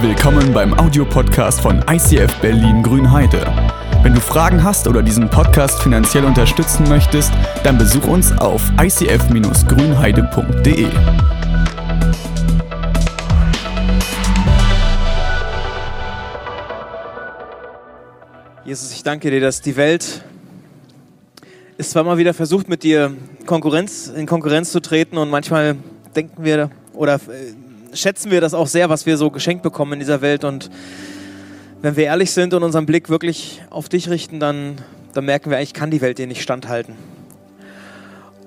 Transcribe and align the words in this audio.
Willkommen 0.00 0.52
beim 0.52 0.78
Audiopodcast 0.78 1.60
von 1.60 1.84
ICF 1.90 2.32
Berlin 2.40 2.84
Grünheide. 2.84 3.44
Wenn 4.04 4.14
du 4.14 4.20
Fragen 4.20 4.62
hast 4.62 4.86
oder 4.86 5.02
diesen 5.02 5.28
Podcast 5.28 5.82
finanziell 5.82 6.24
unterstützen 6.24 6.88
möchtest, 6.88 7.32
dann 7.64 7.78
besuch 7.78 8.06
uns 8.06 8.30
auf 8.38 8.62
icf-grünheide.de. 8.80 10.86
Jesus, 18.64 18.92
ich 18.92 19.02
danke 19.02 19.32
dir, 19.32 19.40
dass 19.40 19.62
die 19.62 19.74
Welt 19.74 20.22
ist 21.76 21.90
zwar 21.90 22.04
mal 22.04 22.18
wieder 22.18 22.34
versucht, 22.34 22.68
mit 22.68 22.84
dir 22.84 23.16
Konkurrenz, 23.46 24.06
in 24.06 24.26
Konkurrenz 24.26 24.70
zu 24.70 24.78
treten 24.78 25.18
und 25.18 25.28
manchmal 25.28 25.74
denken 26.14 26.44
wir 26.44 26.70
oder 26.94 27.14
äh, 27.14 27.54
schätzen 27.92 28.30
wir 28.30 28.40
das 28.40 28.54
auch 28.54 28.66
sehr, 28.66 28.88
was 28.88 29.06
wir 29.06 29.16
so 29.16 29.30
geschenkt 29.30 29.62
bekommen 29.62 29.94
in 29.94 29.98
dieser 30.00 30.20
Welt 30.20 30.44
und 30.44 30.70
wenn 31.80 31.96
wir 31.96 32.04
ehrlich 32.04 32.32
sind 32.32 32.54
und 32.54 32.62
unseren 32.62 32.86
Blick 32.86 33.08
wirklich 33.08 33.62
auf 33.70 33.88
dich 33.88 34.10
richten, 34.10 34.40
dann, 34.40 34.76
dann 35.12 35.24
merken 35.24 35.50
wir 35.50 35.58
eigentlich, 35.58 35.74
kann 35.74 35.90
die 35.90 36.00
Welt 36.00 36.18
dir 36.18 36.26
nicht 36.26 36.42
standhalten. 36.42 36.96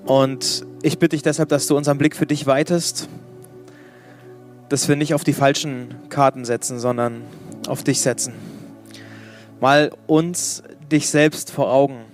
Und 0.04 0.66
ich 0.82 0.98
bitte 0.98 1.16
dich 1.16 1.22
deshalb, 1.22 1.48
dass 1.48 1.66
du 1.66 1.76
unseren 1.76 1.96
Blick 1.96 2.16
für 2.16 2.26
dich 2.26 2.46
weitest, 2.46 3.08
dass 4.68 4.88
wir 4.88 4.96
nicht 4.96 5.14
auf 5.14 5.24
die 5.24 5.32
falschen 5.32 5.94
Karten 6.08 6.44
setzen, 6.44 6.78
sondern 6.78 7.22
auf 7.68 7.84
dich 7.84 8.00
setzen. 8.00 8.34
Mal 9.60 9.92
uns 10.06 10.62
dich 10.90 11.08
selbst 11.08 11.50
vor 11.50 11.72
Augen, 11.72 12.04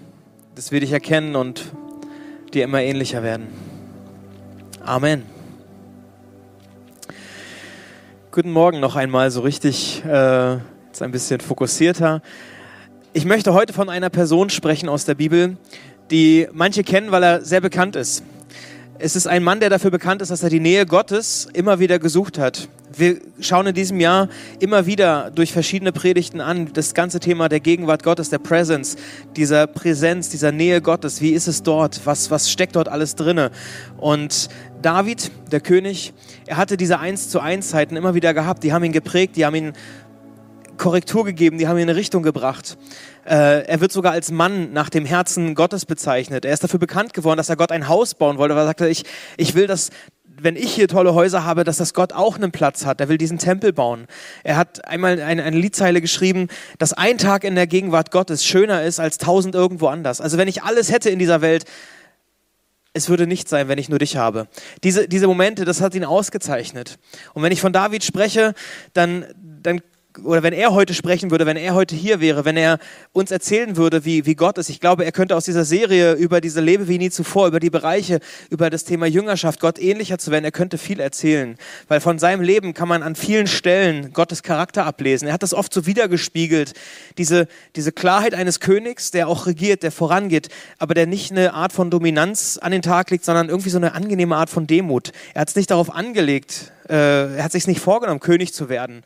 dass 0.55 0.70
wir 0.70 0.80
dich 0.80 0.92
erkennen 0.92 1.34
und 1.34 1.72
dir 2.52 2.64
immer 2.64 2.83
ähnlicher 2.83 3.22
werden. 3.22 3.47
Amen. 4.84 5.38
Guten 8.31 8.51
Morgen 8.51 8.79
noch 8.79 8.95
einmal, 8.95 9.31
so 9.31 9.41
richtig, 9.41 10.03
äh, 10.05 10.57
jetzt 10.87 11.01
ein 11.01 11.11
bisschen 11.11 11.41
fokussierter. 11.41 12.21
Ich 13.15 13.25
möchte 13.25 13.55
heute 13.55 13.73
von 13.73 13.89
einer 13.89 14.11
Person 14.11 14.51
sprechen 14.51 14.91
aus 14.91 15.07
der 15.07 15.15
Bibel, 15.15 15.57
die 16.11 16.47
manche 16.53 16.84
kennen, 16.84 17.11
weil 17.11 17.23
er 17.23 17.43
sehr 17.43 17.62
bekannt 17.62 17.97
ist. 17.97 18.23
Es 18.99 19.17
ist 19.17 19.27
ein 19.29 19.43
Mann, 19.43 19.61
der 19.61 19.71
dafür 19.71 19.91
bekannt 19.91 20.21
ist, 20.21 20.31
dass 20.31 20.43
er 20.43 20.51
die 20.51 20.61
Nähe 20.61 20.84
Gottes 20.84 21.49
immer 21.55 21.79
wieder 21.79 21.99
gesucht 21.99 22.39
hat. 22.39 22.69
Wir 22.95 23.19
schauen 23.41 23.69
in 23.69 23.75
diesem 23.75 24.01
Jahr 24.01 24.29
immer 24.59 24.87
wieder 24.87 25.31
durch 25.31 25.53
verschiedene 25.53 25.93
Predigten 25.93 26.41
an, 26.41 26.73
das 26.73 26.95
ganze 26.95 27.21
Thema 27.21 27.49
der 27.49 27.61
Gegenwart 27.61 28.03
Gottes, 28.03 28.29
der 28.29 28.39
Presence, 28.39 28.97
dieser 29.37 29.67
Präsenz, 29.69 30.31
dieser 30.31 30.53
Nähe 30.53 30.83
Gottes. 30.83 31.21
Wie 31.21 31.31
ist 31.31 31.47
es 31.47 31.62
dort? 31.62 32.01
Was, 32.05 32.31
was 32.31 32.51
steckt 32.51 32.77
dort 32.77 32.89
alles 32.89 33.15
drinne? 33.15 33.53
Und 33.99 34.49
David, 34.83 35.31
der 35.51 35.61
König, 35.61 36.12
er 36.47 36.57
hatte 36.57 36.77
diese 36.77 37.01
Eins 37.01 37.29
zu 37.29 37.41
Eins 37.41 37.71
Zeiten 37.71 37.97
immer 37.97 38.15
wieder 38.15 38.33
gehabt. 38.33 38.62
Die 38.62 38.73
haben 38.73 38.84
ihn 38.84 38.93
geprägt, 38.93 39.37
die 39.37 39.45
haben 39.45 39.55
ihn 39.55 39.73
Korrektur 40.77 41.25
gegeben, 41.25 41.59
die 41.59 41.67
haben 41.67 41.77
ihn 41.77 41.83
in 41.83 41.89
eine 41.91 41.98
Richtung 41.98 42.23
gebracht. 42.23 42.79
Äh, 43.27 43.67
er 43.67 43.81
wird 43.81 43.91
sogar 43.91 44.12
als 44.12 44.31
Mann 44.31 44.73
nach 44.73 44.89
dem 44.89 45.05
Herzen 45.05 45.56
Gottes 45.56 45.84
bezeichnet. 45.84 46.45
Er 46.45 46.53
ist 46.53 46.62
dafür 46.62 46.79
bekannt 46.79 47.12
geworden, 47.12 47.37
dass 47.37 47.49
er 47.49 47.56
Gott 47.56 47.73
ein 47.73 47.89
Haus 47.89 48.15
bauen 48.15 48.39
wollte, 48.39 48.55
weil 48.55 48.62
er 48.62 48.69
sagte, 48.69 48.89
ich, 48.89 49.05
ich 49.37 49.55
will, 49.55 49.67
dass 49.67 49.91
wenn 50.41 50.55
ich 50.55 50.73
hier 50.73 50.87
tolle 50.87 51.15
Häuser 51.15 51.45
habe, 51.45 51.65
dass 51.65 51.79
das 51.79 51.95
Gott 51.95 52.12
auch 52.12 52.37
einen 52.37 52.53
Platz 52.53 52.87
hat. 52.87 53.01
Er 53.01 53.09
will 53.09 53.19
diesen 53.19 53.39
Tempel 53.39 53.73
bauen. 53.73 54.06
Er 54.45 54.56
hat 54.56 54.87
einmal 54.87 55.21
eine, 55.21 55.43
eine 55.43 55.59
Liedzeile 55.59 56.01
geschrieben, 56.01 56.47
dass 56.79 56.93
ein 56.93 57.19
Tag 57.19 57.43
in 57.43 57.56
der 57.56 57.67
Gegenwart 57.67 58.12
Gottes 58.12 58.45
schöner 58.45 58.84
ist 58.84 59.01
als 59.01 59.19
tausend 59.19 59.56
irgendwo 59.56 59.89
anders. 59.89 60.21
Also 60.21 60.39
wenn 60.39 60.47
ich 60.47 60.62
alles 60.62 60.93
hätte 60.93 61.11
in 61.11 61.19
dieser 61.19 61.41
Welt, 61.41 61.65
es 62.92 63.08
würde 63.08 63.27
nicht 63.27 63.48
sein, 63.48 63.69
wenn 63.69 63.78
ich 63.78 63.89
nur 63.89 63.98
dich 63.98 64.17
habe. 64.17 64.48
Diese, 64.83 65.08
diese 65.08 65.27
Momente, 65.27 65.64
das 65.64 65.81
hat 65.81 65.94
ihn 65.94 66.05
ausgezeichnet. 66.05 66.98
Und 67.34 67.42
wenn 67.42 67.53
ich 67.53 67.61
von 67.61 67.72
David 67.72 68.05
spreche, 68.05 68.55
dann, 68.92 69.27
oder 70.25 70.43
wenn 70.43 70.53
er 70.53 70.73
heute 70.73 70.95
sprechen 70.95 71.31
würde, 71.31 71.47
wenn 71.47 71.56
er 71.56 71.75
heute 71.75 71.95
hier 71.95 72.21
wäre, 72.21 72.45
wenn 72.45 72.56
er 72.56 72.79
uns 73.12 73.31
erzählen 73.31 73.77
würde, 73.77 74.05
wie, 74.05 74.27
wie 74.27 74.34
Gott 74.34 74.59
ist, 74.59 74.69
ich 74.69 74.81
glaube, 74.81 75.05
er 75.05 75.12
könnte 75.12 75.37
aus 75.37 75.45
dieser 75.45 75.65
Serie 75.65 76.12
über 76.15 76.41
diese 76.41 76.61
Lebe 76.61 76.89
wie 76.89 76.99
nie 76.99 77.11
zuvor, 77.11 77.49
über 77.49 77.61
die 77.61 77.71
Bereiche, 77.71 78.21
über 78.51 78.71
das 78.71 78.84
Thema 78.84 79.06
Jüngerschaft, 79.06 79.61
Gott 79.61 79.79
ähnlicher 79.79 80.19
zu 80.19 80.31
werden, 80.31 80.45
er 80.45 80.53
könnte 80.53 80.79
viel 80.79 81.01
erzählen. 81.01 81.56
Weil 81.89 82.01
von 82.01 82.19
seinem 82.19 82.43
Leben 82.43 82.75
kann 82.75 82.89
man 82.89 83.03
an 83.03 83.15
vielen 83.15 83.47
Stellen 83.47 84.12
Gottes 84.12 84.43
Charakter 84.43 84.87
ablesen. 84.87 85.29
Er 85.29 85.34
hat 85.34 85.43
das 85.43 85.55
oft 85.55 85.73
so 85.73 85.87
wiedergespiegelt. 85.87 86.75
Diese, 87.19 87.49
diese 87.77 87.93
Klarheit 87.93 88.35
eines 88.35 88.61
Königs, 88.61 89.11
der 89.11 89.29
auch 89.29 89.47
regiert, 89.47 89.83
der 89.83 89.93
vorangeht, 89.93 90.49
aber 90.79 90.95
der 90.95 91.06
nicht 91.06 91.31
eine 91.31 91.55
Art 91.55 91.73
von 91.73 91.91
Dominanz 91.91 92.59
an 92.61 92.73
den 92.73 92.83
Tag 92.83 93.11
legt, 93.11 93.25
sondern 93.25 93.49
irgendwie 93.49 93.71
so 93.71 93.79
eine 93.79 93.95
angenehme 93.95 94.37
Art 94.37 94.50
von 94.50 94.67
Demut. 94.67 95.12
Er 95.35 95.43
hat 95.43 95.49
es 95.49 95.56
nicht 95.56 95.71
darauf 95.71 95.95
angelegt, 95.95 96.73
äh, 96.89 97.37
er 97.37 97.45
hat 97.45 97.53
sich 97.53 97.67
nicht 97.67 97.81
vorgenommen, 97.81 98.21
König 98.21 98.55
zu 98.55 98.69
werden. 98.69 99.03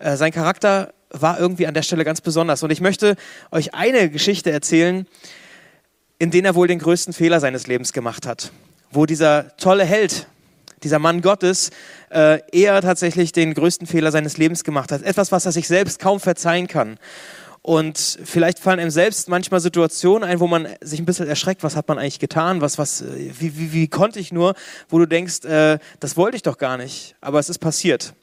Äh, 0.00 0.16
sein 0.16 0.32
Charakter 0.32 0.92
war 1.10 1.38
irgendwie 1.38 1.66
an 1.66 1.74
der 1.74 1.82
Stelle 1.82 2.04
ganz 2.04 2.20
besonders. 2.20 2.62
Und 2.62 2.70
ich 2.70 2.80
möchte 2.80 3.16
euch 3.50 3.74
eine 3.74 4.10
Geschichte 4.10 4.50
erzählen, 4.50 5.06
in 6.18 6.30
der 6.30 6.44
er 6.44 6.54
wohl 6.54 6.68
den 6.68 6.78
größten 6.78 7.12
Fehler 7.12 7.40
seines 7.40 7.66
Lebens 7.66 7.92
gemacht 7.92 8.26
hat. 8.26 8.50
Wo 8.90 9.06
dieser 9.06 9.56
tolle 9.56 9.84
Held, 9.84 10.26
dieser 10.82 10.98
Mann 10.98 11.20
Gottes, 11.20 11.70
äh, 12.10 12.40
eher 12.50 12.80
tatsächlich 12.80 13.32
den 13.32 13.54
größten 13.54 13.86
Fehler 13.86 14.10
seines 14.10 14.38
Lebens 14.38 14.64
gemacht 14.64 14.90
hat. 14.90 15.02
Etwas, 15.02 15.32
was 15.32 15.46
er 15.46 15.52
sich 15.52 15.68
selbst 15.68 15.98
kaum 15.98 16.18
verzeihen 16.18 16.66
kann. 16.66 16.98
Und 17.62 18.18
vielleicht 18.24 18.58
fallen 18.58 18.80
einem 18.80 18.90
selbst 18.90 19.28
manchmal 19.28 19.60
Situationen 19.60 20.26
ein, 20.26 20.40
wo 20.40 20.46
man 20.46 20.66
sich 20.80 20.98
ein 20.98 21.04
bisschen 21.04 21.28
erschreckt, 21.28 21.62
was 21.62 21.76
hat 21.76 21.88
man 21.88 21.98
eigentlich 21.98 22.18
getan, 22.18 22.62
was, 22.62 22.78
was, 22.78 23.02
äh, 23.02 23.32
wie, 23.38 23.58
wie, 23.58 23.72
wie 23.74 23.88
konnte 23.88 24.18
ich 24.18 24.32
nur, 24.32 24.54
wo 24.88 24.98
du 24.98 25.06
denkst, 25.06 25.44
äh, 25.44 25.78
das 26.00 26.16
wollte 26.16 26.36
ich 26.36 26.42
doch 26.42 26.56
gar 26.56 26.78
nicht, 26.78 27.16
aber 27.20 27.38
es 27.38 27.50
ist 27.50 27.58
passiert. 27.58 28.14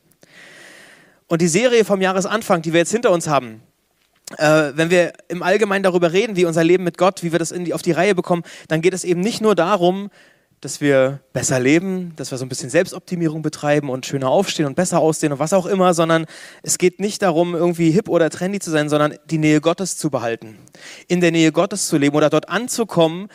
Und 1.27 1.41
die 1.41 1.47
Serie 1.47 1.83
vom 1.83 2.01
Jahresanfang, 2.01 2.61
die 2.61 2.73
wir 2.73 2.79
jetzt 2.79 2.91
hinter 2.91 3.11
uns 3.11 3.27
haben, 3.27 3.61
äh, 4.37 4.71
wenn 4.75 4.89
wir 4.89 5.13
im 5.27 5.43
Allgemeinen 5.43 5.83
darüber 5.83 6.11
reden, 6.11 6.35
wie 6.35 6.45
unser 6.45 6.63
Leben 6.63 6.83
mit 6.83 6.97
Gott, 6.97 7.23
wie 7.23 7.31
wir 7.31 7.39
das 7.39 7.49
die, 7.49 7.73
auf 7.73 7.81
die 7.81 7.91
Reihe 7.91 8.15
bekommen, 8.15 8.43
dann 8.67 8.81
geht 8.81 8.93
es 8.93 9.03
eben 9.03 9.21
nicht 9.21 9.41
nur 9.41 9.55
darum, 9.55 10.09
dass 10.61 10.81
wir 10.81 11.19
besser 11.33 11.59
leben, 11.59 12.13
dass 12.15 12.31
wir 12.31 12.37
so 12.37 12.45
ein 12.45 12.49
bisschen 12.49 12.69
Selbstoptimierung 12.69 13.43
betreiben 13.43 13.89
und 13.89 14.05
schöner 14.05 14.29
aufstehen 14.29 14.65
und 14.65 14.75
besser 14.75 14.99
aussehen 14.99 15.31
und 15.31 15.39
was 15.39 15.53
auch 15.53 15.67
immer, 15.67 15.93
sondern 15.93 16.25
es 16.63 16.77
geht 16.79 16.99
nicht 16.99 17.21
darum, 17.21 17.53
irgendwie 17.53 17.91
hip 17.91 18.09
oder 18.09 18.29
trendy 18.29 18.59
zu 18.59 18.71
sein, 18.71 18.89
sondern 18.89 19.15
die 19.29 19.37
Nähe 19.37 19.61
Gottes 19.61 19.97
zu 19.97 20.09
behalten, 20.09 20.57
in 21.07 21.21
der 21.21 21.31
Nähe 21.31 21.51
Gottes 21.51 21.87
zu 21.87 21.97
leben 21.97 22.15
oder 22.15 22.31
dort 22.31 22.49
anzukommen, 22.49 23.27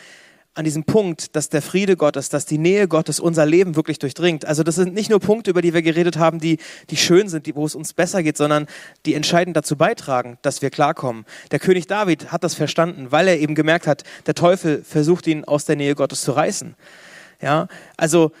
an 0.55 0.65
diesem 0.65 0.83
Punkt, 0.83 1.35
dass 1.35 1.49
der 1.49 1.63
Friede 1.63 1.97
Gottes, 1.97 2.29
dass 2.29 2.45
die 2.45 2.59
Nähe 2.59 2.87
Gottes 2.87 3.19
unser 3.19 3.45
Leben 3.45 3.75
wirklich 3.75 3.97
durchdringt. 3.97 4.45
Also 4.45 4.61
das 4.61 4.75
sind 4.75 4.93
nicht 4.93 5.09
nur 5.09 5.19
Punkte, 5.19 5.49
über 5.49 5.61
die 5.61 5.73
wir 5.73 5.81
geredet 5.81 6.17
haben, 6.17 6.39
die, 6.39 6.59
die 6.91 6.97
schön 6.97 7.27
sind, 7.27 7.47
die, 7.47 7.55
wo 7.55 7.65
es 7.65 7.73
uns 7.73 7.93
besser 7.93 8.21
geht, 8.21 8.37
sondern 8.37 8.67
die 9.05 9.15
entscheidend 9.15 9.57
dazu 9.57 9.75
beitragen, 9.75 10.37
dass 10.43 10.61
wir 10.61 10.69
klarkommen. 10.69 11.25
Der 11.51 11.59
König 11.59 11.87
David 11.87 12.31
hat 12.31 12.43
das 12.43 12.53
verstanden, 12.53 13.07
weil 13.09 13.27
er 13.27 13.39
eben 13.39 13.55
gemerkt 13.55 13.87
hat, 13.87 14.03
der 14.27 14.35
Teufel 14.35 14.83
versucht 14.83 15.25
ihn 15.25 15.43
aus 15.43 15.65
der 15.65 15.75
Nähe 15.75 15.95
Gottes 15.95 16.21
zu 16.21 16.31
reißen. 16.33 16.75
Ja, 17.41 17.67
also 17.97 18.31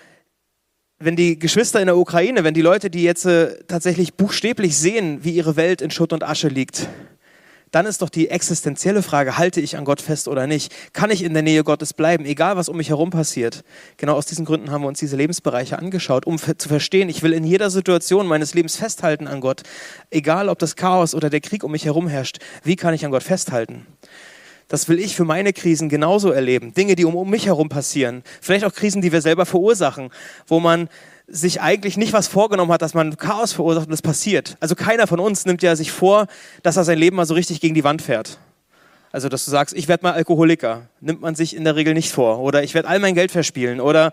wenn 0.99 1.15
die 1.15 1.37
Geschwister 1.37 1.79
in 1.79 1.87
der 1.87 1.97
Ukraine, 1.97 2.43
wenn 2.43 2.53
die 2.53 2.61
Leute, 2.61 2.89
die 2.89 3.03
jetzt 3.03 3.25
äh, 3.25 3.63
tatsächlich 3.67 4.13
buchstäblich 4.13 4.77
sehen, 4.77 5.23
wie 5.23 5.31
ihre 5.31 5.55
Welt 5.55 5.81
in 5.81 5.91
Schutt 5.91 6.13
und 6.13 6.23
Asche 6.23 6.47
liegt, 6.47 6.87
dann 7.73 7.87
ist 7.87 8.03
doch 8.03 8.09
die 8.09 8.29
existenzielle 8.29 9.01
Frage, 9.01 9.39
halte 9.39 9.59
ich 9.59 9.77
an 9.77 9.83
Gott 9.83 9.99
fest 9.99 10.27
oder 10.27 10.45
nicht? 10.45 10.71
Kann 10.93 11.09
ich 11.09 11.23
in 11.23 11.33
der 11.33 11.41
Nähe 11.41 11.63
Gottes 11.63 11.93
bleiben, 11.93 12.23
egal 12.23 12.55
was 12.55 12.69
um 12.69 12.77
mich 12.77 12.89
herum 12.89 13.09
passiert? 13.09 13.63
Genau 13.97 14.13
aus 14.13 14.27
diesen 14.27 14.45
Gründen 14.45 14.69
haben 14.69 14.83
wir 14.83 14.87
uns 14.87 14.99
diese 14.99 15.15
Lebensbereiche 15.15 15.79
angeschaut, 15.79 16.27
um 16.27 16.37
zu 16.37 16.69
verstehen, 16.69 17.09
ich 17.09 17.23
will 17.23 17.33
in 17.33 17.43
jeder 17.43 17.71
Situation 17.71 18.27
meines 18.27 18.53
Lebens 18.53 18.75
festhalten 18.75 19.25
an 19.25 19.41
Gott, 19.41 19.63
egal 20.11 20.49
ob 20.49 20.59
das 20.59 20.75
Chaos 20.75 21.15
oder 21.15 21.31
der 21.31 21.41
Krieg 21.41 21.63
um 21.63 21.71
mich 21.71 21.85
herum 21.85 22.07
herrscht. 22.07 22.37
Wie 22.63 22.75
kann 22.75 22.93
ich 22.93 23.05
an 23.05 23.11
Gott 23.11 23.23
festhalten? 23.23 23.87
Das 24.67 24.87
will 24.87 24.99
ich 24.99 25.15
für 25.15 25.25
meine 25.25 25.51
Krisen 25.51 25.89
genauso 25.89 26.29
erleben. 26.29 26.75
Dinge, 26.75 26.95
die 26.95 27.05
um, 27.05 27.27
mich 27.27 27.47
herum 27.47 27.69
passieren. 27.69 28.23
Vielleicht 28.39 28.65
auch 28.65 28.73
Krisen, 28.73 29.01
die 29.01 29.11
wir 29.11 29.21
selber 29.21 29.47
verursachen, 29.47 30.11
wo 30.45 30.59
man 30.59 30.89
sich 31.27 31.61
eigentlich 31.61 31.97
nicht 31.97 32.13
was 32.13 32.27
vorgenommen 32.27 32.71
hat, 32.71 32.81
dass 32.81 32.93
man 32.93 33.17
Chaos 33.17 33.53
verursacht 33.53 33.85
und 33.85 33.91
das 33.91 34.01
passiert. 34.01 34.57
Also 34.59 34.75
keiner 34.75 35.07
von 35.07 35.19
uns 35.19 35.45
nimmt 35.45 35.63
ja 35.63 35.75
sich 35.75 35.91
vor, 35.91 36.27
dass 36.63 36.77
er 36.77 36.83
sein 36.83 36.97
Leben 36.97 37.15
mal 37.15 37.25
so 37.25 37.33
richtig 37.33 37.61
gegen 37.61 37.73
die 37.73 37.83
Wand 37.83 38.01
fährt. 38.01 38.39
Also, 39.13 39.29
dass 39.29 39.45
du 39.45 39.51
sagst, 39.51 39.75
ich 39.75 39.87
werde 39.87 40.03
mal 40.03 40.13
Alkoholiker, 40.13 40.87
nimmt 40.99 41.21
man 41.21 41.35
sich 41.35 41.55
in 41.55 41.63
der 41.63 41.75
Regel 41.75 41.93
nicht 41.93 42.11
vor. 42.11 42.39
Oder 42.39 42.63
ich 42.63 42.73
werde 42.73 42.87
all 42.87 42.97
mein 42.97 43.13
Geld 43.13 43.31
verspielen. 43.31 43.79
Oder 43.79 44.11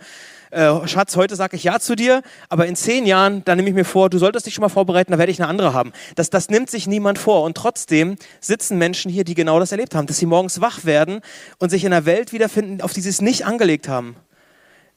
äh, 0.50 0.86
Schatz, 0.86 1.16
heute 1.16 1.36
sage 1.36 1.56
ich 1.56 1.64
Ja 1.64 1.80
zu 1.80 1.96
dir, 1.96 2.22
aber 2.50 2.66
in 2.66 2.76
zehn 2.76 3.06
Jahren, 3.06 3.42
dann 3.46 3.56
nehme 3.56 3.70
ich 3.70 3.74
mir 3.74 3.86
vor, 3.86 4.10
du 4.10 4.18
solltest 4.18 4.44
dich 4.44 4.52
schon 4.52 4.60
mal 4.60 4.68
vorbereiten, 4.68 5.12
da 5.12 5.18
werde 5.18 5.32
ich 5.32 5.40
eine 5.40 5.48
andere 5.48 5.72
haben. 5.72 5.92
Das, 6.16 6.28
das 6.28 6.50
nimmt 6.50 6.68
sich 6.70 6.86
niemand 6.86 7.18
vor. 7.18 7.44
Und 7.44 7.56
trotzdem 7.56 8.16
sitzen 8.40 8.76
Menschen 8.76 9.10
hier, 9.10 9.24
die 9.24 9.34
genau 9.34 9.58
das 9.58 9.72
erlebt 9.72 9.94
haben, 9.94 10.06
dass 10.06 10.18
sie 10.18 10.26
morgens 10.26 10.60
wach 10.60 10.84
werden 10.84 11.22
und 11.58 11.70
sich 11.70 11.84
in 11.84 11.94
einer 11.94 12.04
Welt 12.04 12.34
wiederfinden, 12.34 12.82
auf 12.82 12.92
die 12.92 13.00
sie 13.00 13.08
es 13.08 13.22
nicht 13.22 13.46
angelegt 13.46 13.88
haben. 13.88 14.16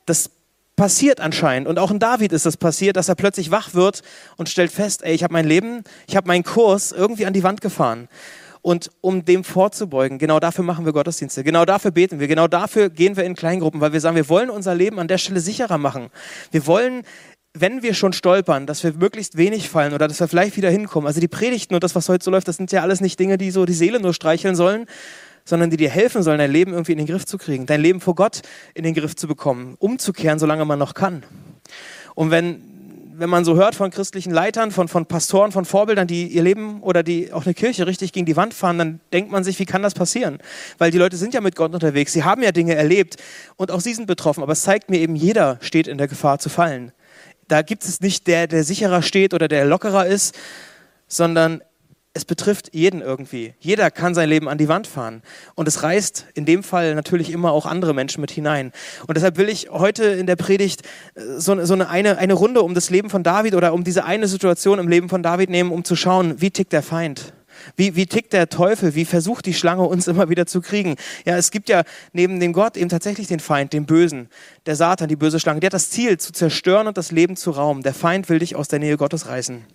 Das 0.06 0.31
passiert 0.75 1.20
anscheinend. 1.20 1.68
Und 1.68 1.80
auch 1.80 1.92
in 1.92 2.00
David 2.00 2.31
ist 2.34 2.46
das 2.46 2.58
passiert, 2.58 2.96
dass 2.96 3.10
er 3.10 3.16
plötzlich 3.16 3.52
wach 3.52 3.74
wird 3.74 4.02
und 4.38 4.50
stellt 4.50 4.72
fest, 4.72 5.04
ey, 5.04 5.14
ich 5.14 5.24
habe 5.24 5.34
mein 5.34 5.48
Leben, 5.48 5.84
ich 6.08 6.16
habe 6.16 6.28
meinen 6.28 6.44
Kurs 6.44 6.92
irgendwie 6.92 7.25
an 7.25 7.34
die 7.34 7.44
Wand 7.44 7.62
gefahren. 7.62 8.08
Und 8.62 8.92
um 9.02 9.25
dem 9.25 9.44
vorzubeugen, 9.44 10.20
genau 10.20 10.40
dafür 10.40 10.64
machen 10.64 10.86
wir 10.86 10.94
Gottesdienste, 10.94 11.44
genau 11.44 11.66
dafür 11.66 11.92
beten 11.92 12.22
wir, 12.22 12.30
genau 12.30 12.48
dafür 12.48 12.90
gehen 12.90 13.18
wir 13.18 13.25
in 13.25 13.36
Kleingruppen, 13.36 13.81
weil 13.81 13.92
wir 13.92 14.00
sagen, 14.00 14.16
wir 14.16 14.30
wollen 14.30 14.50
unser 14.50 14.74
Leben 14.74 15.00
an 15.00 15.10
der 15.10 15.18
Stelle 15.18 15.42
sicherer 15.42 15.78
machen. 15.78 16.10
Wir 16.52 16.66
wollen 16.66 17.04
wenn 17.56 17.84
wir 17.84 17.94
schon 17.94 18.14
stolpern, 18.14 18.66
dass 18.66 18.84
wir 18.84 18.94
möglichst 18.94 19.38
wenig 19.38 19.70
fallen 19.70 19.94
oder 19.94 20.08
dass 20.08 20.20
wir 20.20 20.28
vielleicht 20.28 20.58
wieder 20.58 20.72
hinkommen. 20.72 21.06
Also 21.06 21.20
die 21.20 21.28
Predigten 21.28 21.75
und 21.75 21.84
das, 21.84 21.94
was 21.94 22.10
heute 22.10 22.25
so 22.25 22.31
läuft, 22.31 22.48
das 22.48 22.58
sind 22.58 22.72
ja 22.72 22.81
alles 22.81 23.00
nicht 23.00 23.20
Dinge, 23.20 23.38
die 23.38 23.52
so 23.52 23.66
die 23.66 23.74
Seele 23.74 24.00
nur 24.00 24.14
streicheln 24.14 24.56
sollen, 24.56 24.88
sondern 25.45 25.69
die 25.69 25.78
dir 25.78 25.90
helfen 25.90 26.24
sollen, 26.24 26.40
dein 26.40 26.51
Leben 26.51 26.72
irgendwie 26.72 26.94
in 26.94 26.98
den 26.98 27.07
Griff 27.07 27.25
zu 27.25 27.38
kriegen, 27.38 27.66
dein 27.66 27.81
Leben 27.81 28.00
vor 28.00 28.16
Gott 28.16 28.42
in 28.74 28.84
den 28.84 28.94
Griff 28.94 29.16
zu 29.16 29.28
bekommen, 29.28 29.75
umzukehren, 29.80 30.40
solange 30.40 30.66
man 30.66 30.80
noch 30.80 30.94
kann. 30.94 31.24
Und 32.16 32.31
wenn, 32.31 32.62
wenn 33.16 33.30
man 33.30 33.45
so 33.45 33.56
hört 33.56 33.75
von 33.75 33.92
christlichen 33.92 34.31
Leitern, 34.31 34.72
von, 34.72 34.88
von 34.88 35.06
Pastoren, 35.06 35.51
von 35.51 35.66
Vorbildern, 35.66 36.07
die 36.07 36.28
ihr 36.28 36.44
Leben 36.44 36.81
oder 36.81 37.04
die 37.04 37.34
auch 37.34 37.45
eine 37.45 37.54
Kirche 37.54 37.88
richtig 37.88 38.13
gegen 38.13 38.25
die 38.25 38.36
Wand 38.36 38.54
fahren, 38.54 38.78
dann 38.78 39.00
denkt 39.12 39.31
man 39.31 39.44
sich, 39.44 39.60
wie 39.60 39.66
kann 39.66 39.84
das 39.84 39.94
passieren? 39.94 40.40
Weil 40.78 40.92
die 40.92 40.98
Leute 40.98 41.18
sind 41.18 41.34
ja 41.34 41.42
mit 41.42 41.56
Gott 41.56 41.74
unterwegs, 41.74 42.13
sie 42.13 42.24
haben 42.24 42.44
ja 42.44 42.51
Dinge 42.51 42.75
erlebt 42.75 43.18
und 43.57 43.72
auch 43.72 43.81
sie 43.81 43.94
sind 43.94 44.07
betroffen. 44.07 44.44
Aber 44.44 44.54
es 44.54 44.62
zeigt 44.62 44.89
mir 44.89 45.00
eben, 45.00 45.16
jeder 45.16 45.57
steht 45.62 45.88
in 45.88 45.98
der 45.98 46.07
Gefahr 46.07 46.39
zu 46.39 46.50
fallen. 46.50 46.92
Da 47.48 47.62
gibt 47.62 47.84
es 47.84 48.00
nicht 48.00 48.28
der, 48.28 48.48
der 48.48 48.63
sicherer 48.63 49.01
steht 49.01 49.34
oder 49.34 49.48
der 49.48 49.66
lockerer 49.66 50.06
ist, 50.06 50.36
sondern 51.07 51.62
es 52.15 52.25
betrifft 52.25 52.69
jeden 52.74 53.01
irgendwie. 53.01 53.54
Jeder 53.60 53.89
kann 53.89 54.13
sein 54.13 54.30
Leben 54.30 54.48
an 54.48 54.60
die 54.60 54.68
Wand 54.68 54.86
fahren. 54.86 55.24
Und 55.56 55.68
es 55.68 55.81
reißt 55.81 56.27
in 56.36 56.45
dem 56.45 56.62
Fall 56.62 56.94
natürlich 56.94 57.31
immer 57.31 57.51
auch 57.51 57.65
andere 57.65 57.95
Menschen 57.95 58.21
mit 58.21 58.30
hinein. 58.30 58.71
Und 59.07 59.15
deshalb 59.15 59.38
will 59.38 59.50
ich 59.50 59.69
heute 59.71 60.04
in 60.04 60.27
der 60.27 60.36
Predigt 60.36 60.83
äh, 61.15 61.21
so, 61.38 61.65
so 61.65 61.74
eine, 61.74 61.89
eine, 61.89 62.19
eine 62.19 62.33
Runde 62.33 62.62
um 62.62 62.75
das 62.75 62.92
Leben 62.92 63.10
von 63.10 63.24
David 63.24 63.56
oder 63.56 63.74
um 63.74 63.83
diese 63.83 64.06
eine 64.06 64.27
Situation 64.27 64.77
im 64.77 64.88
Leben 64.88 65.10
von 65.10 65.24
David 65.24 65.50
nehmen, 65.50 65.71
um 65.71 65.83
zu 65.83 65.95
schauen, 65.95 66.39
wie 66.39 66.51
tickt 66.51 66.71
der 66.71 66.83
Feind. 66.83 67.33
Wie, 67.75 67.95
wie 67.95 68.06
tickt 68.06 68.33
der 68.33 68.50
Teufel? 68.50 68.94
Wie 68.94 69.06
versucht 69.06 69.45
die 69.45 69.54
Schlange 69.54 69.83
uns 69.83 70.07
immer 70.07 70.30
wieder 70.30 70.45
zu 70.45 70.62
kriegen? 70.62 70.95
Ja, 71.25 71.38
es 71.38 71.50
gibt 71.50 71.69
ja 71.69 71.83
neben 72.12 72.39
dem 72.39 72.54
Gott 72.54 72.77
eben 72.77 72.89
tatsächlich 72.89 73.27
den 73.27 73.39
Feind, 73.39 73.74
den 73.74 73.86
Bösen, 73.86 74.30
der 74.65 74.75
Satan, 74.75 75.07
die 75.07 75.15
böse 75.15 75.39
Schlange. 75.39 75.62
Der 75.62 75.68
hat 75.68 75.74
das 75.74 75.89
Ziel, 75.89 76.18
zu 76.19 76.31
zerstören 76.31 76.88
und 76.88 76.98
das 76.98 77.12
Leben 77.12 77.36
zu 77.36 77.51
rauben. 77.51 77.81
Der 77.81 77.94
Feind 77.94 78.30
will 78.30 78.39
dich 78.39 78.56
aus 78.56 78.68
der 78.68 78.80
Nähe 78.80 78.98
Gottes 78.98 79.27
reißen. 79.27 79.65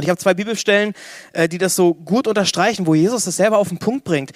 Und 0.00 0.04
ich 0.04 0.08
habe 0.08 0.18
zwei 0.18 0.32
Bibelstellen, 0.32 0.94
äh, 1.34 1.46
die 1.46 1.58
das 1.58 1.76
so 1.76 1.92
gut 1.92 2.26
unterstreichen, 2.26 2.86
wo 2.86 2.94
Jesus 2.94 3.26
das 3.26 3.36
selber 3.36 3.58
auf 3.58 3.68
den 3.68 3.76
Punkt 3.76 4.02
bringt. 4.02 4.30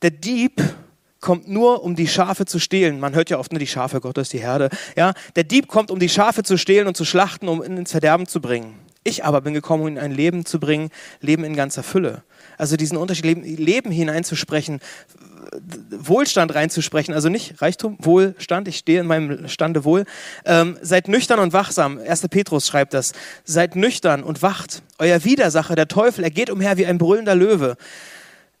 Der 0.00 0.10
Dieb 0.10 0.62
kommt 1.20 1.48
nur, 1.48 1.84
um 1.84 1.94
die 1.94 2.08
Schafe 2.08 2.46
zu 2.46 2.58
stehlen. 2.58 2.98
Man 2.98 3.14
hört 3.14 3.28
ja 3.28 3.38
oft, 3.38 3.52
ne, 3.52 3.58
die 3.58 3.66
Schafe, 3.66 4.00
Gott 4.00 4.16
ist 4.16 4.32
die 4.32 4.40
Herde. 4.40 4.70
Ja, 4.96 5.12
der 5.36 5.44
Dieb 5.44 5.68
kommt, 5.68 5.90
um 5.90 5.98
die 5.98 6.08
Schafe 6.08 6.44
zu 6.44 6.56
stehlen 6.56 6.86
und 6.86 6.96
zu 6.96 7.04
schlachten, 7.04 7.46
um 7.48 7.62
ins 7.62 7.90
Verderben 7.90 8.26
zu 8.26 8.40
bringen. 8.40 8.74
Ich 9.04 9.22
aber 9.22 9.42
bin 9.42 9.52
gekommen, 9.52 9.82
um 9.82 9.88
in 9.88 9.98
ein 9.98 10.12
Leben 10.12 10.46
zu 10.46 10.58
bringen, 10.58 10.88
Leben 11.20 11.44
in 11.44 11.54
ganzer 11.54 11.82
Fülle. 11.82 12.22
Also 12.62 12.76
diesen 12.76 12.96
Unterschied, 12.96 13.24
Leben, 13.24 13.42
Leben 13.42 13.90
hineinzusprechen, 13.90 14.78
Wohlstand 15.90 16.54
reinzusprechen, 16.54 17.12
also 17.12 17.28
nicht 17.28 17.60
Reichtum, 17.60 17.98
Wohlstand, 17.98 18.68
ich 18.68 18.76
stehe 18.76 19.00
in 19.00 19.08
meinem 19.08 19.48
Stande 19.48 19.84
wohl. 19.84 20.04
Ähm, 20.44 20.78
seid 20.80 21.08
nüchtern 21.08 21.40
und 21.40 21.52
wachsam, 21.52 21.98
1. 21.98 22.28
Petrus 22.28 22.68
schreibt 22.68 22.94
das. 22.94 23.14
Seid 23.42 23.74
nüchtern 23.74 24.22
und 24.22 24.42
wacht. 24.42 24.84
Euer 25.00 25.24
Widersacher, 25.24 25.74
der 25.74 25.88
Teufel, 25.88 26.22
er 26.22 26.30
geht 26.30 26.50
umher 26.50 26.76
wie 26.76 26.86
ein 26.86 26.98
brüllender 26.98 27.34
Löwe 27.34 27.76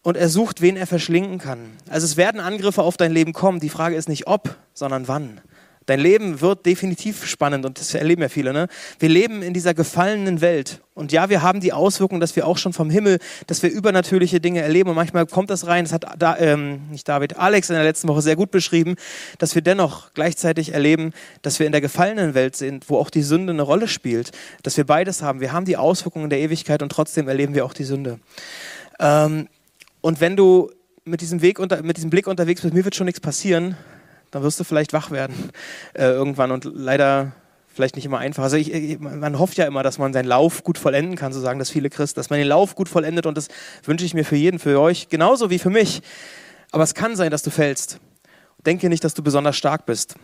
und 0.02 0.16
er 0.16 0.28
sucht, 0.28 0.60
wen 0.62 0.76
er 0.76 0.88
verschlingen 0.88 1.38
kann. 1.38 1.70
Also 1.88 2.04
es 2.04 2.16
werden 2.16 2.40
Angriffe 2.40 2.82
auf 2.82 2.96
dein 2.96 3.12
Leben 3.12 3.32
kommen. 3.32 3.60
Die 3.60 3.68
Frage 3.68 3.94
ist 3.94 4.08
nicht 4.08 4.26
ob, 4.26 4.56
sondern 4.74 5.06
wann. 5.06 5.40
Dein 5.86 6.00
Leben 6.00 6.40
wird 6.40 6.64
definitiv 6.66 7.26
spannend 7.26 7.64
und 7.64 7.78
das 7.78 7.94
erleben 7.94 8.22
ja 8.22 8.28
viele. 8.28 8.52
Ne? 8.52 8.68
Wir 8.98 9.08
leben 9.08 9.42
in 9.42 9.52
dieser 9.54 9.74
gefallenen 9.74 10.40
Welt 10.40 10.80
und 10.94 11.10
ja, 11.10 11.30
wir 11.30 11.42
haben 11.42 11.60
die 11.60 11.72
Auswirkung, 11.72 12.20
dass 12.20 12.36
wir 12.36 12.46
auch 12.46 12.58
schon 12.58 12.72
vom 12.72 12.90
Himmel, 12.90 13.18
dass 13.46 13.62
wir 13.62 13.70
übernatürliche 13.70 14.40
Dinge 14.40 14.60
erleben 14.60 14.90
und 14.90 14.96
manchmal 14.96 15.26
kommt 15.26 15.48
das 15.50 15.66
rein. 15.66 15.84
Das 15.84 15.92
hat 15.92 16.04
da, 16.18 16.36
ähm, 16.38 16.82
nicht 16.90 17.08
David, 17.08 17.38
Alex 17.38 17.70
in 17.70 17.76
der 17.76 17.84
letzten 17.84 18.08
Woche 18.08 18.20
sehr 18.20 18.36
gut 18.36 18.50
beschrieben, 18.50 18.96
dass 19.38 19.54
wir 19.54 19.62
dennoch 19.62 20.12
gleichzeitig 20.12 20.74
erleben, 20.74 21.12
dass 21.40 21.58
wir 21.58 21.66
in 21.66 21.72
der 21.72 21.80
gefallenen 21.80 22.34
Welt 22.34 22.56
sind, 22.56 22.90
wo 22.90 22.98
auch 22.98 23.10
die 23.10 23.22
Sünde 23.22 23.52
eine 23.52 23.62
Rolle 23.62 23.88
spielt. 23.88 24.32
Dass 24.62 24.76
wir 24.76 24.84
beides 24.84 25.22
haben. 25.22 25.40
Wir 25.40 25.52
haben 25.52 25.64
die 25.64 25.76
Auswirkungen 25.76 26.28
der 26.28 26.40
Ewigkeit 26.40 26.82
und 26.82 26.90
trotzdem 26.90 27.26
erleben 27.26 27.54
wir 27.54 27.64
auch 27.64 27.74
die 27.74 27.84
Sünde. 27.84 28.18
Ähm, 29.00 29.48
und 30.02 30.20
wenn 30.20 30.36
du 30.36 30.70
mit 31.04 31.20
diesem 31.20 31.42
Weg 31.42 31.58
unter, 31.58 31.82
mit 31.82 31.96
diesem 31.96 32.10
Blick 32.10 32.26
unterwegs 32.26 32.60
bist, 32.60 32.74
mir 32.74 32.84
wird 32.84 32.94
schon 32.94 33.06
nichts 33.06 33.20
passieren, 33.20 33.76
dann 34.32 34.42
wirst 34.42 34.58
du 34.58 34.64
vielleicht 34.64 34.92
wach 34.92 35.12
werden 35.12 35.50
äh, 35.94 36.06
irgendwann 36.06 36.50
und 36.50 36.64
leider 36.64 37.32
vielleicht 37.68 37.96
nicht 37.96 38.04
immer 38.04 38.18
einfach. 38.18 38.42
Also 38.42 38.56
ich, 38.56 38.98
man 38.98 39.38
hofft 39.38 39.56
ja 39.56 39.66
immer, 39.66 39.82
dass 39.82 39.98
man 39.98 40.12
seinen 40.12 40.26
Lauf 40.26 40.64
gut 40.64 40.78
vollenden 40.78 41.16
kann, 41.16 41.32
so 41.32 41.40
sagen 41.40 41.58
das 41.58 41.70
viele 41.70 41.90
Christen, 41.90 42.18
dass 42.18 42.30
man 42.30 42.38
den 42.38 42.48
Lauf 42.48 42.74
gut 42.74 42.88
vollendet 42.88 43.26
und 43.26 43.36
das 43.36 43.48
wünsche 43.84 44.04
ich 44.04 44.14
mir 44.14 44.24
für 44.24 44.36
jeden, 44.36 44.58
für 44.58 44.80
euch, 44.80 45.08
genauso 45.08 45.50
wie 45.50 45.58
für 45.58 45.70
mich. 45.70 46.02
Aber 46.70 46.82
es 46.82 46.94
kann 46.94 47.14
sein, 47.14 47.30
dass 47.30 47.42
du 47.42 47.50
fällst. 47.50 48.00
Denke 48.64 48.88
nicht, 48.88 49.04
dass 49.04 49.14
du 49.14 49.22
besonders 49.22 49.56
stark 49.56 49.86
bist. 49.86 50.14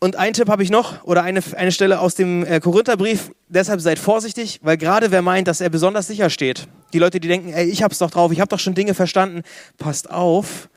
Und 0.00 0.16
ein 0.16 0.32
Tipp 0.32 0.48
habe 0.48 0.62
ich 0.62 0.70
noch, 0.70 1.04
oder 1.04 1.22
eine, 1.22 1.40
eine 1.56 1.70
Stelle 1.70 2.00
aus 2.00 2.14
dem 2.14 2.44
äh, 2.44 2.58
Korintherbrief. 2.58 3.30
Deshalb 3.48 3.80
seid 3.80 3.98
vorsichtig, 3.98 4.60
weil 4.62 4.76
gerade 4.76 5.10
wer 5.10 5.22
meint, 5.22 5.46
dass 5.46 5.60
er 5.60 5.68
besonders 5.68 6.08
sicher 6.08 6.28
steht, 6.28 6.66
die 6.92 6.98
Leute, 6.98 7.20
die 7.20 7.28
denken, 7.28 7.52
ey, 7.52 7.66
ich 7.66 7.82
hab's 7.82 7.98
doch 7.98 8.10
drauf, 8.10 8.32
ich 8.32 8.40
habe 8.40 8.48
doch 8.48 8.58
schon 8.58 8.74
Dinge 8.74 8.94
verstanden, 8.94 9.42
passt 9.78 10.10
auf, 10.10 10.68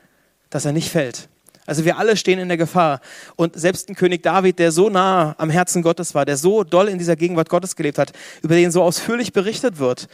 dass 0.50 0.64
er 0.64 0.72
nicht 0.72 0.90
fällt. 0.90 1.28
Also 1.66 1.84
wir 1.84 1.98
alle 1.98 2.16
stehen 2.16 2.38
in 2.38 2.48
der 2.48 2.56
Gefahr. 2.56 3.00
Und 3.34 3.58
selbst 3.58 3.88
ein 3.88 3.96
König 3.96 4.22
David, 4.22 4.58
der 4.58 4.70
so 4.70 4.88
nah 4.88 5.34
am 5.38 5.50
Herzen 5.50 5.82
Gottes 5.82 6.14
war, 6.14 6.24
der 6.24 6.36
so 6.36 6.62
doll 6.62 6.88
in 6.88 6.98
dieser 6.98 7.16
Gegenwart 7.16 7.48
Gottes 7.48 7.74
gelebt 7.74 7.98
hat, 7.98 8.12
über 8.42 8.54
den 8.54 8.70
so 8.70 8.82
ausführlich 8.82 9.32
berichtet 9.32 9.78
wird, 9.78 10.08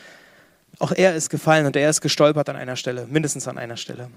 auch 0.79 0.93
er 0.93 1.15
ist 1.15 1.29
gefallen 1.29 1.67
und 1.67 1.77
er 1.77 1.91
ist 1.91 2.01
gestolpert 2.01 2.49
an 2.49 2.57
einer 2.57 2.77
Stelle, 2.77 3.07
mindestens 3.09 3.47
an 3.47 3.59
einer 3.59 3.77
Stelle. 3.77 4.09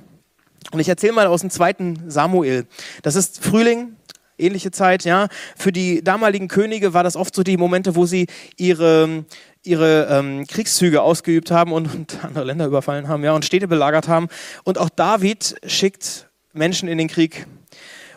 Und 0.72 0.80
ich 0.80 0.90
erzähle 0.90 1.14
mal 1.14 1.28
aus 1.28 1.42
dem 1.42 1.50
zweiten 1.50 2.10
Samuel. 2.10 2.66
Das 3.04 3.16
ist 3.16 3.44
Frühling, 3.44 3.96
ähnliche 4.38 4.72
Zeit, 4.72 5.04
ja. 5.06 5.28
Für 5.56 5.72
die 5.72 6.04
damaligen 6.04 6.48
Könige 6.48 6.94
war 6.94 7.04
das 7.04 7.16
oft 7.16 7.36
so 7.36 7.44
die 7.44 7.58
Momente, 7.58 7.96
wo 7.96 8.06
sie 8.06 8.28
ihre, 8.58 9.26
ihre 9.64 10.08
ähm, 10.10 10.48
Kriegszüge 10.48 11.02
ausgeübt 11.02 11.52
haben 11.52 11.72
und, 11.72 11.94
und, 11.94 12.24
andere 12.24 12.44
Länder 12.44 12.66
überfallen 12.66 13.08
haben, 13.08 13.24
ja, 13.24 13.34
und 13.34 13.46
Städte 13.46 13.68
belagert 13.68 14.08
haben. 14.08 14.28
Und 14.64 14.78
auch 14.78 14.90
David 14.90 15.56
schickt 15.66 16.28
Menschen 16.54 16.88
in 16.88 16.98
den 16.98 17.08
Krieg. 17.08 17.46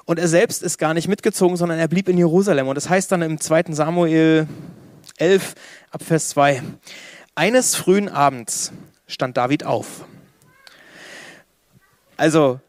Und 0.04 0.18
er 0.18 0.28
selbst 0.28 0.62
ist 0.62 0.78
gar 0.78 0.94
nicht 0.94 1.08
mitgezogen, 1.08 1.56
sondern 1.56 1.78
er 1.78 1.88
blieb 1.88 2.08
in 2.08 2.16
Jerusalem. 2.16 2.68
Und 2.68 2.76
das 2.76 2.88
heißt 2.88 3.12
dann 3.12 3.20
im 3.20 3.40
2. 3.40 3.64
Samuel 3.72 4.48
11 5.18 5.54
ab 5.90 6.02
Vers 6.02 6.30
2. 6.30 6.62
Eines 7.34 7.76
frühen 7.76 8.08
Abends 8.08 8.72
stand 9.06 9.36
David 9.36 9.64
auf. 9.64 10.06
Also 12.16 12.60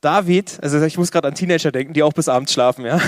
David, 0.00 0.58
also 0.62 0.80
ich 0.82 0.96
muss 0.96 1.10
gerade 1.10 1.28
an 1.28 1.34
Teenager 1.34 1.70
denken, 1.72 1.92
die 1.92 2.02
auch 2.02 2.14
bis 2.14 2.28
abends 2.28 2.52
schlafen, 2.52 2.86
ja. 2.86 3.00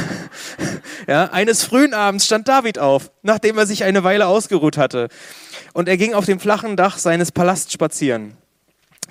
ja. 1.07 1.25
Eines 1.33 1.65
frühen 1.65 1.95
Abends 1.95 2.27
stand 2.27 2.49
David 2.49 2.79
auf, 2.79 3.11
nachdem 3.23 3.57
er 3.57 3.67
sich 3.67 3.85
eine 3.85 4.05
Weile 4.05 4.27
ausgeruht 4.27 4.77
hatte. 4.77 5.09
Und 5.73 5.89
er 5.89 5.97
ging 5.97 6.13
auf 6.13 6.27
dem 6.27 6.39
flachen 6.39 6.77
Dach 6.77 6.99
seines 6.99 7.33
Palasts 7.33 7.73
spazieren. 7.73 8.37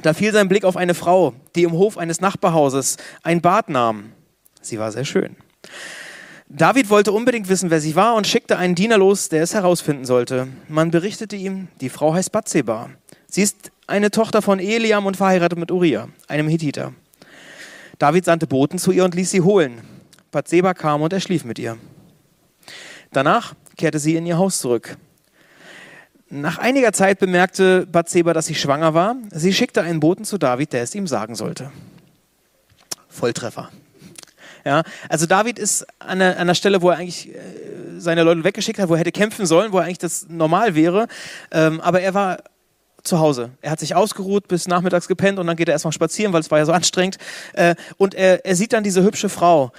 Da 0.03 0.13
fiel 0.13 0.31
sein 0.31 0.47
Blick 0.47 0.63
auf 0.63 0.77
eine 0.77 0.93
Frau, 0.93 1.33
die 1.55 1.63
im 1.63 1.71
Hof 1.71 1.97
eines 1.97 2.21
Nachbarhauses 2.21 2.97
ein 3.23 3.41
Bad 3.41 3.69
nahm. 3.69 4.11
Sie 4.61 4.77
war 4.77 4.91
sehr 4.91 5.05
schön. 5.05 5.35
David 6.49 6.89
wollte 6.89 7.11
unbedingt 7.13 7.49
wissen, 7.49 7.69
wer 7.69 7.81
sie 7.81 7.95
war 7.95 8.15
und 8.15 8.27
schickte 8.27 8.57
einen 8.57 8.75
Diener 8.75 8.97
los, 8.97 9.29
der 9.29 9.41
es 9.41 9.53
herausfinden 9.53 10.05
sollte. 10.05 10.47
Man 10.67 10.91
berichtete 10.91 11.35
ihm, 11.35 11.69
die 11.79 11.89
Frau 11.89 12.13
heißt 12.13 12.31
Bathseba. 12.31 12.89
Sie 13.27 13.41
ist 13.41 13.71
eine 13.87 14.11
Tochter 14.11 14.41
von 14.41 14.59
Eliam 14.59 15.05
und 15.05 15.17
verheiratet 15.17 15.57
mit 15.57 15.71
Uriah, 15.71 16.09
einem 16.27 16.47
Hittiter. 16.47 16.93
David 18.01 18.25
sandte 18.25 18.47
Boten 18.47 18.79
zu 18.79 18.91
ihr 18.91 19.05
und 19.05 19.13
ließ 19.13 19.29
sie 19.29 19.41
holen. 19.41 19.79
Bathseba 20.31 20.73
kam 20.73 21.03
und 21.03 21.13
er 21.13 21.19
schlief 21.19 21.45
mit 21.45 21.59
ihr. 21.59 21.77
Danach 23.11 23.53
kehrte 23.77 23.99
sie 23.99 24.15
in 24.15 24.25
ihr 24.25 24.39
Haus 24.39 24.57
zurück. 24.57 24.97
Nach 26.27 26.57
einiger 26.57 26.93
Zeit 26.93 27.19
bemerkte 27.19 27.85
Bathseba, 27.85 28.33
dass 28.33 28.47
sie 28.47 28.55
schwanger 28.55 28.95
war. 28.95 29.17
Sie 29.29 29.53
schickte 29.53 29.83
einen 29.83 29.99
Boten 29.99 30.25
zu 30.25 30.39
David, 30.39 30.73
der 30.73 30.81
es 30.81 30.95
ihm 30.95 31.05
sagen 31.05 31.35
sollte. 31.35 31.71
Volltreffer. 33.07 33.69
Ja, 34.65 34.81
also 35.07 35.27
David 35.27 35.59
ist 35.59 35.85
an 35.99 36.23
einer, 36.23 36.55
Stelle, 36.55 36.81
wo 36.81 36.89
er 36.89 36.97
eigentlich 36.97 37.29
äh, 37.29 37.39
seine 37.99 38.23
Leute 38.23 38.43
weggeschickt 38.43 38.79
hat, 38.79 38.89
wo 38.89 38.93
er 38.93 38.99
hätte 39.01 39.11
kämpfen 39.11 39.45
sollen, 39.45 39.73
wo 39.73 39.77
er 39.77 39.83
eigentlich 39.83 39.99
das 39.99 40.27
normal 40.27 40.73
wäre. 40.73 41.07
Ähm, 41.51 41.79
aber 41.81 42.01
er 42.01 42.15
war 42.15 42.39
zu 43.03 43.19
Hause. 43.19 43.51
Er 43.61 43.71
hat 43.71 43.79
sich 43.79 43.95
ausgeruht, 43.95 44.47
bis 44.47 44.67
nachmittags 44.67 45.07
gepennt 45.07 45.39
und 45.39 45.47
dann 45.47 45.55
geht 45.55 45.67
er 45.67 45.73
erstmal 45.73 45.91
spazieren, 45.91 46.33
weil 46.33 46.41
es 46.41 46.51
war 46.51 46.59
ja 46.59 46.65
so 46.65 46.71
anstrengend. 46.71 47.17
Äh, 47.53 47.75
und 47.97 48.13
er, 48.13 48.45
er 48.45 48.55
sieht 48.55 48.73
dann 48.73 48.83
diese 48.83 49.03
hübsche 49.03 49.29
Frau 49.29 49.71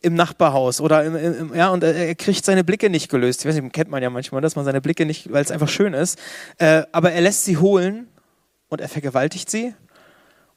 im 0.00 0.14
Nachbarhaus 0.14 0.80
oder 0.80 1.04
im, 1.04 1.16
im, 1.16 1.54
ja 1.54 1.70
und 1.70 1.82
er 1.82 2.14
kriegt 2.14 2.44
seine 2.44 2.62
Blicke 2.62 2.88
nicht 2.88 3.10
gelöst. 3.10 3.40
Ich 3.40 3.46
weiß 3.46 3.60
nicht, 3.60 3.72
kennt 3.72 3.90
man 3.90 4.02
ja 4.02 4.10
manchmal, 4.10 4.40
dass 4.40 4.54
man 4.54 4.64
seine 4.64 4.80
Blicke 4.80 5.06
nicht, 5.06 5.32
weil 5.32 5.42
es 5.42 5.50
einfach 5.50 5.68
schön 5.68 5.92
ist. 5.92 6.18
Äh, 6.58 6.82
aber 6.92 7.12
er 7.12 7.20
lässt 7.20 7.44
sie 7.44 7.56
holen 7.56 8.08
und 8.68 8.80
er 8.80 8.88
vergewaltigt 8.88 9.50
sie 9.50 9.74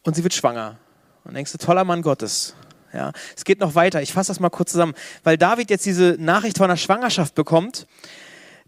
und 0.03 0.15
sie 0.15 0.23
wird 0.23 0.33
schwanger. 0.33 0.77
Und 1.23 1.35
denkst 1.35 1.51
du, 1.51 1.57
toller 1.57 1.83
Mann 1.83 2.01
Gottes. 2.01 2.55
Ja, 2.93 3.13
es 3.35 3.45
geht 3.45 3.59
noch 3.59 3.75
weiter. 3.75 4.01
Ich 4.01 4.11
fasse 4.11 4.31
das 4.31 4.39
mal 4.39 4.49
kurz 4.49 4.71
zusammen, 4.71 4.93
weil 5.23 5.37
David 5.37 5.69
jetzt 5.69 5.85
diese 5.85 6.17
Nachricht 6.19 6.57
von 6.57 6.65
einer 6.65 6.77
Schwangerschaft 6.77 7.35
bekommt 7.35 7.87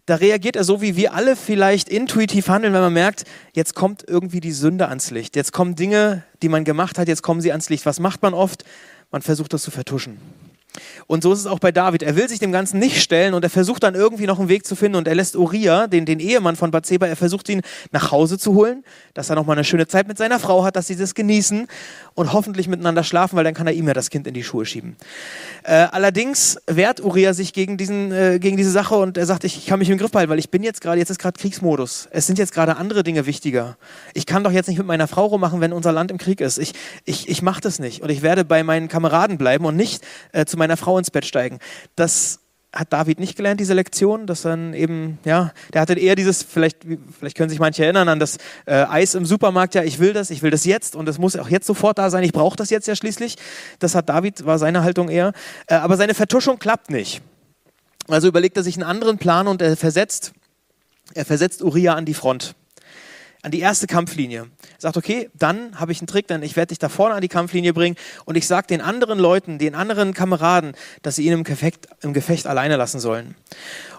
da 0.06 0.16
reagiert 0.16 0.56
er 0.56 0.64
so, 0.64 0.82
wie 0.82 0.96
wir 0.96 1.14
alle 1.14 1.34
vielleicht 1.34 1.88
intuitiv 1.88 2.48
handeln, 2.48 2.74
wenn 2.74 2.82
man 2.82 2.92
merkt, 2.92 3.24
jetzt 3.54 3.74
kommt 3.74 4.04
irgendwie 4.06 4.40
die 4.40 4.52
Sünde 4.52 4.88
ans 4.88 5.10
Licht. 5.10 5.34
Jetzt 5.34 5.52
kommen 5.52 5.76
Dinge, 5.76 6.24
die 6.42 6.48
man 6.48 6.64
gemacht 6.64 6.98
hat, 6.98 7.08
jetzt 7.08 7.22
kommen 7.22 7.40
sie 7.40 7.52
ans 7.52 7.70
Licht. 7.70 7.86
Was 7.86 8.00
macht 8.00 8.22
man 8.22 8.34
oft? 8.34 8.64
Man 9.10 9.22
versucht 9.22 9.52
das 9.54 9.62
zu 9.62 9.70
vertuschen. 9.70 10.18
Und 11.06 11.22
so 11.22 11.32
ist 11.32 11.40
es 11.40 11.46
auch 11.46 11.58
bei 11.58 11.72
David. 11.72 12.02
Er 12.02 12.16
will 12.16 12.28
sich 12.28 12.38
dem 12.38 12.52
Ganzen 12.52 12.78
nicht 12.78 13.00
stellen 13.00 13.34
und 13.34 13.44
er 13.44 13.50
versucht 13.50 13.82
dann 13.82 13.94
irgendwie 13.94 14.26
noch 14.26 14.38
einen 14.38 14.48
Weg 14.48 14.66
zu 14.66 14.76
finden 14.76 14.96
und 14.96 15.08
er 15.08 15.14
lässt 15.14 15.36
Uriah, 15.36 15.86
den, 15.86 16.06
den 16.06 16.20
Ehemann 16.20 16.56
von 16.56 16.70
Bathseba, 16.70 17.06
er 17.06 17.16
versucht 17.16 17.48
ihn 17.48 17.62
nach 17.92 18.10
Hause 18.10 18.38
zu 18.38 18.54
holen, 18.54 18.84
dass 19.14 19.30
er 19.30 19.36
nochmal 19.36 19.56
eine 19.56 19.64
schöne 19.64 19.86
Zeit 19.86 20.08
mit 20.08 20.18
seiner 20.18 20.40
Frau 20.40 20.64
hat, 20.64 20.76
dass 20.76 20.86
sie 20.86 20.96
das 20.96 21.14
genießen 21.14 21.68
und 22.14 22.32
hoffentlich 22.32 22.68
miteinander 22.68 23.04
schlafen, 23.04 23.36
weil 23.36 23.44
dann 23.44 23.54
kann 23.54 23.66
er 23.66 23.72
ihm 23.72 23.86
ja 23.86 23.94
das 23.94 24.10
Kind 24.10 24.26
in 24.26 24.34
die 24.34 24.42
Schuhe 24.42 24.66
schieben. 24.66 24.96
Äh, 25.62 25.86
allerdings 25.90 26.58
wehrt 26.66 27.00
Uriah 27.00 27.34
sich 27.34 27.52
gegen, 27.52 27.76
diesen, 27.76 28.12
äh, 28.12 28.38
gegen 28.38 28.56
diese 28.56 28.70
Sache 28.70 28.96
und 28.96 29.16
er 29.16 29.26
sagt, 29.26 29.44
ich 29.44 29.66
kann 29.66 29.78
mich 29.78 29.90
im 29.90 29.98
Griff 29.98 30.10
behalten, 30.10 30.30
weil 30.30 30.38
ich 30.38 30.50
bin 30.50 30.62
jetzt 30.62 30.80
gerade, 30.80 30.98
jetzt 30.98 31.10
ist 31.10 31.18
gerade 31.18 31.38
Kriegsmodus. 31.38 32.08
Es 32.10 32.26
sind 32.26 32.38
jetzt 32.38 32.52
gerade 32.52 32.76
andere 32.76 33.02
Dinge 33.02 33.26
wichtiger. 33.26 33.76
Ich 34.14 34.26
kann 34.26 34.44
doch 34.44 34.52
jetzt 34.52 34.68
nicht 34.68 34.78
mit 34.78 34.86
meiner 34.86 35.08
Frau 35.08 35.26
rummachen, 35.26 35.60
wenn 35.60 35.72
unser 35.72 35.92
Land 35.92 36.10
im 36.10 36.18
Krieg 36.18 36.40
ist. 36.40 36.58
Ich, 36.58 36.72
ich, 37.04 37.28
ich 37.28 37.42
mache 37.42 37.60
das 37.60 37.78
nicht 37.78 38.02
und 38.02 38.10
ich 38.10 38.22
werde 38.22 38.44
bei 38.44 38.62
meinen 38.62 38.88
Kameraden 38.88 39.38
bleiben 39.38 39.64
und 39.64 39.76
nicht 39.76 40.02
äh, 40.32 40.44
zu 40.44 40.56
meiner 40.64 40.76
Frau 40.76 40.98
ins 40.98 41.10
Bett 41.10 41.26
steigen. 41.26 41.58
Das 41.94 42.40
hat 42.74 42.92
David 42.92 43.20
nicht 43.20 43.36
gelernt, 43.36 43.60
diese 43.60 43.74
Lektion, 43.74 44.26
dass 44.26 44.42
dann 44.42 44.74
eben, 44.74 45.18
ja, 45.24 45.52
der 45.72 45.80
hatte 45.80 45.94
eher 45.94 46.16
dieses, 46.16 46.42
vielleicht, 46.42 46.78
vielleicht 47.16 47.36
können 47.36 47.48
sich 47.48 47.60
manche 47.60 47.84
erinnern 47.84 48.08
an 48.08 48.18
das 48.18 48.38
äh, 48.66 48.74
Eis 48.74 49.14
im 49.14 49.24
Supermarkt, 49.24 49.76
ja, 49.76 49.84
ich 49.84 50.00
will 50.00 50.12
das, 50.12 50.30
ich 50.30 50.42
will 50.42 50.50
das 50.50 50.64
jetzt 50.64 50.96
und 50.96 51.08
es 51.08 51.18
muss 51.18 51.36
auch 51.36 51.48
jetzt 51.48 51.66
sofort 51.66 51.98
da 51.98 52.10
sein, 52.10 52.24
ich 52.24 52.32
brauche 52.32 52.56
das 52.56 52.70
jetzt 52.70 52.88
ja 52.88 52.96
schließlich. 52.96 53.36
Das 53.78 53.94
hat 53.94 54.08
David, 54.08 54.44
war 54.44 54.58
seine 54.58 54.82
Haltung 54.82 55.08
eher. 55.08 55.32
Äh, 55.68 55.74
aber 55.74 55.96
seine 55.96 56.14
Vertuschung 56.14 56.58
klappt 56.58 56.90
nicht. 56.90 57.22
Also 58.08 58.26
überlegt 58.26 58.56
er 58.56 58.64
sich 58.64 58.74
einen 58.74 58.84
anderen 58.84 59.18
Plan 59.18 59.46
und 59.46 59.62
er 59.62 59.76
versetzt, 59.76 60.32
er 61.14 61.24
versetzt 61.24 61.62
Uriah 61.62 61.94
an 61.94 62.04
die 62.04 62.14
Front 62.14 62.56
an 63.44 63.50
die 63.50 63.60
erste 63.60 63.86
Kampflinie. 63.86 64.46
Sagt, 64.78 64.96
okay, 64.96 65.28
dann 65.34 65.78
habe 65.78 65.92
ich 65.92 66.00
einen 66.00 66.06
Trick, 66.06 66.26
denn 66.26 66.42
ich 66.42 66.56
werde 66.56 66.68
dich 66.68 66.78
da 66.78 66.88
vorne 66.88 67.14
an 67.14 67.20
die 67.20 67.28
Kampflinie 67.28 67.74
bringen 67.74 67.94
und 68.24 68.36
ich 68.36 68.46
sage 68.46 68.66
den 68.68 68.80
anderen 68.80 69.18
Leuten, 69.18 69.58
den 69.58 69.74
anderen 69.74 70.14
Kameraden, 70.14 70.72
dass 71.02 71.16
sie 71.16 71.26
ihn 71.26 71.34
im 71.34 71.44
Gefecht, 71.44 71.86
im 72.00 72.14
Gefecht 72.14 72.46
alleine 72.46 72.76
lassen 72.76 73.00
sollen. 73.00 73.34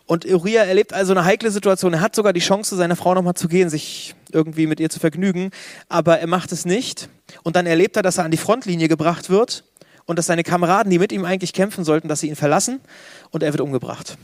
Und 0.07 0.25
Uriah 0.25 0.63
erlebt 0.63 0.93
also 0.93 1.13
eine 1.13 1.25
heikle 1.25 1.51
Situation. 1.51 1.93
Er 1.93 2.01
hat 2.01 2.15
sogar 2.15 2.33
die 2.33 2.39
Chance, 2.39 2.75
seine 2.75 2.95
Frau 2.95 3.13
nochmal 3.13 3.35
zu 3.35 3.47
gehen, 3.47 3.69
sich 3.69 4.15
irgendwie 4.31 4.65
mit 4.65 4.79
ihr 4.79 4.89
zu 4.89 4.99
vergnügen, 4.99 5.51
aber 5.89 6.19
er 6.19 6.27
macht 6.27 6.51
es 6.51 6.65
nicht. 6.65 7.07
Und 7.43 7.55
dann 7.55 7.67
erlebt 7.67 7.97
er, 7.97 8.01
dass 8.01 8.17
er 8.17 8.25
an 8.25 8.31
die 8.31 8.37
Frontlinie 8.37 8.87
gebracht 8.87 9.29
wird 9.29 9.63
und 10.07 10.17
dass 10.17 10.25
seine 10.25 10.43
Kameraden, 10.43 10.89
die 10.89 10.97
mit 10.97 11.11
ihm 11.11 11.23
eigentlich 11.23 11.53
kämpfen 11.53 11.83
sollten, 11.83 12.07
dass 12.07 12.19
sie 12.19 12.29
ihn 12.29 12.35
verlassen 12.35 12.81
und 13.29 13.43
er 13.43 13.53
wird 13.53 13.61
umgebracht. 13.61 14.17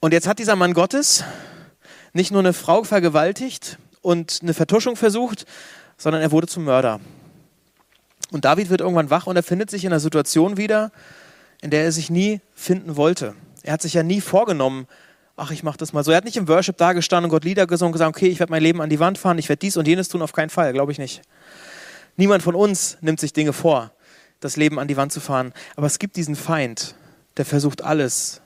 Und 0.00 0.12
jetzt 0.12 0.26
hat 0.26 0.38
dieser 0.38 0.56
Mann 0.56 0.74
Gottes 0.74 1.24
nicht 2.12 2.30
nur 2.30 2.40
eine 2.40 2.52
Frau 2.52 2.84
vergewaltigt, 2.84 3.78
und 4.04 4.40
eine 4.42 4.54
Vertuschung 4.54 4.96
versucht, 4.96 5.46
sondern 5.96 6.20
er 6.20 6.30
wurde 6.30 6.46
zum 6.46 6.64
Mörder. 6.64 7.00
Und 8.30 8.44
David 8.44 8.68
wird 8.68 8.80
irgendwann 8.80 9.10
wach 9.10 9.26
und 9.26 9.36
er 9.36 9.42
findet 9.42 9.70
sich 9.70 9.84
in 9.84 9.92
einer 9.92 10.00
Situation 10.00 10.56
wieder, 10.56 10.92
in 11.62 11.70
der 11.70 11.84
er 11.84 11.92
sich 11.92 12.10
nie 12.10 12.40
finden 12.54 12.96
wollte. 12.96 13.34
Er 13.62 13.72
hat 13.72 13.82
sich 13.82 13.94
ja 13.94 14.02
nie 14.02 14.20
vorgenommen, 14.20 14.86
ach, 15.36 15.50
ich 15.50 15.62
mache 15.62 15.78
das 15.78 15.94
mal 15.94 16.04
so. 16.04 16.10
Er 16.10 16.18
hat 16.18 16.24
nicht 16.24 16.36
im 16.36 16.48
Worship 16.48 16.76
dagestanden 16.76 17.30
und 17.30 17.30
Gott 17.30 17.44
Lieder 17.44 17.66
gesungen 17.66 17.88
und 17.88 17.92
gesagt, 17.92 18.14
okay, 18.14 18.28
ich 18.28 18.40
werde 18.40 18.52
mein 18.52 18.62
Leben 18.62 18.82
an 18.82 18.90
die 18.90 19.00
Wand 19.00 19.16
fahren, 19.16 19.38
ich 19.38 19.48
werde 19.48 19.60
dies 19.60 19.76
und 19.78 19.88
jenes 19.88 20.08
tun, 20.08 20.20
auf 20.20 20.32
keinen 20.32 20.50
Fall, 20.50 20.74
glaube 20.74 20.92
ich 20.92 20.98
nicht. 20.98 21.22
Niemand 22.16 22.42
von 22.42 22.54
uns 22.54 22.98
nimmt 23.00 23.20
sich 23.20 23.32
Dinge 23.32 23.54
vor, 23.54 23.92
das 24.40 24.56
Leben 24.56 24.78
an 24.78 24.86
die 24.86 24.98
Wand 24.98 25.12
zu 25.12 25.20
fahren. 25.20 25.54
Aber 25.76 25.86
es 25.86 25.98
gibt 25.98 26.16
diesen 26.16 26.36
Feind, 26.36 26.94
der 27.38 27.46
versucht 27.46 27.82
alles, 27.82 28.42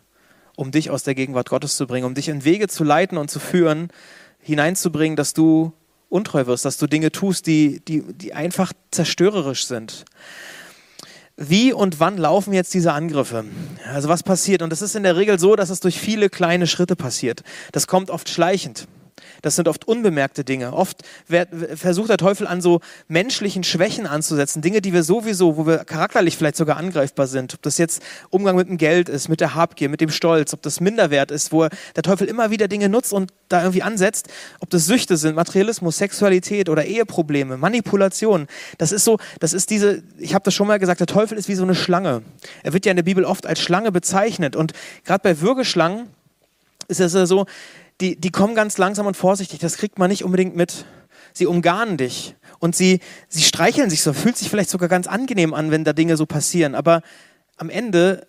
um 0.55 0.71
dich 0.71 0.91
aus 0.91 1.03
der 1.03 1.17
Gegenwart 1.17 1.49
Gottes 1.49 1.77
zu 1.77 1.87
bringen, 1.89 2.07
um 2.07 2.15
dich 2.15 2.29
in 2.29 2.45
Wege 2.45 2.69
zu 2.69 2.85
leiten 2.85 3.19
und 3.19 3.29
zu 3.29 3.41
führen, 3.41 3.91
hineinzubringen, 4.41 5.17
dass 5.17 5.35
du 5.35 5.73
untreu 6.09 6.47
wirst, 6.47 6.65
dass 6.65 6.79
du 6.79 6.87
Dinge 6.87 7.13
tust, 7.13 7.47
die, 7.47 7.81
die, 7.87 8.03
die 8.03 8.35
einfach 8.35 8.73
zerstörerisch 8.91 9.67
sind. 9.67 10.05
Wie 11.37 11.73
und 11.73 12.01
wann 12.01 12.19
laufen 12.19 12.53
jetzt 12.53 12.75
diese 12.75 12.93
Angriffe? 12.93 13.45
Also 13.87 14.09
was 14.09 14.25
passiert? 14.25 14.61
Und 14.61 14.73
es 14.73 14.83
ist 14.83 14.97
in 14.97 15.05
der 15.05 15.17
Regel 15.17 15.39
so, 15.39 15.55
dass 15.55 15.71
es 15.71 15.79
durch 15.79 15.99
viele 16.01 16.31
kleine 16.31 16.67
Schritte 16.67 16.97
passiert. 16.97 17.45
Das 17.71 17.87
kommt 17.87 18.11
oft 18.11 18.29
schleichend. 18.29 18.89
Das 19.43 19.57
sind 19.57 19.69
oft 19.69 19.87
unbemerkte 19.87 20.45
Dinge. 20.45 20.73
Oft 20.73 21.03
versucht 21.75 22.11
der 22.11 22.17
Teufel 22.17 22.47
an 22.47 22.61
so 22.61 22.81
menschlichen 23.09 23.65
Schwächen 23.65 24.07
anzusetzen. 24.07 24.63
Dinge, 24.63 24.81
die 24.81 24.93
wir 24.93 25.03
sowieso, 25.03 25.57
wo 25.57 25.67
wir 25.67 25.79
charakterlich 25.85 26.37
vielleicht 26.37 26.57
sogar 26.57 26.77
angreifbar 26.77 27.27
sind. 27.27 27.55
Ob 27.55 27.63
das 27.63 27.79
jetzt 27.79 28.03
Umgang 28.31 28.57
mit 28.57 28.69
dem 28.69 28.79
Geld 28.79 29.09
ist, 29.09 29.29
mit 29.29 29.41
der 29.41 29.55
Habgier, 29.55 29.89
mit 29.89 30.01
dem 30.01 30.11
Stolz, 30.11 30.55
ob 30.55 30.63
das 30.63 30.81
Minderwert 30.81 31.31
ist, 31.31 31.53
wo 31.53 31.69
der 31.97 32.03
Teufel 32.03 32.27
immer 32.27 32.51
wieder 32.51 32.69
Dinge 32.69 32.89
nutzt 32.89 33.13
und 33.13 33.33
da 33.49 33.63
irgendwie 33.63 33.83
ansetzt. 33.83 34.29
Ob 34.61 34.71
das 34.71 34.87
Süchte 34.87 35.17
sind, 35.17 35.37
Materialismus, 35.37 35.99
Sexualität 35.99 36.69
oder 36.69 36.85
Eheprobleme, 36.85 37.57
Manipulation. 37.57 38.47
Das 38.79 38.93
ist 38.93 39.05
so, 39.05 39.19
das 39.41 39.53
ist 39.53 39.71
diese, 39.71 40.03
ich 40.19 40.35
habe 40.35 40.45
das 40.45 40.55
schon 40.55 40.67
mal 40.67 40.79
gesagt, 40.79 41.01
der 41.01 41.07
Teufel 41.07 41.39
ist 41.39 41.49
wie 41.49 41.55
so 41.55 41.63
eine 41.63 41.75
Schlange. 41.75 42.23
Er 42.63 42.73
wird 42.73 42.87
ja 42.87 42.91
in 42.91 42.97
der 42.97 43.03
Bibel 43.03 43.25
oft 43.25 43.47
als 43.47 43.61
Schlange 43.61 43.93
bezeichnet. 43.93 44.57
Und 44.57 44.73
gerade 45.05 45.23
bei 45.23 45.41
Würgeschlangen 45.41 46.09
ist 46.89 47.01
es 47.01 47.13
ja 47.13 47.27
so, 47.27 47.47
die, 48.01 48.17
die 48.17 48.31
kommen 48.31 48.55
ganz 48.55 48.79
langsam 48.79 49.07
und 49.07 49.17
vorsichtig, 49.17 49.59
das 49.59 49.77
kriegt 49.77 49.99
man 49.99 50.11
nicht 50.11 50.25
unbedingt 50.25 50.55
mit. 50.55 50.85
Sie 51.33 51.47
umgarnen 51.47 51.97
dich 51.97 52.37
und 52.59 52.75
sie, 52.75 53.01
sie 53.29 53.43
streicheln 53.43 53.91
sich 53.91 54.03
so, 54.03 54.13
fühlt 54.13 54.37
sich 54.37 54.51
vielleicht 54.51 54.71
sogar 54.71 54.89
ganz 54.89 55.07
angenehm 55.07 55.55
an, 55.55 55.71
wenn 55.71 55.85
da 55.85 55.93
Dinge 55.93 56.17
so 56.17 56.27
passieren. 56.27 56.75
Aber 56.75 57.03
am 57.57 57.71
Ende 57.71 58.27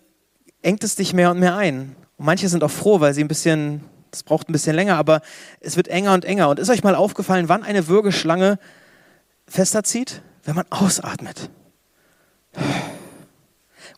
engt 0.62 0.84
es 0.84 0.96
dich 0.96 1.12
mehr 1.12 1.30
und 1.30 1.38
mehr 1.38 1.56
ein. 1.56 1.96
Und 2.16 2.26
manche 2.26 2.48
sind 2.48 2.62
auch 2.62 2.70
froh, 2.70 3.00
weil 3.00 3.14
sie 3.14 3.22
ein 3.22 3.28
bisschen, 3.28 3.84
das 4.10 4.22
braucht 4.22 4.48
ein 4.48 4.52
bisschen 4.52 4.76
länger, 4.76 4.96
aber 4.96 5.22
es 5.60 5.76
wird 5.76 5.88
enger 5.88 6.14
und 6.14 6.24
enger. 6.24 6.48
Und 6.48 6.58
ist 6.58 6.68
euch 6.68 6.82
mal 6.82 6.94
aufgefallen, 6.94 7.48
wann 7.48 7.62
eine 7.62 7.88
Würgeschlange 7.88 8.58
fester 9.46 9.82
zieht? 9.82 10.22
Wenn 10.44 10.56
man 10.56 10.66
ausatmet. 10.70 11.50
Und 12.54 12.64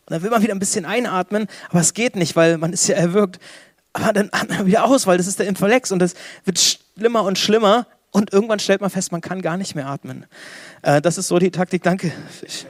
dann 0.06 0.22
will 0.22 0.30
man 0.30 0.42
wieder 0.42 0.54
ein 0.54 0.58
bisschen 0.58 0.84
einatmen, 0.84 1.46
aber 1.70 1.80
es 1.80 1.94
geht 1.94 2.16
nicht, 2.16 2.36
weil 2.36 2.58
man 2.58 2.72
ist 2.72 2.86
ja 2.88 2.96
erwürgt 2.96 3.38
aber 3.92 4.12
dann 4.12 4.28
atmet 4.32 4.58
man 4.58 4.66
wieder 4.66 4.84
aus, 4.84 5.06
weil 5.06 5.18
das 5.18 5.26
ist 5.26 5.38
der 5.38 5.46
Inflex 5.46 5.92
und 5.92 5.98
das 5.98 6.14
wird 6.44 6.58
schlimmer 6.58 7.24
und 7.24 7.38
schlimmer 7.38 7.86
und 8.10 8.32
irgendwann 8.32 8.58
stellt 8.58 8.80
man 8.80 8.90
fest, 8.90 9.12
man 9.12 9.20
kann 9.20 9.42
gar 9.42 9.56
nicht 9.56 9.74
mehr 9.74 9.86
atmen. 9.86 10.26
Äh, 10.82 11.00
das 11.00 11.18
ist 11.18 11.28
so 11.28 11.38
die 11.38 11.50
Taktik. 11.50 11.82
Danke. 11.82 12.12
Ich, 12.42 12.66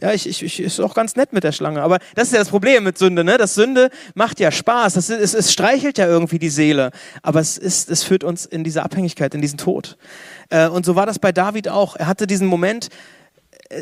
ja, 0.00 0.12
ich, 0.12 0.28
ich, 0.28 0.42
ich 0.42 0.60
ist 0.60 0.80
auch 0.80 0.94
ganz 0.94 1.14
nett 1.14 1.32
mit 1.32 1.44
der 1.44 1.52
Schlange, 1.52 1.80
aber 1.80 1.98
das 2.16 2.28
ist 2.28 2.32
ja 2.32 2.40
das 2.40 2.48
Problem 2.48 2.82
mit 2.82 2.98
Sünde, 2.98 3.22
ne? 3.22 3.38
Das 3.38 3.54
Sünde 3.54 3.88
macht 4.14 4.40
ja 4.40 4.50
Spaß, 4.50 4.94
das 4.94 5.08
es, 5.10 5.32
es 5.32 5.52
streichelt 5.52 5.96
ja 5.96 6.06
irgendwie 6.06 6.40
die 6.40 6.48
Seele, 6.48 6.90
aber 7.22 7.38
es 7.38 7.56
ist, 7.56 7.88
es 7.88 8.02
führt 8.02 8.24
uns 8.24 8.44
in 8.44 8.64
diese 8.64 8.82
Abhängigkeit, 8.82 9.32
in 9.34 9.40
diesen 9.40 9.58
Tod. 9.58 9.96
Äh, 10.50 10.66
und 10.66 10.84
so 10.84 10.96
war 10.96 11.06
das 11.06 11.20
bei 11.20 11.30
David 11.30 11.68
auch. 11.68 11.94
Er 11.94 12.08
hatte 12.08 12.26
diesen 12.26 12.48
Moment, 12.48 12.88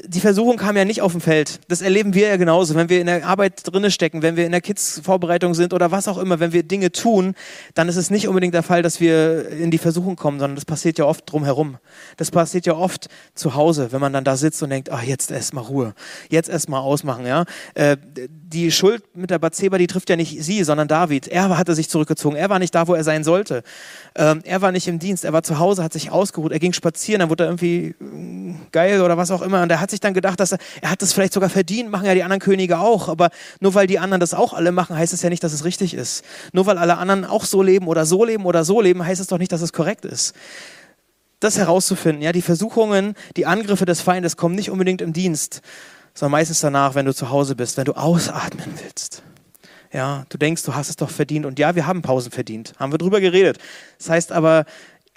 die 0.06 0.20
Versuchung 0.20 0.56
kam 0.56 0.76
ja 0.76 0.85
nicht 0.85 1.02
auf 1.02 1.12
dem 1.12 1.20
Feld. 1.20 1.61
Das 1.68 1.82
erleben 1.82 2.14
wir 2.14 2.28
ja 2.28 2.37
genauso. 2.37 2.75
Wenn 2.75 2.88
wir 2.88 3.00
in 3.00 3.06
der 3.06 3.26
Arbeit 3.26 3.62
drinne 3.64 3.90
stecken, 3.90 4.23
wenn 4.23 4.37
wir 4.37 4.47
in 4.47 4.52
der 4.52 4.61
Kids-Vorbereitung 4.61 5.54
sind 5.54 5.73
oder 5.73 5.90
was 5.90 6.09
auch 6.09 6.18
immer, 6.18 6.40
wenn 6.40 6.52
wir 6.52 6.62
Dinge 6.62 6.92
tun, 6.92 7.35
dann 7.75 7.88
ist 7.88 7.97
es 7.97 8.11
nicht 8.11 8.28
unbedingt 8.28 8.54
der 8.54 8.62
Fall, 8.62 8.82
dass 8.82 9.00
wir 9.00 9.49
in 9.49 9.70
die 9.70 9.78
Versuchung 9.78 10.16
kommen, 10.16 10.38
sondern 10.38 10.54
das 10.56 10.64
passiert 10.64 10.99
ja 10.99 11.04
oft 11.04 11.30
drumherum. 11.30 11.78
Das 12.16 12.30
passiert 12.30 12.66
ja 12.66 12.75
oft 12.75 13.09
zu 13.35 13.54
Hause, 13.54 13.92
wenn 13.92 14.00
man 14.00 14.12
dann 14.12 14.25
da 14.25 14.37
sitzt 14.37 14.62
und 14.62 14.70
denkt, 14.70 14.90
ach, 14.90 15.02
jetzt 15.02 15.30
erst 15.30 15.54
mal 15.54 15.62
Ruhe, 15.62 15.94
jetzt 16.28 16.49
erst 16.49 16.68
mal 16.68 16.80
ausmachen, 16.80 17.26
ja. 17.26 17.44
Äh, 17.75 17.97
die 18.52 18.73
Schuld 18.73 19.04
mit 19.14 19.30
der 19.30 19.38
Bathseba, 19.38 19.78
die 19.78 19.87
trifft 19.87 20.11
ja 20.11 20.16
nicht 20.16 20.42
sie, 20.42 20.64
sondern 20.64 20.88
David. 20.88 21.28
Er 21.28 21.56
hatte 21.56 21.75
sich 21.75 21.88
zurückgezogen. 21.88 22.37
Er 22.37 22.50
war 22.50 22.59
nicht 22.59 22.75
da, 22.75 22.88
wo 22.88 22.94
er 22.94 23.04
sein 23.04 23.23
sollte. 23.23 23.62
Ähm, 24.16 24.40
er 24.44 24.61
war 24.61 24.73
nicht 24.73 24.88
im 24.88 24.99
Dienst. 24.99 25.25
Er 25.25 25.32
war 25.32 25.42
zu 25.42 25.59
Hause, 25.59 25.85
hat 25.85 25.92
sich 25.92 26.11
ausgeruht. 26.11 26.50
Er 26.50 26.59
ging 26.59 26.73
spazieren, 26.73 27.20
dann 27.20 27.30
wurde 27.30 27.44
er 27.44 27.50
irgendwie 27.50 27.94
mm, 27.99 28.54
geil 28.73 29.02
oder 29.02 29.16
was 29.16 29.30
auch 29.30 29.42
immer. 29.42 29.62
Und 29.62 29.68
er 29.80 29.82
hat 29.82 29.90
sich 29.90 30.00
dann 30.00 30.12
gedacht, 30.12 30.38
dass 30.38 30.52
er, 30.52 30.58
er 30.82 30.90
hat 30.90 31.00
das 31.00 31.14
vielleicht 31.14 31.32
sogar 31.32 31.49
verdient, 31.49 31.90
machen 31.90 32.04
ja 32.04 32.14
die 32.14 32.22
anderen 32.22 32.40
Könige 32.40 32.78
auch. 32.78 33.08
Aber 33.08 33.30
nur 33.60 33.75
weil 33.75 33.87
die 33.87 33.99
anderen 33.99 34.20
das 34.20 34.34
auch 34.34 34.52
alle 34.52 34.72
machen, 34.72 34.94
heißt 34.94 35.14
es 35.14 35.22
ja 35.22 35.30
nicht, 35.30 35.42
dass 35.42 35.54
es 35.54 35.64
richtig 35.64 35.94
ist. 35.94 36.22
Nur 36.52 36.66
weil 36.66 36.76
alle 36.76 36.99
anderen 36.99 37.25
auch 37.25 37.44
so 37.44 37.62
leben 37.62 37.88
oder 37.88 38.04
so 38.04 38.25
leben 38.25 38.44
oder 38.44 38.62
so 38.62 38.80
leben, 38.82 39.04
heißt 39.04 39.20
es 39.20 39.26
doch 39.26 39.38
nicht, 39.38 39.52
dass 39.52 39.62
es 39.62 39.72
korrekt 39.72 40.04
ist. 40.04 40.34
Das 41.40 41.56
herauszufinden, 41.56 42.22
ja, 42.22 42.32
die 42.32 42.42
Versuchungen, 42.42 43.14
die 43.38 43.46
Angriffe 43.46 43.87
des 43.87 44.02
Feindes 44.02 44.37
kommen 44.37 44.54
nicht 44.54 44.70
unbedingt 44.70 45.00
im 45.00 45.14
Dienst, 45.14 45.62
sondern 46.12 46.32
meistens 46.32 46.60
danach, 46.60 46.94
wenn 46.94 47.06
du 47.06 47.14
zu 47.14 47.30
Hause 47.30 47.56
bist, 47.56 47.78
wenn 47.78 47.87
du 47.87 47.94
ausatmen 47.94 48.68
willst. 48.82 49.22
Ja, 49.92 50.25
du 50.28 50.38
denkst, 50.38 50.62
du 50.62 50.75
hast 50.75 50.90
es 50.90 50.96
doch 50.96 51.10
verdient. 51.10 51.46
Und 51.46 51.58
ja, 51.58 51.75
wir 51.75 51.87
haben 51.87 52.02
Pausen 52.02 52.30
verdient. 52.30 52.75
Haben 52.78 52.92
wir 52.92 52.99
drüber 52.99 53.20
geredet. 53.20 53.58
Das 53.99 54.08
heißt 54.10 54.30
aber, 54.30 54.64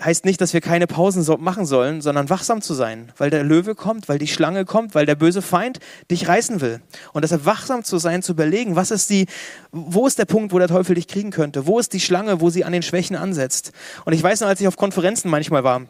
heißt 0.02 0.26
nicht, 0.26 0.42
dass 0.42 0.54
wir 0.54 0.62
keine 0.62 0.88
Pausen 0.88 1.26
machen 1.42 1.66
sollen, 1.66 2.02
sondern 2.02 2.30
wachsam 2.30 2.62
zu 2.62 2.74
sein, 2.74 3.12
weil 3.18 3.30
der 3.30 3.44
Löwe 3.44 3.76
kommt, 3.76 4.10
weil 4.10 4.18
die 4.18 4.28
Schlange 4.28 4.66
kommt, 4.66 4.96
weil 4.96 5.06
der 5.06 5.16
böse 5.16 5.42
Feind 5.42 5.80
dich 6.10 6.28
reißen 6.28 6.62
will. 6.62 6.82
Und 7.14 7.22
deshalb 7.22 7.46
wachsam 7.46 7.84
zu 7.84 7.98
sein, 8.00 8.24
zu 8.24 8.34
überlegen, 8.34 8.76
was 8.76 8.92
ist 8.92 9.10
die, 9.10 9.28
wo 9.72 10.08
ist 10.08 10.18
der 10.18 10.26
Punkt, 10.26 10.52
wo 10.52 10.60
der 10.60 10.68
Teufel 10.68 10.96
dich 10.96 11.08
kriegen 11.08 11.32
könnte? 11.32 11.68
Wo 11.68 11.80
ist 11.80 11.94
die 11.94 12.00
Schlange, 12.00 12.42
wo 12.42 12.50
sie 12.50 12.66
an 12.66 12.74
den 12.74 12.82
Schwächen 12.82 13.16
ansetzt? 13.16 13.72
Und 14.06 14.14
ich 14.14 14.24
weiß 14.24 14.42
noch, 14.42 14.48
als 14.48 14.60
ich 14.62 14.68
auf 14.68 14.78
Konferenzen 14.78 15.30
manchmal 15.30 15.64
war, 15.64 15.84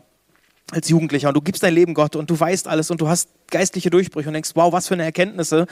als 0.71 0.89
Jugendlicher 0.89 1.29
und 1.29 1.35
du 1.35 1.41
gibst 1.41 1.63
dein 1.63 1.73
Leben 1.73 1.93
Gott 1.93 2.15
und 2.15 2.29
du 2.29 2.39
weißt 2.39 2.67
alles 2.67 2.91
und 2.91 3.01
du 3.01 3.07
hast 3.07 3.29
geistliche 3.49 3.89
Durchbrüche 3.89 4.27
und 4.29 4.33
denkst, 4.33 4.51
wow, 4.55 4.71
was 4.71 4.87
für 4.87 4.93
eine 4.95 5.03
Erkenntnisse. 5.03 5.65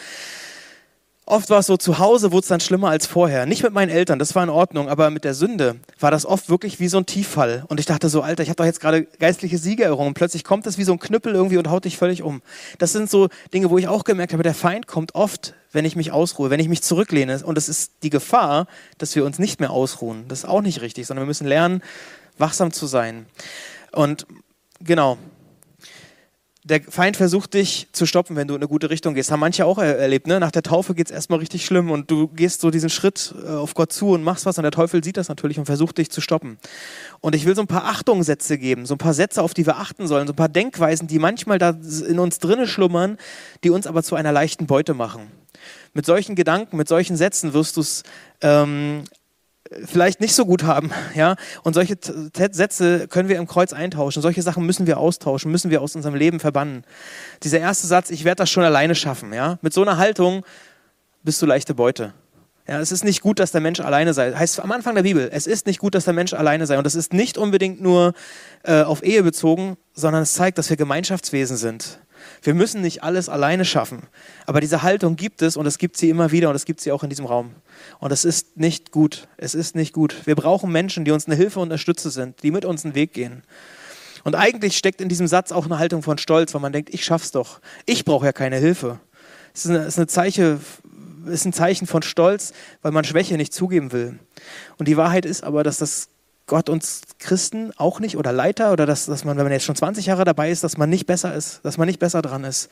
Oft 1.25 1.49
war 1.49 1.59
es 1.59 1.67
so, 1.67 1.77
zu 1.77 1.99
Hause 1.99 2.31
wurde 2.31 2.41
es 2.41 2.47
dann 2.47 2.59
schlimmer 2.59 2.89
als 2.89 3.05
vorher. 3.05 3.45
Nicht 3.45 3.63
mit 3.63 3.73
meinen 3.73 3.89
Eltern, 3.89 4.19
das 4.19 4.35
war 4.35 4.43
in 4.43 4.49
Ordnung, 4.49 4.89
aber 4.89 5.09
mit 5.11 5.23
der 5.23 5.33
Sünde 5.33 5.75
war 5.99 6.11
das 6.11 6.25
oft 6.25 6.49
wirklich 6.49 6.79
wie 6.79 6.87
so 6.87 6.97
ein 6.97 7.05
Tieffall. 7.05 7.63
Und 7.67 7.79
ich 7.79 7.85
dachte 7.85 8.09
so, 8.09 8.21
Alter, 8.21 8.43
ich 8.43 8.49
habe 8.49 8.57
doch 8.57 8.65
jetzt 8.65 8.81
gerade 8.81 9.03
geistliche 9.03 9.57
Siege 9.57 9.83
errungen. 9.83 10.13
Plötzlich 10.13 10.43
kommt 10.43 10.65
das 10.65 10.77
wie 10.77 10.83
so 10.83 10.91
ein 10.93 10.99
Knüppel 10.99 11.33
irgendwie 11.33 11.57
und 11.57 11.69
haut 11.69 11.85
dich 11.85 11.97
völlig 11.97 12.23
um. 12.23 12.41
Das 12.79 12.91
sind 12.91 13.09
so 13.09 13.29
Dinge, 13.53 13.69
wo 13.69 13.77
ich 13.77 13.87
auch 13.87 14.03
gemerkt 14.03 14.33
habe, 14.33 14.43
der 14.43 14.55
Feind 14.55 14.87
kommt 14.87 15.15
oft 15.15 15.53
wenn 15.71 15.85
ich 15.85 15.95
mich 15.95 16.11
ausruhe, 16.11 16.49
wenn 16.49 16.59
ich 16.59 16.67
mich 16.67 16.81
zurücklehne. 16.81 17.41
Und 17.43 17.57
es 17.57 17.69
ist 17.69 17.93
die 18.03 18.09
Gefahr, 18.09 18.67
dass 18.97 19.15
wir 19.15 19.25
uns 19.25 19.39
nicht 19.39 19.59
mehr 19.59 19.71
ausruhen. 19.71 20.25
Das 20.27 20.39
ist 20.39 20.45
auch 20.45 20.61
nicht 20.61 20.81
richtig, 20.81 21.07
sondern 21.07 21.23
wir 21.23 21.27
müssen 21.27 21.47
lernen, 21.47 21.81
wachsam 22.37 22.71
zu 22.71 22.87
sein. 22.87 23.25
Und 23.91 24.25
genau, 24.79 25.17
der 26.63 26.81
Feind 26.83 27.17
versucht 27.17 27.55
dich 27.55 27.87
zu 27.91 28.05
stoppen, 28.05 28.35
wenn 28.35 28.47
du 28.47 28.53
in 28.53 28.61
eine 28.61 28.67
gute 28.67 28.91
Richtung 28.91 29.15
gehst. 29.15 29.31
Haben 29.31 29.39
manche 29.39 29.65
auch 29.65 29.79
erlebt. 29.79 30.27
Ne? 30.27 30.39
Nach 30.39 30.51
der 30.51 30.61
Taufe 30.61 30.93
geht 30.93 31.07
es 31.07 31.11
erstmal 31.11 31.39
richtig 31.39 31.65
schlimm 31.65 31.89
und 31.89 32.11
du 32.11 32.27
gehst 32.27 32.61
so 32.61 32.69
diesen 32.69 32.91
Schritt 32.91 33.33
äh, 33.43 33.49
auf 33.49 33.73
Gott 33.73 33.91
zu 33.91 34.09
und 34.09 34.23
machst 34.23 34.45
was 34.45 34.57
und 34.57 34.63
der 34.63 34.71
Teufel 34.71 35.03
sieht 35.03 35.17
das 35.17 35.27
natürlich 35.27 35.57
und 35.57 35.65
versucht 35.65 35.97
dich 35.97 36.11
zu 36.11 36.21
stoppen. 36.21 36.59
Und 37.19 37.33
ich 37.33 37.45
will 37.45 37.55
so 37.55 37.61
ein 37.61 37.67
paar 37.67 37.85
Achtungssätze 37.85 38.59
geben, 38.59 38.85
so 38.85 38.93
ein 38.93 38.99
paar 38.99 39.15
Sätze, 39.15 39.41
auf 39.41 39.55
die 39.55 39.65
wir 39.65 39.77
achten 39.77 40.07
sollen, 40.07 40.27
so 40.27 40.33
ein 40.33 40.35
paar 40.35 40.49
Denkweisen, 40.49 41.07
die 41.07 41.17
manchmal 41.17 41.57
da 41.57 41.75
in 42.07 42.19
uns 42.19 42.37
drinnen 42.37 42.67
schlummern, 42.67 43.17
die 43.63 43.71
uns 43.71 43.87
aber 43.87 44.03
zu 44.03 44.15
einer 44.15 44.31
leichten 44.31 44.67
Beute 44.67 44.93
machen. 44.93 45.31
Mit 45.93 46.05
solchen 46.05 46.35
Gedanken, 46.35 46.77
mit 46.77 46.87
solchen 46.87 47.17
Sätzen 47.17 47.53
wirst 47.53 47.75
du 47.77 47.81
es 47.81 48.03
ähm, 48.41 49.03
vielleicht 49.85 50.19
nicht 50.19 50.35
so 50.35 50.45
gut 50.45 50.63
haben, 50.63 50.91
ja. 51.15 51.35
Und 51.63 51.73
solche 51.73 51.97
Sätze 52.51 53.07
können 53.07 53.29
wir 53.29 53.37
im 53.37 53.47
Kreuz 53.47 53.73
eintauschen. 53.73 54.21
Solche 54.21 54.41
Sachen 54.41 54.65
müssen 54.65 54.87
wir 54.87 54.97
austauschen, 54.97 55.51
müssen 55.51 55.71
wir 55.71 55.81
aus 55.81 55.95
unserem 55.95 56.15
Leben 56.15 56.39
verbannen. 56.39 56.83
Dieser 57.43 57.59
erste 57.59 57.87
Satz, 57.87 58.09
ich 58.09 58.23
werde 58.23 58.37
das 58.37 58.49
schon 58.49 58.63
alleine 58.63 58.95
schaffen, 58.95 59.33
ja. 59.33 59.57
Mit 59.61 59.73
so 59.73 59.81
einer 59.81 59.97
Haltung 59.97 60.43
bist 61.23 61.41
du 61.41 61.45
leichte 61.45 61.73
Beute. 61.73 62.13
Ja, 62.67 62.79
es 62.79 62.91
ist 62.91 63.03
nicht 63.03 63.21
gut, 63.21 63.39
dass 63.39 63.51
der 63.51 63.61
Mensch 63.61 63.79
alleine 63.79 64.13
sei. 64.13 64.33
Heißt 64.33 64.59
am 64.59 64.71
Anfang 64.71 64.95
der 64.95 65.03
Bibel, 65.03 65.29
es 65.31 65.47
ist 65.47 65.65
nicht 65.65 65.79
gut, 65.79 65.95
dass 65.95 66.05
der 66.05 66.13
Mensch 66.13 66.33
alleine 66.33 66.67
sei. 66.67 66.77
Und 66.77 66.85
das 66.85 66.95
ist 66.95 67.11
nicht 67.11 67.37
unbedingt 67.37 67.81
nur 67.81 68.13
äh, 68.63 68.83
auf 68.83 69.03
Ehe 69.03 69.23
bezogen, 69.23 69.77
sondern 69.93 70.23
es 70.23 70.33
zeigt, 70.33 70.57
dass 70.57 70.69
wir 70.69 70.77
Gemeinschaftswesen 70.77 71.57
sind. 71.57 71.99
Wir 72.41 72.53
müssen 72.53 72.81
nicht 72.81 73.03
alles 73.03 73.29
alleine 73.29 73.65
schaffen. 73.65 74.03
Aber 74.45 74.61
diese 74.61 74.81
Haltung 74.81 75.15
gibt 75.15 75.41
es 75.41 75.57
und 75.57 75.65
es 75.65 75.77
gibt 75.77 75.97
sie 75.97 76.09
immer 76.09 76.31
wieder 76.31 76.49
und 76.49 76.55
es 76.55 76.65
gibt 76.65 76.81
sie 76.81 76.91
auch 76.91 77.03
in 77.03 77.09
diesem 77.09 77.25
Raum. 77.25 77.51
Und 77.99 78.11
es 78.11 78.25
ist 78.25 78.57
nicht 78.57 78.91
gut. 78.91 79.27
Es 79.37 79.55
ist 79.55 79.75
nicht 79.75 79.93
gut. 79.93 80.15
Wir 80.25 80.35
brauchen 80.35 80.71
Menschen, 80.71 81.05
die 81.05 81.11
uns 81.11 81.27
eine 81.27 81.35
Hilfe 81.35 81.59
und 81.59 81.63
Unterstützer 81.63 82.09
sind, 82.09 82.43
die 82.43 82.51
mit 82.51 82.65
uns 82.65 82.85
einen 82.85 82.95
Weg 82.95 83.13
gehen. 83.13 83.43
Und 84.23 84.35
eigentlich 84.35 84.77
steckt 84.77 85.01
in 85.01 85.09
diesem 85.09 85.27
Satz 85.27 85.51
auch 85.51 85.65
eine 85.65 85.79
Haltung 85.79 86.03
von 86.03 86.17
Stolz, 86.17 86.53
weil 86.53 86.61
man 86.61 86.73
denkt, 86.73 86.93
ich 86.93 87.03
schaff's 87.03 87.31
doch. 87.31 87.59
Ich 87.85 88.05
brauche 88.05 88.25
ja 88.25 88.33
keine 88.33 88.57
Hilfe. 88.57 88.99
Es 89.53 89.65
ist, 89.65 89.71
eine, 89.71 89.79
ist, 89.85 89.97
eine 89.97 90.07
Zeichen, 90.07 90.61
ist 91.25 91.45
ein 91.45 91.53
Zeichen 91.53 91.87
von 91.87 92.01
Stolz, 92.03 92.53
weil 92.81 92.91
man 92.91 93.03
Schwäche 93.03 93.35
nicht 93.35 93.53
zugeben 93.53 93.91
will. 93.91 94.19
Und 94.77 94.87
die 94.87 94.97
Wahrheit 94.97 95.25
ist 95.25 95.43
aber, 95.43 95.63
dass 95.63 95.77
das 95.77 96.09
Gott 96.51 96.67
uns 96.67 97.03
Christen 97.17 97.71
auch 97.77 98.01
nicht 98.01 98.17
oder 98.17 98.33
Leiter 98.33 98.73
oder 98.73 98.85
dass, 98.85 99.05
dass 99.05 99.23
man, 99.23 99.37
wenn 99.37 99.45
man 99.45 99.53
jetzt 99.53 99.63
schon 99.63 99.77
20 99.77 100.07
Jahre 100.07 100.25
dabei 100.25 100.51
ist, 100.51 100.65
dass 100.65 100.75
man 100.75 100.89
nicht 100.89 101.05
besser 101.05 101.33
ist, 101.33 101.61
dass 101.63 101.77
man 101.77 101.87
nicht 101.87 101.97
besser 101.97 102.21
dran 102.21 102.43
ist. 102.43 102.69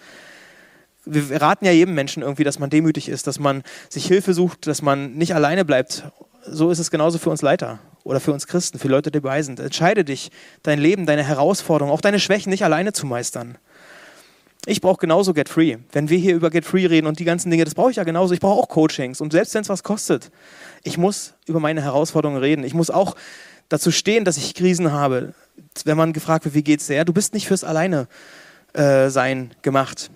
Wir 1.05 1.41
raten 1.41 1.63
ja 1.63 1.71
jedem 1.71 1.95
Menschen 1.95 2.21
irgendwie, 2.21 2.43
dass 2.43 2.59
man 2.59 2.69
demütig 2.69 3.07
ist, 3.07 3.25
dass 3.25 3.39
man 3.39 3.63
sich 3.88 4.05
Hilfe 4.05 4.33
sucht, 4.33 4.67
dass 4.67 4.81
man 4.81 5.13
nicht 5.13 5.33
alleine 5.33 5.63
bleibt. 5.63 6.03
So 6.45 6.71
ist 6.71 6.79
es 6.79 6.91
genauso 6.91 7.19
für 7.19 7.29
uns 7.29 7.41
Leiter 7.41 7.79
oder 8.03 8.19
für 8.19 8.33
uns 8.33 8.48
Christen, 8.48 8.79
für 8.79 8.89
Leute, 8.89 9.12
die 9.12 9.21
dabei 9.21 9.41
sind. 9.43 9.62
Entscheide 9.62 10.03
dich, 10.03 10.29
dein 10.62 10.79
Leben, 10.79 11.05
deine 11.05 11.24
Herausforderungen, 11.24 11.93
auch 11.93 12.01
deine 12.01 12.19
Schwächen 12.19 12.50
nicht 12.50 12.65
alleine 12.65 12.91
zu 12.91 13.05
meistern. 13.05 13.57
Ich 14.65 14.81
brauche 14.81 14.98
genauso 14.98 15.33
Get 15.33 15.48
Free. 15.48 15.77
Wenn 15.93 16.09
wir 16.09 16.17
hier 16.17 16.36
über 16.36 16.50
Get 16.50 16.65
Free 16.65 16.86
reden 16.86 17.07
und 17.07 17.19
die 17.19 17.24
ganzen 17.24 17.50
Dinge, 17.50 17.63
das 17.63 17.75
brauche 17.75 17.91
ich 17.91 17.95
ja 17.95 18.03
genauso. 18.03 18.33
Ich 18.33 18.41
brauche 18.41 18.59
auch 18.62 18.67
Coachings. 18.67 19.21
Und 19.21 19.31
selbst 19.31 19.53
wenn 19.53 19.62
es 19.62 19.69
was 19.69 19.83
kostet, 19.83 20.31
ich 20.83 20.98
muss 20.98 21.33
über 21.45 21.62
meine 21.62 21.81
Herausforderungen 21.81 22.41
reden. 22.41 22.65
Ich 22.65 22.74
muss 22.74 22.89
auch 22.89 23.15
dazu 23.69 23.91
stehen, 23.91 24.25
dass 24.25 24.38
ich 24.38 24.53
Krisen 24.53 24.91
habe. 24.91 25.33
Wenn 25.85 25.97
man 25.97 26.13
gefragt 26.13 26.45
wird, 26.45 26.55
wie 26.55 26.63
geht's 26.63 26.88
dir? 26.88 26.95
Ja, 26.95 27.03
du 27.03 27.13
bist 27.13 27.33
nicht 27.33 27.47
fürs 27.47 27.63
Alleine 27.63 28.07
äh, 28.73 29.09
sein 29.09 29.51
gemacht. 29.61 30.09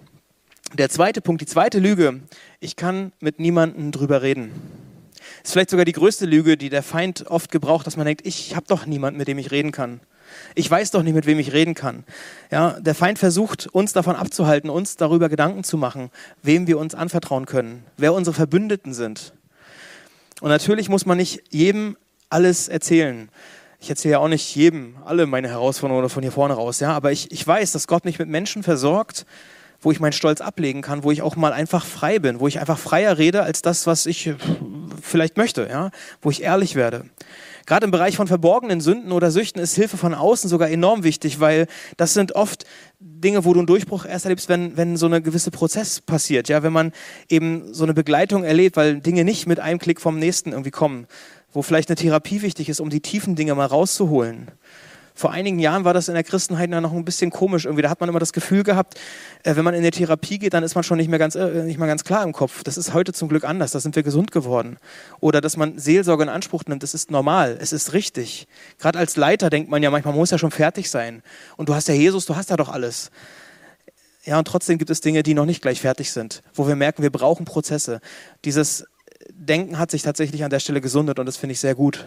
Der 0.77 0.89
zweite 0.89 1.21
Punkt, 1.21 1.41
die 1.41 1.45
zweite 1.45 1.79
Lüge, 1.79 2.21
ich 2.59 2.75
kann 2.75 3.11
mit 3.19 3.39
niemandem 3.39 3.91
drüber 3.91 4.21
reden. 4.21 4.51
Ist 5.43 5.53
vielleicht 5.53 5.69
sogar 5.69 5.85
die 5.85 5.91
größte 5.91 6.25
Lüge, 6.25 6.57
die 6.57 6.69
der 6.69 6.83
Feind 6.83 7.27
oft 7.27 7.51
gebraucht, 7.51 7.85
dass 7.85 7.97
man 7.97 8.05
denkt, 8.05 8.25
ich 8.25 8.55
habe 8.55 8.65
doch 8.67 8.85
niemanden, 8.85 9.17
mit 9.17 9.27
dem 9.27 9.37
ich 9.37 9.51
reden 9.51 9.71
kann. 9.71 9.99
Ich 10.55 10.69
weiß 10.69 10.91
doch 10.91 11.03
nicht, 11.03 11.13
mit 11.13 11.25
wem 11.25 11.37
ich 11.37 11.53
reden 11.53 11.75
kann. 11.75 12.05
Ja, 12.49 12.79
der 12.79 12.95
Feind 12.95 13.19
versucht, 13.19 13.67
uns 13.67 13.93
davon 13.93 14.15
abzuhalten, 14.15 14.69
uns 14.69 14.95
darüber 14.95 15.29
Gedanken 15.29 15.63
zu 15.63 15.77
machen, 15.77 16.09
wem 16.41 16.65
wir 16.65 16.79
uns 16.79 16.95
anvertrauen 16.95 17.45
können, 17.45 17.83
wer 17.97 18.13
unsere 18.13 18.33
Verbündeten 18.33 18.93
sind. 18.93 19.33
Und 20.41 20.49
natürlich 20.49 20.89
muss 20.89 21.05
man 21.05 21.17
nicht 21.17 21.43
jedem 21.51 21.97
alles 22.33 22.67
erzählen. 22.67 23.29
Ich 23.79 23.89
erzähle 23.89 24.13
ja 24.13 24.19
auch 24.19 24.27
nicht 24.27 24.55
jedem 24.55 24.95
alle 25.05 25.25
meine 25.25 25.49
Herausforderungen 25.49 26.09
von 26.09 26.23
hier 26.23 26.31
vorne 26.31 26.55
raus, 26.55 26.79
ja, 26.79 26.91
aber 26.93 27.11
ich, 27.11 27.31
ich 27.31 27.45
weiß, 27.45 27.73
dass 27.73 27.87
Gott 27.87 28.05
mich 28.05 28.17
mit 28.17 28.27
Menschen 28.27 28.63
versorgt, 28.63 29.25
wo 29.81 29.91
ich 29.91 29.99
meinen 29.99 30.13
Stolz 30.13 30.41
ablegen 30.41 30.81
kann, 30.81 31.03
wo 31.03 31.11
ich 31.11 31.21
auch 31.21 31.35
mal 31.35 31.53
einfach 31.53 31.85
frei 31.85 32.19
bin, 32.19 32.39
wo 32.39 32.47
ich 32.47 32.59
einfach 32.59 32.79
freier 32.79 33.17
rede 33.17 33.43
als 33.43 33.61
das, 33.61 33.85
was 33.85 34.05
ich 34.05 34.27
äh, 34.27 34.35
vielleicht 35.01 35.37
möchte, 35.37 35.67
ja, 35.69 35.91
wo 36.21 36.31
ich 36.31 36.41
ehrlich 36.41 36.75
werde. 36.75 37.05
Gerade 37.65 37.85
im 37.85 37.91
Bereich 37.91 38.17
von 38.17 38.27
verborgenen 38.27 38.81
Sünden 38.81 39.11
oder 39.11 39.31
Süchten 39.31 39.61
ist 39.61 39.75
Hilfe 39.75 39.97
von 39.97 40.13
außen 40.13 40.49
sogar 40.49 40.69
enorm 40.69 41.03
wichtig, 41.03 41.39
weil 41.39 41.67
das 41.95 42.13
sind 42.13 42.35
oft 42.35 42.65
Dinge, 42.99 43.45
wo 43.45 43.53
du 43.53 43.59
einen 43.59 43.67
Durchbruch 43.67 44.05
erst 44.05 44.25
erlebst, 44.25 44.49
wenn, 44.49 44.75
wenn 44.75 44.97
so 44.97 45.05
eine 45.05 45.21
gewisse 45.21 45.51
Prozess 45.51 46.01
passiert, 46.01 46.49
ja, 46.49 46.63
wenn 46.63 46.73
man 46.73 46.91
eben 47.29 47.73
so 47.73 47.83
eine 47.83 47.93
Begleitung 47.93 48.43
erlebt, 48.43 48.75
weil 48.75 48.99
Dinge 48.99 49.23
nicht 49.23 49.47
mit 49.47 49.59
einem 49.59 49.79
Klick 49.79 50.01
vom 50.01 50.19
nächsten 50.19 50.51
irgendwie 50.51 50.71
kommen, 50.71 51.07
wo 51.53 51.61
vielleicht 51.61 51.89
eine 51.89 51.95
Therapie 51.95 52.41
wichtig 52.41 52.69
ist, 52.69 52.79
um 52.79 52.89
die 52.89 52.99
tiefen 52.99 53.35
Dinge 53.35 53.55
mal 53.55 53.65
rauszuholen. 53.65 54.51
Vor 55.15 55.31
einigen 55.31 55.59
Jahren 55.59 55.85
war 55.85 55.93
das 55.93 56.07
in 56.07 56.15
der 56.15 56.23
Christenheit 56.23 56.71
noch 56.71 56.91
ein 56.91 57.05
bisschen 57.05 57.29
komisch. 57.29 57.65
Irgendwie, 57.65 57.83
da 57.83 57.89
hat 57.91 57.99
man 57.99 58.09
immer 58.09 58.19
das 58.19 58.33
Gefühl 58.33 58.63
gehabt, 58.63 58.99
äh, 59.43 59.55
wenn 59.55 59.63
man 59.63 59.75
in 59.75 59.81
eine 59.81 59.91
Therapie 59.91 60.39
geht, 60.39 60.55
dann 60.55 60.63
ist 60.63 60.73
man 60.73 60.83
schon 60.83 60.97
nicht 60.97 61.07
mehr, 61.07 61.19
ganz, 61.19 61.35
äh, 61.35 61.63
nicht 61.63 61.77
mehr 61.77 61.87
ganz 61.87 62.03
klar 62.03 62.23
im 62.23 62.33
Kopf. 62.33 62.63
Das 62.63 62.77
ist 62.77 62.95
heute 62.95 63.13
zum 63.13 63.29
Glück 63.29 63.43
anders. 63.43 63.71
Da 63.71 63.79
sind 63.79 63.95
wir 63.95 64.01
gesund 64.01 64.31
geworden. 64.31 64.77
Oder 65.19 65.39
dass 65.39 65.55
man 65.55 65.77
Seelsorge 65.77 66.23
in 66.23 66.29
Anspruch 66.29 66.63
nimmt, 66.65 66.81
das 66.81 66.95
ist 66.95 67.11
normal. 67.11 67.57
Es 67.61 67.73
ist 67.73 67.93
richtig. 67.93 68.47
Gerade 68.79 68.97
als 68.97 69.15
Leiter 69.15 69.51
denkt 69.51 69.69
man 69.69 69.83
ja 69.83 69.91
manchmal, 69.91 70.13
man 70.13 70.19
muss 70.19 70.31
ja 70.31 70.39
schon 70.39 70.51
fertig 70.51 70.89
sein. 70.89 71.21
Und 71.57 71.69
du 71.69 71.75
hast 71.75 71.87
ja 71.87 71.93
Jesus, 71.93 72.25
du 72.25 72.35
hast 72.35 72.49
ja 72.49 72.57
doch 72.57 72.69
alles. 72.69 73.11
Ja, 74.25 74.39
und 74.39 74.47
trotzdem 74.47 74.77
gibt 74.77 74.89
es 74.89 75.01
Dinge, 75.01 75.21
die 75.21 75.33
noch 75.33 75.45
nicht 75.45 75.61
gleich 75.61 75.81
fertig 75.81 76.11
sind, 76.11 76.41
wo 76.53 76.67
wir 76.67 76.75
merken, 76.75 77.03
wir 77.03 77.11
brauchen 77.11 77.45
Prozesse. 77.45 77.99
Dieses 78.45 78.85
Denken 79.29 79.77
hat 79.79 79.91
sich 79.91 80.01
tatsächlich 80.01 80.43
an 80.43 80.49
der 80.49 80.59
Stelle 80.59 80.81
gesundet 80.81 81.19
und 81.19 81.25
das 81.25 81.37
finde 81.37 81.53
ich 81.53 81.59
sehr 81.59 81.75
gut. 81.75 82.05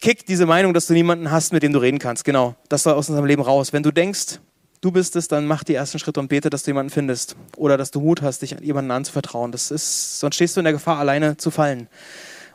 Kick 0.00 0.26
diese 0.26 0.46
Meinung, 0.46 0.74
dass 0.74 0.86
du 0.86 0.92
niemanden 0.92 1.30
hast, 1.30 1.52
mit 1.52 1.62
dem 1.62 1.72
du 1.72 1.78
reden 1.78 1.98
kannst. 1.98 2.24
Genau, 2.24 2.54
das 2.68 2.82
soll 2.82 2.94
aus 2.94 3.08
unserem 3.08 3.26
Leben 3.26 3.42
raus. 3.42 3.72
Wenn 3.72 3.82
du 3.82 3.90
denkst, 3.90 4.40
du 4.80 4.90
bist 4.90 5.16
es, 5.16 5.26
dann 5.28 5.46
mach 5.46 5.64
die 5.64 5.74
ersten 5.74 5.98
Schritte 5.98 6.20
und 6.20 6.28
bete, 6.28 6.50
dass 6.50 6.62
du 6.62 6.70
jemanden 6.70 6.90
findest. 6.90 7.34
Oder 7.56 7.76
dass 7.76 7.90
du 7.90 8.00
Mut 8.00 8.22
hast, 8.22 8.42
dich 8.42 8.56
jemanden 8.60 8.90
anzuvertrauen. 8.90 9.52
Das 9.52 9.70
ist, 9.70 10.20
sonst 10.20 10.36
stehst 10.36 10.56
du 10.56 10.60
in 10.60 10.64
der 10.64 10.72
Gefahr, 10.72 10.98
alleine 10.98 11.36
zu 11.36 11.50
fallen. 11.50 11.88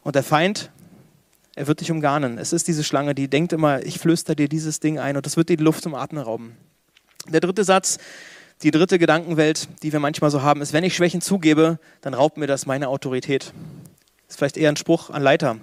Und 0.04 0.16
der 0.16 0.24
Feind, 0.24 0.72
er 1.56 1.68
wird 1.68 1.82
dich 1.82 1.92
umgarnen. 1.92 2.38
Es 2.38 2.54
ist 2.54 2.68
diese 2.68 2.84
Schlange, 2.84 3.16
die 3.16 3.28
denkt 3.28 3.54
immer, 3.54 3.86
ich 3.86 4.00
flüster 4.00 4.36
dir 4.36 4.48
dieses 4.48 4.80
Ding 4.80 5.00
ein 5.00 5.18
und 5.18 5.26
das 5.26 5.36
wird 5.36 5.50
dir 5.50 5.58
die 5.58 5.64
Luft 5.64 5.84
zum 5.84 5.96
Atmen 5.96 6.24
rauben. 6.24 6.56
Der 7.28 7.42
dritte 7.42 7.64
Satz, 7.64 7.98
die 8.64 8.72
dritte 8.72 9.00
Gedankenwelt, 9.00 9.68
die 9.84 9.92
wir 9.92 10.00
manchmal 10.00 10.32
so 10.32 10.42
haben, 10.42 10.62
ist, 10.62 10.74
wenn 10.74 10.84
ich 10.84 10.96
Schwächen 10.96 11.22
zugebe, 11.22 11.80
dann 12.02 12.14
raubt 12.14 12.38
mir 12.38 12.48
das 12.48 12.66
meine 12.66 12.90
Autorität. 12.90 13.54
Ist 14.28 14.38
vielleicht 14.38 14.58
eher 14.58 14.70
ein 14.70 14.78
Spruch 14.78 15.10
an 15.10 15.22
Leiter, 15.22 15.58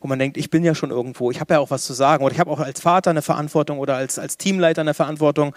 wo 0.00 0.08
man 0.08 0.18
denkt, 0.18 0.36
ich 0.36 0.50
bin 0.50 0.64
ja 0.64 0.74
schon 0.74 0.90
irgendwo, 0.90 1.30
ich 1.30 1.40
habe 1.40 1.54
ja 1.54 1.60
auch 1.60 1.70
was 1.70 1.84
zu 1.84 1.92
sagen 1.92 2.24
oder 2.24 2.32
ich 2.32 2.40
habe 2.40 2.50
auch 2.50 2.60
als 2.60 2.80
Vater 2.80 3.10
eine 3.10 3.22
Verantwortung 3.22 3.78
oder 3.78 3.96
als, 3.96 4.18
als 4.18 4.38
Teamleiter 4.38 4.80
eine 4.80 4.94
Verantwortung. 4.94 5.54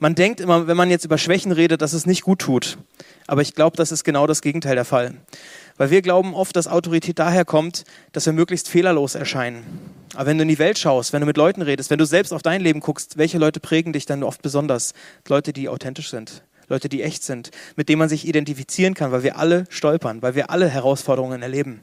Man 0.00 0.14
denkt 0.14 0.38
immer, 0.40 0.68
wenn 0.68 0.76
man 0.76 0.90
jetzt 0.90 1.04
über 1.04 1.18
Schwächen 1.18 1.50
redet, 1.50 1.82
dass 1.82 1.92
es 1.92 2.06
nicht 2.06 2.22
gut 2.22 2.38
tut. 2.38 2.78
Aber 3.26 3.42
ich 3.42 3.54
glaube, 3.54 3.76
das 3.76 3.90
ist 3.90 4.04
genau 4.04 4.28
das 4.28 4.42
Gegenteil 4.42 4.76
der 4.76 4.84
Fall. 4.84 5.14
Weil 5.76 5.90
wir 5.90 6.02
glauben 6.02 6.34
oft, 6.34 6.54
dass 6.54 6.68
Autorität 6.68 7.18
daher 7.18 7.44
kommt, 7.44 7.82
dass 8.12 8.24
wir 8.24 8.32
möglichst 8.32 8.68
fehlerlos 8.68 9.16
erscheinen. 9.16 9.64
Aber 10.14 10.26
wenn 10.26 10.38
du 10.38 10.42
in 10.42 10.48
die 10.48 10.60
Welt 10.60 10.78
schaust, 10.78 11.12
wenn 11.12 11.20
du 11.20 11.26
mit 11.26 11.36
Leuten 11.36 11.62
redest, 11.62 11.90
wenn 11.90 11.98
du 11.98 12.06
selbst 12.06 12.32
auf 12.32 12.42
dein 12.42 12.60
Leben 12.60 12.78
guckst, 12.78 13.18
welche 13.18 13.38
Leute 13.38 13.58
prägen 13.58 13.92
dich 13.92 14.06
dann 14.06 14.22
oft 14.22 14.40
besonders? 14.40 14.94
Leute, 15.26 15.52
die 15.52 15.68
authentisch 15.68 16.10
sind, 16.10 16.44
Leute, 16.68 16.88
die 16.88 17.02
echt 17.02 17.24
sind, 17.24 17.50
mit 17.74 17.88
denen 17.88 17.98
man 17.98 18.08
sich 18.08 18.26
identifizieren 18.26 18.94
kann, 18.94 19.10
weil 19.10 19.24
wir 19.24 19.36
alle 19.36 19.64
stolpern, 19.68 20.22
weil 20.22 20.36
wir 20.36 20.50
alle 20.50 20.68
Herausforderungen 20.68 21.42
erleben. 21.42 21.80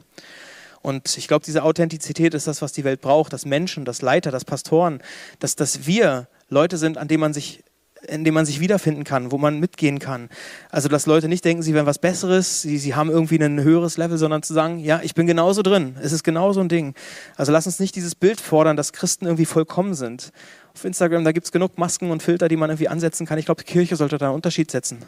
Und 0.80 1.18
ich 1.18 1.28
glaube, 1.28 1.44
diese 1.44 1.64
Authentizität 1.64 2.32
ist 2.32 2.46
das, 2.46 2.62
was 2.62 2.72
die 2.72 2.84
Welt 2.84 3.02
braucht, 3.02 3.34
dass 3.34 3.44
Menschen, 3.44 3.84
dass 3.84 4.00
Leiter, 4.00 4.30
dass 4.30 4.46
Pastoren, 4.46 5.02
dass, 5.38 5.54
dass 5.54 5.86
wir 5.86 6.28
Leute 6.48 6.78
sind, 6.78 6.96
an 6.96 7.08
denen 7.08 7.20
man 7.20 7.34
sich 7.34 7.62
in 8.08 8.24
dem 8.24 8.34
man 8.34 8.46
sich 8.46 8.60
wiederfinden 8.60 9.04
kann, 9.04 9.32
wo 9.32 9.38
man 9.38 9.60
mitgehen 9.60 9.98
kann. 9.98 10.28
Also, 10.70 10.88
dass 10.88 11.06
Leute 11.06 11.28
nicht 11.28 11.44
denken, 11.44 11.62
sie 11.62 11.74
wären 11.74 11.86
was 11.86 11.98
Besseres, 11.98 12.62
sie, 12.62 12.78
sie 12.78 12.94
haben 12.94 13.10
irgendwie 13.10 13.38
ein 13.38 13.62
höheres 13.62 13.96
Level, 13.96 14.18
sondern 14.18 14.42
zu 14.42 14.54
sagen, 14.54 14.78
ja, 14.78 15.00
ich 15.02 15.14
bin 15.14 15.26
genauso 15.26 15.62
drin. 15.62 15.96
Es 16.02 16.12
ist 16.12 16.24
genauso 16.24 16.60
ein 16.60 16.68
Ding. 16.68 16.94
Also, 17.36 17.52
lass 17.52 17.66
uns 17.66 17.78
nicht 17.80 17.94
dieses 17.96 18.14
Bild 18.14 18.40
fordern, 18.40 18.76
dass 18.76 18.92
Christen 18.92 19.26
irgendwie 19.26 19.46
vollkommen 19.46 19.94
sind. 19.94 20.32
Auf 20.74 20.84
Instagram, 20.84 21.24
da 21.24 21.32
gibt 21.32 21.46
es 21.46 21.52
genug 21.52 21.78
Masken 21.78 22.10
und 22.10 22.22
Filter, 22.22 22.48
die 22.48 22.56
man 22.56 22.68
irgendwie 22.68 22.88
ansetzen 22.88 23.26
kann. 23.26 23.38
Ich 23.38 23.46
glaube, 23.46 23.62
die 23.62 23.72
Kirche 23.72 23.96
sollte 23.96 24.18
da 24.18 24.26
einen 24.26 24.34
Unterschied 24.34 24.70
setzen. 24.70 24.98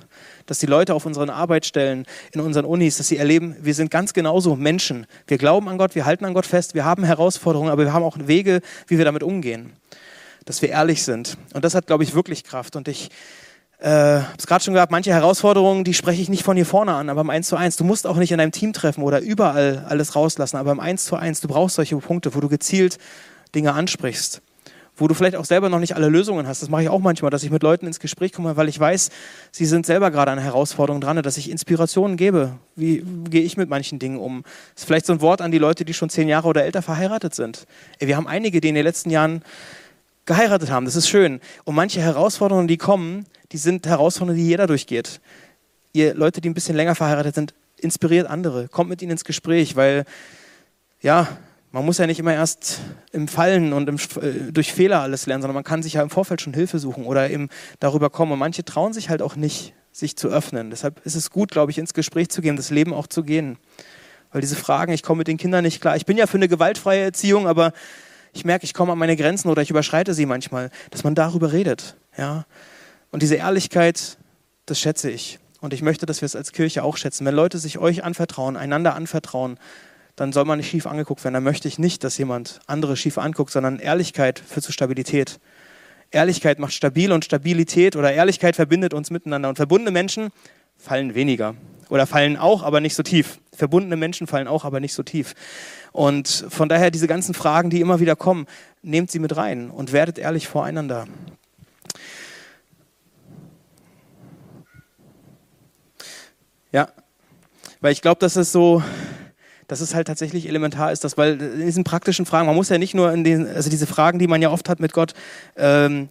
Dass 0.46 0.58
die 0.58 0.66
Leute 0.66 0.94
auf 0.94 1.04
unseren 1.04 1.28
Arbeitsstellen, 1.28 2.06
in 2.32 2.40
unseren 2.40 2.64
Unis, 2.64 2.96
dass 2.96 3.08
sie 3.08 3.18
erleben, 3.18 3.54
wir 3.60 3.74
sind 3.74 3.90
ganz 3.90 4.14
genauso 4.14 4.56
Menschen. 4.56 5.06
Wir 5.26 5.36
glauben 5.36 5.68
an 5.68 5.76
Gott, 5.76 5.94
wir 5.94 6.06
halten 6.06 6.24
an 6.24 6.32
Gott 6.32 6.46
fest, 6.46 6.74
wir 6.74 6.86
haben 6.86 7.04
Herausforderungen, 7.04 7.70
aber 7.70 7.84
wir 7.84 7.92
haben 7.92 8.02
auch 8.02 8.16
Wege, 8.18 8.62
wie 8.86 8.96
wir 8.96 9.04
damit 9.04 9.22
umgehen 9.22 9.72
dass 10.48 10.62
wir 10.62 10.70
ehrlich 10.70 11.02
sind. 11.02 11.36
Und 11.52 11.64
das 11.64 11.74
hat, 11.74 11.86
glaube 11.86 12.04
ich, 12.04 12.14
wirklich 12.14 12.42
Kraft. 12.42 12.74
Und 12.74 12.88
ich 12.88 13.10
äh, 13.80 13.88
habe 13.88 14.26
es 14.38 14.46
gerade 14.46 14.64
schon 14.64 14.72
gesagt, 14.72 14.90
manche 14.90 15.12
Herausforderungen, 15.12 15.84
die 15.84 15.92
spreche 15.92 16.22
ich 16.22 16.30
nicht 16.30 16.42
von 16.42 16.56
hier 16.56 16.64
vorne 16.64 16.94
an, 16.94 17.10
aber 17.10 17.20
im 17.20 17.28
1 17.28 17.48
zu 17.48 17.56
1. 17.56 17.76
Du 17.76 17.84
musst 17.84 18.06
auch 18.06 18.16
nicht 18.16 18.32
in 18.32 18.38
deinem 18.38 18.52
Team 18.52 18.72
treffen 18.72 19.02
oder 19.02 19.20
überall 19.20 19.84
alles 19.88 20.16
rauslassen, 20.16 20.56
aber 20.56 20.72
im 20.72 20.80
1 20.80 21.04
zu 21.04 21.16
1, 21.16 21.42
du 21.42 21.48
brauchst 21.48 21.76
solche 21.76 21.96
Punkte, 21.98 22.34
wo 22.34 22.40
du 22.40 22.48
gezielt 22.48 22.98
Dinge 23.54 23.74
ansprichst 23.74 24.40
wo 24.98 25.06
du 25.06 25.14
vielleicht 25.14 25.36
auch 25.36 25.44
selber 25.44 25.68
noch 25.68 25.78
nicht 25.78 25.94
alle 25.94 26.08
Lösungen 26.08 26.46
hast. 26.46 26.60
Das 26.60 26.68
mache 26.68 26.82
ich 26.82 26.88
auch 26.88 26.98
manchmal, 26.98 27.30
dass 27.30 27.44
ich 27.44 27.50
mit 27.50 27.62
Leuten 27.62 27.86
ins 27.86 28.00
Gespräch 28.00 28.32
komme, 28.32 28.56
weil 28.56 28.68
ich 28.68 28.78
weiß, 28.78 29.10
sie 29.52 29.64
sind 29.64 29.86
selber 29.86 30.10
gerade 30.10 30.32
an 30.32 30.38
Herausforderungen 30.38 31.00
dran, 31.00 31.22
dass 31.22 31.36
ich 31.36 31.50
Inspirationen 31.50 32.16
gebe. 32.16 32.58
Wie 32.74 33.04
gehe 33.30 33.42
ich 33.42 33.56
mit 33.56 33.68
manchen 33.68 33.98
Dingen 33.98 34.18
um? 34.18 34.42
Das 34.74 34.82
ist 34.82 34.84
vielleicht 34.86 35.06
so 35.06 35.12
ein 35.12 35.20
Wort 35.20 35.40
an 35.40 35.52
die 35.52 35.58
Leute, 35.58 35.84
die 35.84 35.94
schon 35.94 36.10
zehn 36.10 36.28
Jahre 36.28 36.48
oder 36.48 36.64
älter 36.64 36.82
verheiratet 36.82 37.34
sind. 37.34 37.66
Wir 38.00 38.16
haben 38.16 38.26
einige, 38.26 38.60
die 38.60 38.68
in 38.68 38.74
den 38.74 38.84
letzten 38.84 39.10
Jahren 39.10 39.42
geheiratet 40.28 40.70
haben. 40.70 40.84
Das 40.84 40.94
ist 40.94 41.08
schön. 41.08 41.40
Und 41.64 41.74
manche 41.74 42.00
Herausforderungen, 42.00 42.68
die 42.68 42.76
kommen, 42.76 43.26
die 43.50 43.56
sind 43.56 43.86
Herausforderungen, 43.86 44.38
die 44.38 44.46
jeder 44.46 44.68
durchgeht. 44.68 45.20
Ihr 45.92 46.14
Leute, 46.14 46.40
die 46.40 46.48
ein 46.48 46.54
bisschen 46.54 46.76
länger 46.76 46.94
verheiratet 46.94 47.34
sind, 47.34 47.54
inspiriert 47.78 48.28
andere. 48.28 48.68
Kommt 48.68 48.90
mit 48.90 49.02
ihnen 49.02 49.12
ins 49.12 49.24
Gespräch, 49.24 49.74
weil 49.74 50.04
ja, 51.00 51.26
man 51.72 51.84
muss 51.84 51.98
ja 51.98 52.06
nicht 52.06 52.18
immer 52.18 52.34
erst 52.34 52.80
im 53.12 53.26
Fallen 53.26 53.72
und 53.72 53.88
im, 53.88 53.96
äh, 53.96 54.52
durch 54.52 54.72
Fehler 54.72 55.00
alles 55.00 55.26
lernen, 55.26 55.42
sondern 55.42 55.54
man 55.54 55.64
kann 55.64 55.82
sich 55.82 55.94
ja 55.94 56.02
im 56.02 56.10
Vorfeld 56.10 56.42
schon 56.42 56.52
Hilfe 56.52 56.78
suchen 56.78 57.04
oder 57.04 57.30
eben 57.30 57.48
darüber 57.80 58.10
kommen. 58.10 58.32
Und 58.32 58.38
manche 58.38 58.64
trauen 58.64 58.92
sich 58.92 59.08
halt 59.08 59.22
auch 59.22 59.34
nicht, 59.34 59.72
sich 59.92 60.16
zu 60.16 60.28
öffnen. 60.28 60.70
Deshalb 60.70 61.04
ist 61.06 61.14
es 61.14 61.30
gut, 61.30 61.50
glaube 61.50 61.72
ich, 61.72 61.78
ins 61.78 61.94
Gespräch 61.94 62.28
zu 62.28 62.42
gehen, 62.42 62.56
das 62.56 62.70
Leben 62.70 62.92
auch 62.92 63.06
zu 63.06 63.22
gehen. 63.22 63.56
Weil 64.30 64.42
diese 64.42 64.56
Fragen, 64.56 64.92
ich 64.92 65.02
komme 65.02 65.18
mit 65.18 65.28
den 65.28 65.38
Kindern 65.38 65.64
nicht 65.64 65.80
klar. 65.80 65.96
Ich 65.96 66.04
bin 66.04 66.18
ja 66.18 66.26
für 66.26 66.36
eine 66.36 66.48
gewaltfreie 66.48 67.02
Erziehung, 67.02 67.48
aber 67.48 67.72
ich 68.32 68.44
merke, 68.44 68.64
ich 68.64 68.74
komme 68.74 68.92
an 68.92 68.98
meine 68.98 69.16
Grenzen 69.16 69.48
oder 69.48 69.62
ich 69.62 69.70
überschreite 69.70 70.14
sie 70.14 70.26
manchmal, 70.26 70.70
dass 70.90 71.04
man 71.04 71.14
darüber 71.14 71.52
redet. 71.52 71.96
Ja? 72.16 72.44
Und 73.10 73.22
diese 73.22 73.36
Ehrlichkeit, 73.36 74.18
das 74.66 74.78
schätze 74.80 75.10
ich. 75.10 75.38
Und 75.60 75.72
ich 75.72 75.82
möchte, 75.82 76.06
dass 76.06 76.20
wir 76.20 76.26
es 76.26 76.36
als 76.36 76.52
Kirche 76.52 76.84
auch 76.84 76.96
schätzen. 76.96 77.26
Wenn 77.26 77.34
Leute 77.34 77.58
sich 77.58 77.78
euch 77.78 78.04
anvertrauen, 78.04 78.56
einander 78.56 78.94
anvertrauen, 78.94 79.58
dann 80.14 80.32
soll 80.32 80.44
man 80.44 80.58
nicht 80.58 80.70
schief 80.70 80.86
angeguckt 80.86 81.24
werden. 81.24 81.34
Dann 81.34 81.44
möchte 81.44 81.68
ich 81.68 81.78
nicht, 81.78 82.04
dass 82.04 82.18
jemand 82.18 82.60
andere 82.66 82.96
schief 82.96 83.18
anguckt, 83.18 83.50
sondern 83.50 83.78
Ehrlichkeit 83.78 84.38
führt 84.38 84.64
zu 84.64 84.72
Stabilität. 84.72 85.40
Ehrlichkeit 86.10 86.58
macht 86.58 86.72
stabil 86.72 87.12
und 87.12 87.24
Stabilität 87.24 87.96
oder 87.96 88.12
Ehrlichkeit 88.12 88.56
verbindet 88.56 88.94
uns 88.94 89.10
miteinander. 89.10 89.48
Und 89.48 89.56
verbundene 89.56 89.90
Menschen 89.90 90.30
fallen 90.76 91.14
weniger 91.14 91.54
oder 91.88 92.06
fallen 92.06 92.36
auch, 92.36 92.62
aber 92.62 92.80
nicht 92.80 92.94
so 92.94 93.02
tief. 93.02 93.38
Verbundene 93.52 93.96
Menschen 93.96 94.26
fallen 94.26 94.48
auch, 94.48 94.64
aber 94.64 94.80
nicht 94.80 94.94
so 94.94 95.02
tief. 95.02 95.34
Und 95.92 96.46
von 96.48 96.68
daher 96.68 96.90
diese 96.90 97.06
ganzen 97.06 97.34
Fragen, 97.34 97.70
die 97.70 97.80
immer 97.80 98.00
wieder 98.00 98.16
kommen, 98.16 98.46
nehmt 98.82 99.10
sie 99.10 99.18
mit 99.18 99.36
rein 99.36 99.70
und 99.70 99.92
werdet 99.92 100.18
ehrlich 100.18 100.48
voreinander. 100.48 101.06
Ja, 106.70 106.88
weil 107.80 107.92
ich 107.92 108.02
glaube, 108.02 108.20
dass 108.20 108.36
es 108.36 108.52
so 108.52 108.82
dass 109.68 109.82
es 109.82 109.94
halt 109.94 110.06
tatsächlich 110.06 110.48
elementar 110.48 110.92
ist, 110.92 111.04
dass, 111.04 111.18
weil 111.18 111.40
in 111.40 111.66
diesen 111.66 111.84
praktischen 111.84 112.24
Fragen, 112.24 112.46
man 112.46 112.56
muss 112.56 112.70
ja 112.70 112.78
nicht 112.78 112.94
nur 112.94 113.12
in 113.12 113.22
den, 113.22 113.46
also 113.46 113.68
diese 113.70 113.86
Fragen, 113.86 114.18
die 114.18 114.26
man 114.26 114.40
ja 114.40 114.50
oft 114.50 114.68
hat 114.68 114.80
mit 114.80 114.94
Gott, 114.94 115.12
ähm, 115.56 116.08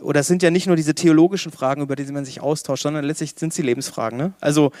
oder 0.00 0.20
es 0.20 0.26
sind 0.26 0.42
ja 0.42 0.50
nicht 0.50 0.66
nur 0.66 0.76
diese 0.76 0.94
theologischen 0.94 1.50
Fragen, 1.50 1.80
über 1.80 1.96
die 1.96 2.04
man 2.12 2.24
sich 2.24 2.42
austauscht, 2.42 2.82
sondern 2.82 3.04
letztlich 3.04 3.34
sind 3.36 3.54
sie 3.54 3.62
Lebensfragen. 3.62 4.18
Ne? 4.18 4.32
Also 4.40 4.72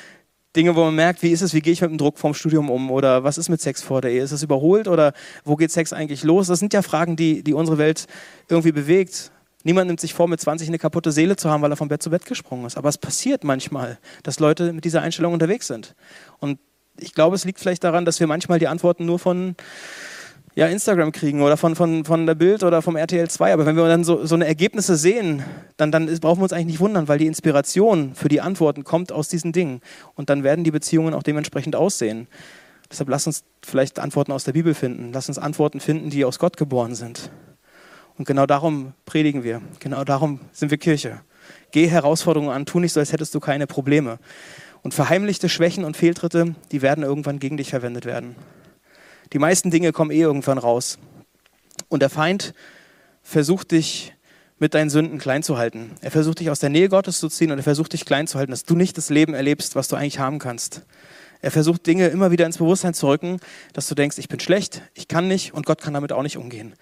Dinge, 0.56 0.74
wo 0.74 0.84
man 0.84 0.94
merkt, 0.94 1.22
wie 1.22 1.30
ist 1.30 1.42
es, 1.42 1.52
wie 1.52 1.60
gehe 1.60 1.72
ich 1.72 1.82
mit 1.82 1.90
dem 1.90 1.98
Druck 1.98 2.18
vorm 2.18 2.34
Studium 2.34 2.70
um 2.70 2.90
oder 2.90 3.22
was 3.22 3.38
ist 3.38 3.48
mit 3.48 3.60
Sex 3.60 3.82
vor 3.82 4.00
der 4.00 4.10
Ehe? 4.10 4.22
Ist 4.22 4.32
es 4.32 4.42
überholt 4.42 4.88
oder 4.88 5.12
wo 5.44 5.56
geht 5.56 5.70
Sex 5.70 5.92
eigentlich 5.92 6.24
los? 6.24 6.46
Das 6.46 6.58
sind 6.58 6.72
ja 6.72 6.82
Fragen, 6.82 7.16
die, 7.16 7.42
die 7.42 7.52
unsere 7.52 7.78
Welt 7.78 8.06
irgendwie 8.48 8.72
bewegt. 8.72 9.30
Niemand 9.64 9.88
nimmt 9.88 10.00
sich 10.00 10.14
vor, 10.14 10.28
mit 10.28 10.40
20 10.40 10.68
eine 10.68 10.78
kaputte 10.78 11.12
Seele 11.12 11.36
zu 11.36 11.50
haben, 11.50 11.62
weil 11.62 11.70
er 11.70 11.76
vom 11.76 11.88
Bett 11.88 12.02
zu 12.02 12.10
Bett 12.10 12.24
gesprungen 12.24 12.64
ist. 12.64 12.78
Aber 12.78 12.88
es 12.88 12.96
passiert 12.96 13.44
manchmal, 13.44 13.98
dass 14.22 14.40
Leute 14.40 14.72
mit 14.72 14.84
dieser 14.84 15.02
Einstellung 15.02 15.34
unterwegs 15.34 15.66
sind. 15.66 15.94
Und 16.38 16.58
ich 16.98 17.12
glaube, 17.12 17.36
es 17.36 17.44
liegt 17.44 17.60
vielleicht 17.60 17.84
daran, 17.84 18.04
dass 18.04 18.18
wir 18.18 18.26
manchmal 18.26 18.58
die 18.58 18.68
Antworten 18.68 19.04
nur 19.04 19.18
von 19.18 19.54
ja, 20.58 20.66
Instagram 20.66 21.12
kriegen 21.12 21.40
oder 21.40 21.56
von, 21.56 21.76
von, 21.76 22.04
von 22.04 22.26
der 22.26 22.34
Bild 22.34 22.64
oder 22.64 22.82
vom 22.82 22.96
RTL 22.96 23.30
2. 23.30 23.52
Aber 23.52 23.64
wenn 23.64 23.76
wir 23.76 23.86
dann 23.86 24.02
so, 24.02 24.26
so 24.26 24.34
eine 24.34 24.44
Ergebnisse 24.44 24.96
sehen, 24.96 25.44
dann, 25.76 25.92
dann 25.92 26.08
ist, 26.08 26.18
brauchen 26.18 26.40
wir 26.40 26.42
uns 26.42 26.52
eigentlich 26.52 26.66
nicht 26.66 26.80
wundern, 26.80 27.06
weil 27.06 27.16
die 27.16 27.28
Inspiration 27.28 28.16
für 28.16 28.26
die 28.26 28.40
Antworten 28.40 28.82
kommt 28.82 29.12
aus 29.12 29.28
diesen 29.28 29.52
Dingen. 29.52 29.80
Und 30.16 30.30
dann 30.30 30.42
werden 30.42 30.64
die 30.64 30.72
Beziehungen 30.72 31.14
auch 31.14 31.22
dementsprechend 31.22 31.76
aussehen. 31.76 32.26
Deshalb 32.90 33.08
lass 33.08 33.28
uns 33.28 33.44
vielleicht 33.64 34.00
Antworten 34.00 34.32
aus 34.32 34.42
der 34.42 34.52
Bibel 34.52 34.74
finden. 34.74 35.12
Lass 35.12 35.28
uns 35.28 35.38
Antworten 35.38 35.78
finden, 35.78 36.10
die 36.10 36.24
aus 36.24 36.40
Gott 36.40 36.56
geboren 36.56 36.96
sind. 36.96 37.30
Und 38.18 38.26
genau 38.26 38.44
darum 38.44 38.94
predigen 39.06 39.44
wir. 39.44 39.62
Genau 39.78 40.02
darum 40.02 40.40
sind 40.50 40.72
wir 40.72 40.78
Kirche. 40.78 41.20
Geh 41.70 41.86
Herausforderungen 41.86 42.50
an, 42.50 42.66
tu 42.66 42.80
nicht 42.80 42.94
so, 42.94 42.98
als 42.98 43.12
hättest 43.12 43.32
du 43.32 43.38
keine 43.38 43.68
Probleme. 43.68 44.18
Und 44.82 44.92
verheimlichte 44.92 45.48
Schwächen 45.48 45.84
und 45.84 45.96
Fehltritte, 45.96 46.56
die 46.72 46.82
werden 46.82 47.04
irgendwann 47.04 47.38
gegen 47.38 47.58
dich 47.58 47.70
verwendet 47.70 48.06
werden. 48.06 48.34
Die 49.32 49.38
meisten 49.38 49.70
Dinge 49.70 49.92
kommen 49.92 50.10
eh 50.10 50.20
irgendwann 50.20 50.58
raus. 50.58 50.98
Und 51.88 52.00
der 52.00 52.10
Feind 52.10 52.54
versucht 53.22 53.72
dich 53.72 54.14
mit 54.58 54.74
deinen 54.74 54.90
Sünden 54.90 55.18
klein 55.18 55.42
zu 55.42 55.56
halten. 55.56 55.92
Er 56.00 56.10
versucht 56.10 56.40
dich 56.40 56.50
aus 56.50 56.58
der 56.58 56.70
Nähe 56.70 56.88
Gottes 56.88 57.20
zu 57.20 57.28
ziehen 57.28 57.52
und 57.52 57.58
er 57.58 57.64
versucht 57.64 57.92
dich 57.92 58.04
klein 58.04 58.26
zu 58.26 58.38
halten, 58.38 58.50
dass 58.50 58.64
du 58.64 58.74
nicht 58.74 58.96
das 58.96 59.10
Leben 59.10 59.34
erlebst, 59.34 59.76
was 59.76 59.88
du 59.88 59.96
eigentlich 59.96 60.18
haben 60.18 60.38
kannst. 60.38 60.82
Er 61.40 61.52
versucht 61.52 61.86
Dinge 61.86 62.08
immer 62.08 62.32
wieder 62.32 62.46
ins 62.46 62.58
Bewusstsein 62.58 62.94
zu 62.94 63.06
rücken, 63.06 63.38
dass 63.72 63.86
du 63.86 63.94
denkst, 63.94 64.18
ich 64.18 64.28
bin 64.28 64.40
schlecht, 64.40 64.82
ich 64.94 65.06
kann 65.06 65.28
nicht 65.28 65.54
und 65.54 65.66
Gott 65.66 65.80
kann 65.80 65.94
damit 65.94 66.12
auch 66.12 66.22
nicht 66.22 66.36
umgehen. 66.36 66.74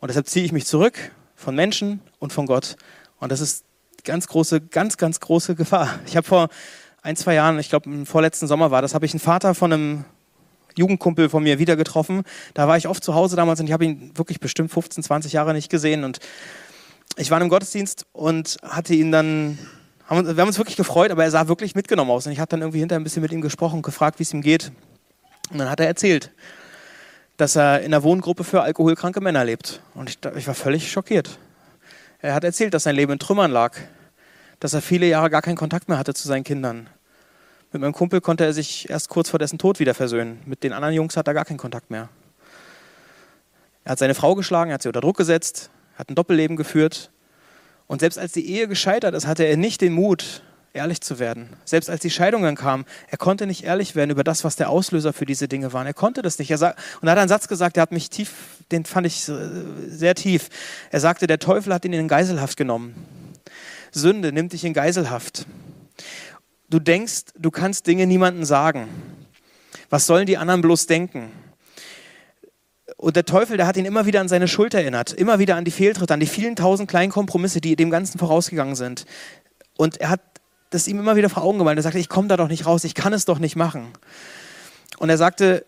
Und 0.00 0.08
deshalb 0.08 0.28
ziehe 0.28 0.44
ich 0.44 0.52
mich 0.52 0.66
zurück 0.66 0.98
von 1.34 1.54
Menschen 1.54 2.00
und 2.18 2.32
von 2.32 2.46
Gott. 2.46 2.76
Und 3.18 3.32
das 3.32 3.40
ist 3.40 3.64
ganz 4.04 4.26
große, 4.26 4.60
ganz, 4.60 4.98
ganz 4.98 5.20
große 5.20 5.54
Gefahr. 5.54 5.98
Ich 6.06 6.16
habe 6.16 6.26
vor 6.26 6.48
ein, 7.00 7.16
zwei 7.16 7.34
Jahren, 7.34 7.58
ich 7.58 7.70
glaube 7.70 7.88
im 7.88 8.04
vorletzten 8.04 8.46
Sommer 8.46 8.70
war 8.70 8.82
das, 8.82 8.94
habe 8.94 9.06
ich 9.06 9.14
einen 9.14 9.20
Vater 9.20 9.54
von 9.54 9.72
einem 9.72 10.04
Jugendkumpel 10.76 11.28
von 11.28 11.42
mir 11.42 11.58
wieder 11.58 11.76
getroffen. 11.76 12.22
Da 12.54 12.68
war 12.68 12.76
ich 12.76 12.88
oft 12.88 13.02
zu 13.02 13.14
Hause 13.14 13.36
damals 13.36 13.60
und 13.60 13.66
ich 13.66 13.72
habe 13.72 13.84
ihn 13.84 14.12
wirklich 14.14 14.40
bestimmt 14.40 14.70
15, 14.70 15.02
20 15.02 15.32
Jahre 15.32 15.52
nicht 15.52 15.70
gesehen. 15.70 16.04
Und 16.04 16.18
ich 17.16 17.30
war 17.30 17.40
im 17.40 17.48
Gottesdienst 17.48 18.06
und 18.12 18.58
hatte 18.62 18.94
ihn 18.94 19.12
dann, 19.12 19.58
haben, 20.06 20.26
wir 20.26 20.40
haben 20.40 20.48
uns 20.48 20.58
wirklich 20.58 20.76
gefreut, 20.76 21.10
aber 21.10 21.24
er 21.24 21.30
sah 21.30 21.48
wirklich 21.48 21.74
mitgenommen 21.74 22.10
aus. 22.10 22.26
Und 22.26 22.32
ich 22.32 22.40
habe 22.40 22.48
dann 22.48 22.60
irgendwie 22.60 22.80
hinterher 22.80 23.00
ein 23.00 23.04
bisschen 23.04 23.22
mit 23.22 23.32
ihm 23.32 23.40
gesprochen 23.40 23.76
und 23.76 23.82
gefragt, 23.82 24.18
wie 24.18 24.24
es 24.24 24.32
ihm 24.32 24.42
geht. 24.42 24.72
Und 25.50 25.58
dann 25.58 25.70
hat 25.70 25.80
er 25.80 25.86
erzählt, 25.86 26.30
dass 27.36 27.56
er 27.56 27.80
in 27.80 27.86
einer 27.86 28.02
Wohngruppe 28.02 28.44
für 28.44 28.62
alkoholkranke 28.62 29.20
Männer 29.20 29.44
lebt. 29.44 29.82
Und 29.94 30.10
ich, 30.10 30.18
ich 30.36 30.46
war 30.46 30.54
völlig 30.54 30.90
schockiert. 30.90 31.38
Er 32.20 32.34
hat 32.34 32.44
erzählt, 32.44 32.72
dass 32.72 32.84
sein 32.84 32.94
Leben 32.94 33.12
in 33.12 33.18
Trümmern 33.18 33.50
lag 33.50 33.76
dass 34.62 34.74
er 34.74 34.80
viele 34.80 35.06
Jahre 35.06 35.28
gar 35.28 35.42
keinen 35.42 35.56
Kontakt 35.56 35.88
mehr 35.88 35.98
hatte 35.98 36.14
zu 36.14 36.28
seinen 36.28 36.44
Kindern. 36.44 36.88
Mit 37.72 37.80
meinem 37.80 37.94
Kumpel 37.94 38.20
konnte 38.20 38.44
er 38.44 38.52
sich 38.52 38.90
erst 38.90 39.08
kurz 39.08 39.30
vor 39.30 39.38
dessen 39.38 39.58
Tod 39.58 39.80
wieder 39.80 39.94
versöhnen. 39.94 40.40
Mit 40.44 40.62
den 40.62 40.74
anderen 40.74 40.94
Jungs 40.94 41.16
hat 41.16 41.26
er 41.26 41.32
gar 41.32 41.46
keinen 41.46 41.56
Kontakt 41.56 41.90
mehr. 41.90 42.10
Er 43.84 43.92
hat 43.92 43.98
seine 43.98 44.14
Frau 44.14 44.34
geschlagen, 44.34 44.70
er 44.70 44.74
hat 44.74 44.82
sie 44.82 44.90
unter 44.90 45.00
Druck 45.00 45.16
gesetzt, 45.16 45.70
hat 45.96 46.10
ein 46.10 46.14
Doppelleben 46.14 46.56
geführt. 46.56 47.10
Und 47.86 48.00
selbst 48.00 48.18
als 48.18 48.32
die 48.32 48.46
Ehe 48.46 48.68
gescheitert 48.68 49.14
ist, 49.14 49.26
hatte 49.26 49.44
er 49.44 49.56
nicht 49.56 49.80
den 49.80 49.94
Mut, 49.94 50.42
ehrlich 50.74 51.00
zu 51.00 51.18
werden. 51.18 51.48
Selbst 51.64 51.88
als 51.88 52.00
die 52.02 52.10
Scheidungen 52.10 52.56
kamen, 52.56 52.84
er 53.08 53.16
konnte 53.16 53.46
nicht 53.46 53.64
ehrlich 53.64 53.96
werden 53.96 54.10
über 54.10 54.22
das, 54.22 54.44
was 54.44 54.56
der 54.56 54.68
Auslöser 54.68 55.14
für 55.14 55.24
diese 55.24 55.48
Dinge 55.48 55.72
war. 55.72 55.84
Er 55.86 55.94
konnte 55.94 56.20
das 56.20 56.38
nicht. 56.38 56.50
Er 56.50 56.58
sag, 56.58 56.76
und 57.00 57.08
er 57.08 57.12
hat 57.12 57.18
einen 57.18 57.28
Satz 57.28 57.48
gesagt, 57.48 57.76
der 57.76 57.82
hat 57.82 57.92
mich 57.92 58.10
tief, 58.10 58.32
den 58.70 58.84
fand 58.84 59.06
ich 59.06 59.30
sehr 59.88 60.14
tief. 60.14 60.50
Er 60.90 61.00
sagte, 61.00 61.26
der 61.26 61.38
Teufel 61.38 61.72
hat 61.72 61.86
ihn 61.86 61.94
in 61.94 62.06
Geiselhaft 62.06 62.58
genommen. 62.58 62.94
Sünde 63.92 64.30
nimmt 64.30 64.52
dich 64.52 64.64
in 64.64 64.74
Geiselhaft. 64.74 65.46
Du 66.72 66.78
denkst, 66.78 67.34
du 67.38 67.50
kannst 67.50 67.86
Dinge 67.86 68.06
niemandem 68.06 68.46
sagen. 68.46 68.88
Was 69.90 70.06
sollen 70.06 70.24
die 70.24 70.38
anderen 70.38 70.62
bloß 70.62 70.86
denken? 70.86 71.30
Und 72.96 73.14
der 73.14 73.26
Teufel, 73.26 73.58
der 73.58 73.66
hat 73.66 73.76
ihn 73.76 73.84
immer 73.84 74.06
wieder 74.06 74.22
an 74.22 74.28
seine 74.28 74.48
Schuld 74.48 74.72
erinnert, 74.72 75.12
immer 75.12 75.38
wieder 75.38 75.56
an 75.56 75.66
die 75.66 75.70
Fehltritte, 75.70 76.14
an 76.14 76.20
die 76.20 76.26
vielen 76.26 76.56
tausend 76.56 76.88
kleinen 76.88 77.12
Kompromisse, 77.12 77.60
die 77.60 77.76
dem 77.76 77.90
Ganzen 77.90 78.18
vorausgegangen 78.18 78.74
sind. 78.74 79.04
Und 79.76 79.98
er 80.00 80.08
hat 80.08 80.22
das 80.70 80.88
ihm 80.88 80.98
immer 80.98 81.14
wieder 81.14 81.28
vor 81.28 81.42
Augen 81.42 81.58
gemalt. 81.58 81.76
Er 81.76 81.82
sagte, 81.82 81.98
ich 81.98 82.08
komme 82.08 82.28
da 82.28 82.38
doch 82.38 82.48
nicht 82.48 82.64
raus, 82.64 82.84
ich 82.84 82.94
kann 82.94 83.12
es 83.12 83.26
doch 83.26 83.38
nicht 83.38 83.54
machen. 83.54 83.88
Und 84.96 85.10
er 85.10 85.18
sagte, 85.18 85.66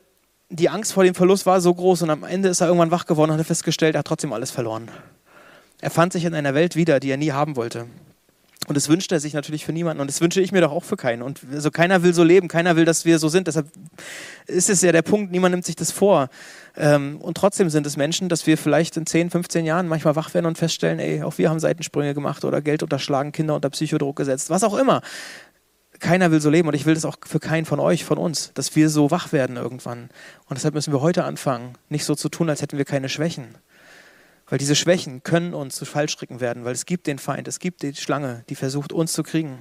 die 0.48 0.70
Angst 0.70 0.94
vor 0.94 1.04
dem 1.04 1.14
Verlust 1.14 1.44
war 1.44 1.60
so 1.60 1.74
groß 1.74 2.00
und 2.00 2.08
am 2.08 2.24
Ende 2.24 2.48
ist 2.48 2.62
er 2.62 2.68
irgendwann 2.68 2.90
wach 2.90 3.04
geworden 3.04 3.30
und 3.30 3.38
hat 3.38 3.46
festgestellt, 3.46 3.94
er 3.94 3.98
hat 3.98 4.06
trotzdem 4.06 4.32
alles 4.32 4.50
verloren. 4.50 4.90
Er 5.82 5.90
fand 5.90 6.14
sich 6.14 6.24
in 6.24 6.34
einer 6.34 6.54
Welt 6.54 6.76
wieder, 6.76 6.98
die 6.98 7.10
er 7.10 7.18
nie 7.18 7.32
haben 7.32 7.56
wollte. 7.56 7.88
Und 8.66 8.76
das 8.76 8.88
wünscht 8.88 9.12
er 9.12 9.20
sich 9.20 9.34
natürlich 9.34 9.64
für 9.64 9.72
niemanden. 9.72 10.00
Und 10.00 10.08
das 10.08 10.20
wünsche 10.20 10.40
ich 10.40 10.52
mir 10.52 10.60
doch 10.60 10.72
auch 10.72 10.84
für 10.84 10.96
keinen. 10.96 11.22
Und 11.22 11.40
also 11.52 11.70
keiner 11.70 12.02
will 12.02 12.14
so 12.14 12.24
leben, 12.24 12.48
keiner 12.48 12.76
will, 12.76 12.84
dass 12.84 13.04
wir 13.04 13.18
so 13.18 13.28
sind. 13.28 13.46
Deshalb 13.46 13.66
ist 14.46 14.70
es 14.70 14.80
ja 14.82 14.92
der 14.92 15.02
Punkt, 15.02 15.32
niemand 15.32 15.52
nimmt 15.52 15.64
sich 15.64 15.76
das 15.76 15.90
vor. 15.90 16.28
Ähm, 16.76 17.18
und 17.20 17.36
trotzdem 17.36 17.70
sind 17.70 17.86
es 17.86 17.96
Menschen, 17.96 18.28
dass 18.28 18.46
wir 18.46 18.56
vielleicht 18.58 18.96
in 18.96 19.06
10, 19.06 19.30
15 19.30 19.64
Jahren 19.64 19.86
manchmal 19.86 20.16
wach 20.16 20.32
werden 20.34 20.46
und 20.46 20.58
feststellen, 20.58 20.98
ey, 20.98 21.22
auch 21.22 21.38
wir 21.38 21.50
haben 21.50 21.60
Seitensprünge 21.60 22.14
gemacht 22.14 22.44
oder 22.44 22.62
Geld 22.62 22.82
unterschlagen, 22.82 23.32
Kinder 23.32 23.54
unter 23.54 23.70
Psychodruck 23.70 24.16
gesetzt, 24.16 24.50
was 24.50 24.64
auch 24.64 24.76
immer. 24.76 25.02
Keiner 26.00 26.30
will 26.30 26.40
so 26.40 26.50
leben 26.50 26.68
und 26.68 26.74
ich 26.74 26.86
will 26.86 26.94
das 26.94 27.04
auch 27.04 27.16
für 27.24 27.38
keinen 27.38 27.64
von 27.66 27.78
euch, 27.78 28.04
von 28.04 28.18
uns, 28.18 28.50
dass 28.54 28.74
wir 28.74 28.90
so 28.90 29.10
wach 29.10 29.32
werden 29.32 29.56
irgendwann. 29.56 30.10
Und 30.46 30.56
deshalb 30.56 30.74
müssen 30.74 30.92
wir 30.92 31.00
heute 31.00 31.24
anfangen, 31.24 31.74
nicht 31.88 32.04
so 32.04 32.14
zu 32.14 32.28
tun, 32.28 32.50
als 32.50 32.62
hätten 32.62 32.78
wir 32.78 32.84
keine 32.84 33.08
Schwächen. 33.08 33.54
Weil 34.46 34.58
diese 34.58 34.74
Schwächen 34.74 35.22
können 35.22 35.54
uns 35.54 35.76
zu 35.76 35.84
Fallstricken 35.84 36.40
werden, 36.40 36.64
weil 36.64 36.72
es 36.72 36.86
gibt 36.86 37.06
den 37.06 37.18
Feind, 37.18 37.48
es 37.48 37.58
gibt 37.58 37.82
die 37.82 37.94
Schlange, 37.94 38.44
die 38.48 38.54
versucht 38.54 38.92
uns 38.92 39.12
zu 39.12 39.22
kriegen. 39.22 39.58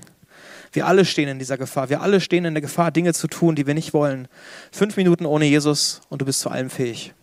Wir 0.72 0.88
alle 0.88 1.06
stehen 1.06 1.30
in 1.30 1.40
dieser 1.40 1.58
Gefahr. 1.58 1.90
Wir 1.90 2.02
alle 2.02 2.20
stehen 2.20 2.46
in 2.46 2.54
der 2.54 2.62
Gefahr, 2.62 2.92
Dinge 2.92 3.14
zu 3.14 3.28
tun, 3.28 3.56
die 3.56 3.68
wir 3.68 3.74
nicht 3.74 3.94
wollen. 3.94 4.28
Fünf 4.72 4.98
Minuten 4.98 5.26
ohne 5.26 5.46
Jesus 5.46 6.02
und 6.10 6.22
du 6.22 6.26
bist 6.26 6.40
zu 6.42 6.50
allem 6.50 6.70
fähig. 6.70 7.14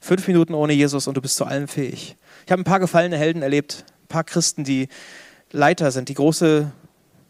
Fünf 0.00 0.26
Minuten 0.28 0.54
ohne 0.54 0.72
Jesus 0.72 1.06
und 1.06 1.16
du 1.16 1.22
bist 1.22 1.36
zu 1.36 1.44
allem 1.44 1.68
fähig. 1.68 2.16
Ich 2.44 2.52
habe 2.52 2.60
ein 2.60 2.64
paar 2.64 2.80
gefallene 2.80 3.16
Helden 3.16 3.42
erlebt, 3.42 3.84
ein 4.04 4.08
paar 4.08 4.24
Christen, 4.24 4.64
die 4.64 4.88
Leiter 5.52 5.90
sind, 5.90 6.08
die 6.08 6.14
große 6.14 6.70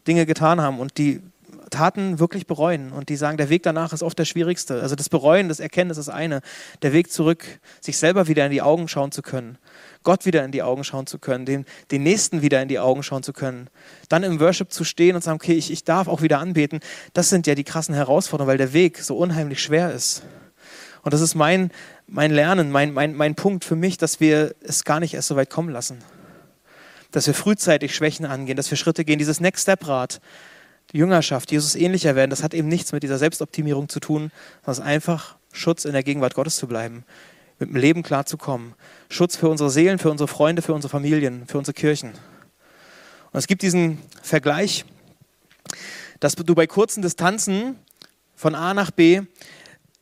Dinge 0.07 0.27
getan 0.27 0.61
haben 0.61 0.81
und 0.81 0.99
die 0.99 1.21
Taten 1.70 2.18
wirklich 2.18 2.46
bereuen 2.46 2.92
und 2.92 3.09
die 3.09 3.16
sagen, 3.16 3.37
der 3.37 3.48
Weg 3.48 3.62
danach 3.62 3.92
ist 3.92 4.02
oft 4.02 4.18
der 4.18 4.24
schwierigste. 4.24 4.81
Also 4.81 4.94
das 4.94 5.09
Bereuen, 5.09 5.48
das 5.48 5.61
Erkennen 5.61 5.90
ist 5.90 5.96
das 5.96 6.09
eine. 6.09 6.40
Der 6.83 6.92
Weg 6.92 7.11
zurück, 7.11 7.44
sich 7.81 7.98
selber 7.98 8.29
wieder 8.29 8.44
in 8.44 8.52
die 8.52 8.62
Augen 8.62 8.88
schauen 8.88 9.12
zu 9.12 9.22
können, 9.22 9.59
Gott 10.02 10.24
wieder 10.26 10.44
in 10.44 10.52
die 10.52 10.62
Augen 10.62 10.85
schauen 10.85 11.07
zu 11.07 11.18
können, 11.18 11.46
den, 11.46 11.64
den 11.90 12.02
Nächsten 12.02 12.42
wieder 12.42 12.62
in 12.62 12.68
die 12.68 12.79
Augen 12.79 13.02
schauen 13.02 13.22
zu 13.22 13.33
können, 13.33 13.68
dann 14.09 14.22
im 14.22 14.38
Worship 14.38 14.70
zu 14.70 14.85
stehen 14.85 15.16
und 15.16 15.22
sagen, 15.22 15.37
okay, 15.37 15.55
ich, 15.55 15.70
ich 15.70 15.85
darf 15.85 16.09
auch 16.09 16.22
wieder 16.22 16.38
anbeten. 16.38 16.81
Das 17.12 17.29
sind 17.29 17.46
ja 17.46 17.55
die 17.55 17.64
krassen 17.64 17.94
Herausforderungen, 17.94 18.50
weil 18.50 18.59
der 18.59 18.72
Weg 18.72 18.98
so 18.98 19.16
unheimlich 19.16 19.61
schwer 19.61 19.92
ist. 19.92 20.22
Und 21.02 21.12
das 21.12 21.20
ist 21.20 21.35
mein, 21.35 21.70
mein 22.07 22.33
Lernen, 22.33 22.70
mein, 22.70 22.92
mein, 22.92 23.14
mein 23.14 23.35
Punkt 23.35 23.64
für 23.64 23.76
mich, 23.76 23.98
dass 23.98 24.20
wir 24.20 24.55
es 24.61 24.85
gar 24.85 25.00
nicht 25.00 25.14
erst 25.14 25.29
so 25.29 25.37
weit 25.37 25.50
kommen 25.50 25.70
lassen. 25.70 25.98
Dass 27.11 27.26
wir 27.26 27.35
frühzeitig 27.35 27.94
Schwächen 27.94 28.26
angehen, 28.26 28.57
dass 28.57 28.70
wir 28.70 28.76
Schritte 28.76 29.05
gehen, 29.05 29.18
dieses 29.18 29.40
Next 29.40 29.62
Step 29.62 29.87
Rad, 29.87 30.20
Jüngerschaft, 30.96 31.52
Jesus 31.52 31.74
ähnlicher 31.74 32.16
werden, 32.16 32.30
das 32.30 32.42
hat 32.42 32.54
eben 32.54 32.68
nichts 32.68 32.92
mit 32.92 33.02
dieser 33.02 33.18
Selbstoptimierung 33.18 33.88
zu 33.88 34.00
tun, 34.00 34.30
sondern 34.64 34.72
es 34.72 34.78
ist 34.78 34.85
einfach 34.85 35.37
Schutz 35.52 35.85
in 35.85 35.92
der 35.92 36.02
Gegenwart 36.02 36.35
Gottes 36.35 36.56
zu 36.56 36.66
bleiben, 36.66 37.04
mit 37.59 37.70
dem 37.70 37.76
Leben 37.76 38.02
klarzukommen. 38.02 38.74
Schutz 39.09 39.37
für 39.37 39.48
unsere 39.48 39.70
Seelen, 39.70 39.98
für 39.98 40.11
unsere 40.11 40.28
Freunde, 40.28 40.62
für 40.62 40.74
unsere 40.74 40.90
Familien, 40.90 41.46
für 41.46 41.59
unsere 41.59 41.74
Kirchen. 41.74 42.11
Und 42.11 43.38
es 43.38 43.46
gibt 43.46 43.62
diesen 43.62 43.98
Vergleich, 44.22 44.85
dass 46.20 46.35
du 46.35 46.54
bei 46.54 46.66
kurzen 46.66 47.02
Distanzen 47.02 47.76
von 48.35 48.54
A 48.54 48.74
nach 48.74 48.90
B 48.90 49.22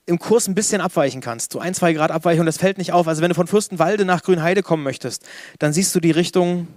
im 0.06 0.18
Kurs 0.18 0.48
ein 0.48 0.54
bisschen 0.54 0.80
abweichen 0.80 1.20
kannst. 1.20 1.52
So 1.52 1.58
ein, 1.58 1.74
zwei 1.74 1.92
Grad 1.94 2.10
Abweichung, 2.10 2.44
das 2.46 2.58
fällt 2.58 2.78
nicht 2.78 2.92
auf. 2.92 3.08
Also 3.08 3.22
wenn 3.22 3.30
du 3.30 3.34
von 3.34 3.46
Fürstenwalde 3.46 4.04
nach 4.04 4.22
Grünheide 4.22 4.62
kommen 4.62 4.82
möchtest, 4.82 5.26
dann 5.58 5.72
siehst 5.72 5.94
du 5.94 6.00
die 6.00 6.10
Richtung, 6.10 6.68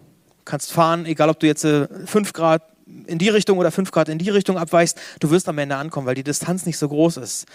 kannst 0.46 0.72
fahren, 0.72 1.06
egal 1.06 1.30
ob 1.30 1.40
du 1.40 1.48
jetzt 1.48 1.66
äh, 1.66 1.88
fünf 2.06 2.32
Grad 2.32 2.64
in 3.06 3.18
die 3.18 3.30
Richtung 3.30 3.58
oder 3.58 3.72
fünf 3.72 3.92
Grad 3.92 4.10
in 4.10 4.18
die 4.18 4.30
Richtung 4.30 4.58
abweichst, 4.58 5.00
du 5.20 5.30
wirst 5.30 5.48
am 5.50 5.58
Ende 5.58 5.76
ankommen, 5.76 6.08
weil 6.08 6.16
die 6.16 6.24
Distanz 6.24 6.66
nicht 6.66 6.78
so 6.78 6.88
groß 6.88 7.18
ist. 7.18 7.46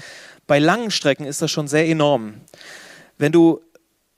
Bei 0.46 0.58
langen 0.58 0.90
Strecken 0.90 1.24
ist 1.24 1.42
das 1.42 1.50
schon 1.50 1.68
sehr 1.68 1.88
enorm. 1.88 2.34
Wenn 3.18 3.32
du 3.32 3.60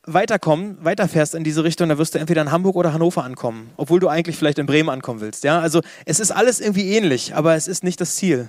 weiterkommen, 0.07 0.77
weiterfährst 0.83 1.35
in 1.35 1.45
diese 1.45 1.65
Richtung, 1.65 1.89
dann 1.89 1.99
wirst 1.99 2.15
du 2.15 2.19
entweder 2.19 2.43
in 2.43 2.51
Hamburg 2.51 2.77
oder 2.77 2.93
Hannover 2.93 3.25
ankommen, 3.25 3.71
obwohl 3.77 4.01
du 4.01 4.09
eigentlich 4.09 4.37
vielleicht 4.37 4.59
in 4.59 4.67
Bremen 4.67 4.89
ankommen 4.89 5.21
willst. 5.21 5.45
Ja, 5.45 5.61
also 5.61 5.81
es 6.05 6.21
ist 6.21 6.31
alles 6.31 6.61
irgendwie 6.61 6.95
ähnlich, 6.95 7.35
aber 7.35 7.55
es 7.55 7.69
ist 7.69 7.85
nicht 7.85 8.01
das 8.01 8.17
Ziel. 8.17 8.49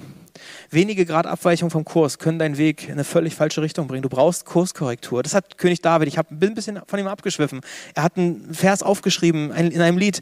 Wenige 0.69 1.05
Grad 1.05 1.25
Abweichung 1.25 1.69
vom 1.69 1.85
Kurs 1.85 2.19
können 2.19 2.39
deinen 2.39 2.57
Weg 2.57 2.85
in 2.85 2.93
eine 2.93 3.05
völlig 3.05 3.35
falsche 3.35 3.61
Richtung 3.61 3.87
bringen. 3.87 4.01
Du 4.01 4.09
brauchst 4.09 4.45
Kurskorrektur. 4.45 5.23
Das 5.23 5.33
hat 5.33 5.57
König 5.57 5.81
David, 5.81 6.09
ich 6.09 6.15
bin 6.29 6.49
ein 6.49 6.55
bisschen 6.55 6.79
von 6.87 6.99
ihm 6.99 7.07
abgeschwiffen. 7.07 7.61
Er 7.93 8.03
hat 8.03 8.17
einen 8.17 8.53
Vers 8.53 8.83
aufgeschrieben 8.83 9.51
in 9.51 9.81
einem 9.81 9.97
Lied, 9.97 10.19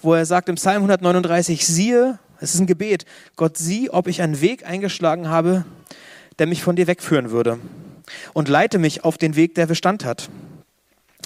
wo 0.00 0.12
er 0.14 0.26
sagt 0.26 0.48
im 0.48 0.56
Psalm 0.56 0.82
139, 0.82 1.66
siehe, 1.66 2.18
es 2.40 2.54
ist 2.54 2.60
ein 2.60 2.66
Gebet, 2.66 3.06
Gott 3.36 3.56
sieh, 3.56 3.88
ob 3.88 4.06
ich 4.06 4.20
einen 4.20 4.40
Weg 4.42 4.66
eingeschlagen 4.66 5.28
habe, 5.28 5.64
der 6.38 6.46
mich 6.46 6.62
von 6.62 6.76
dir 6.76 6.86
wegführen 6.86 7.30
würde 7.30 7.58
und 8.34 8.48
leite 8.48 8.78
mich 8.78 9.04
auf 9.04 9.16
den 9.16 9.36
Weg, 9.36 9.54
der 9.54 9.66
Bestand 9.66 10.04
hat. 10.04 10.28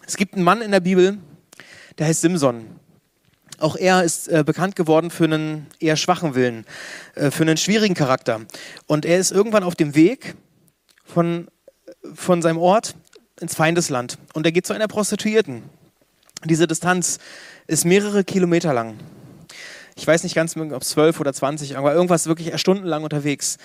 Es 0.06 0.16
gibt 0.16 0.34
einen 0.34 0.44
Mann 0.44 0.62
in 0.62 0.70
der 0.70 0.80
Bibel, 0.80 1.18
der 1.98 2.06
heißt 2.06 2.20
Simson. 2.20 2.66
Auch 3.58 3.76
er 3.76 4.04
ist 4.04 4.28
äh, 4.28 4.44
bekannt 4.44 4.76
geworden 4.76 5.10
für 5.10 5.24
einen 5.24 5.66
eher 5.80 5.96
schwachen 5.96 6.34
Willen, 6.34 6.64
äh, 7.16 7.30
für 7.30 7.42
einen 7.42 7.56
schwierigen 7.56 7.94
Charakter. 7.94 8.40
Und 8.86 9.04
er 9.04 9.18
ist 9.18 9.32
irgendwann 9.32 9.64
auf 9.64 9.74
dem 9.74 9.94
Weg 9.94 10.36
von, 11.04 11.48
von 12.14 12.40
seinem 12.40 12.58
Ort 12.58 12.94
ins 13.40 13.56
Feindesland. 13.56 14.18
Und 14.32 14.46
er 14.46 14.52
geht 14.52 14.66
zu 14.66 14.74
einer 14.74 14.86
Prostituierten. 14.86 15.62
Diese 16.44 16.68
Distanz 16.68 17.18
ist 17.66 17.84
mehrere 17.84 18.22
Kilometer 18.22 18.72
lang. 18.72 18.98
Ich 19.96 20.06
weiß 20.06 20.22
nicht 20.22 20.36
ganz, 20.36 20.56
ob 20.56 20.82
es 20.82 20.90
zwölf 20.90 21.18
oder 21.18 21.32
zwanzig, 21.32 21.76
aber 21.76 21.92
irgendwas 21.92 22.26
wirklich 22.26 22.56
stundenlang 22.60 23.02
unterwegs. 23.02 23.58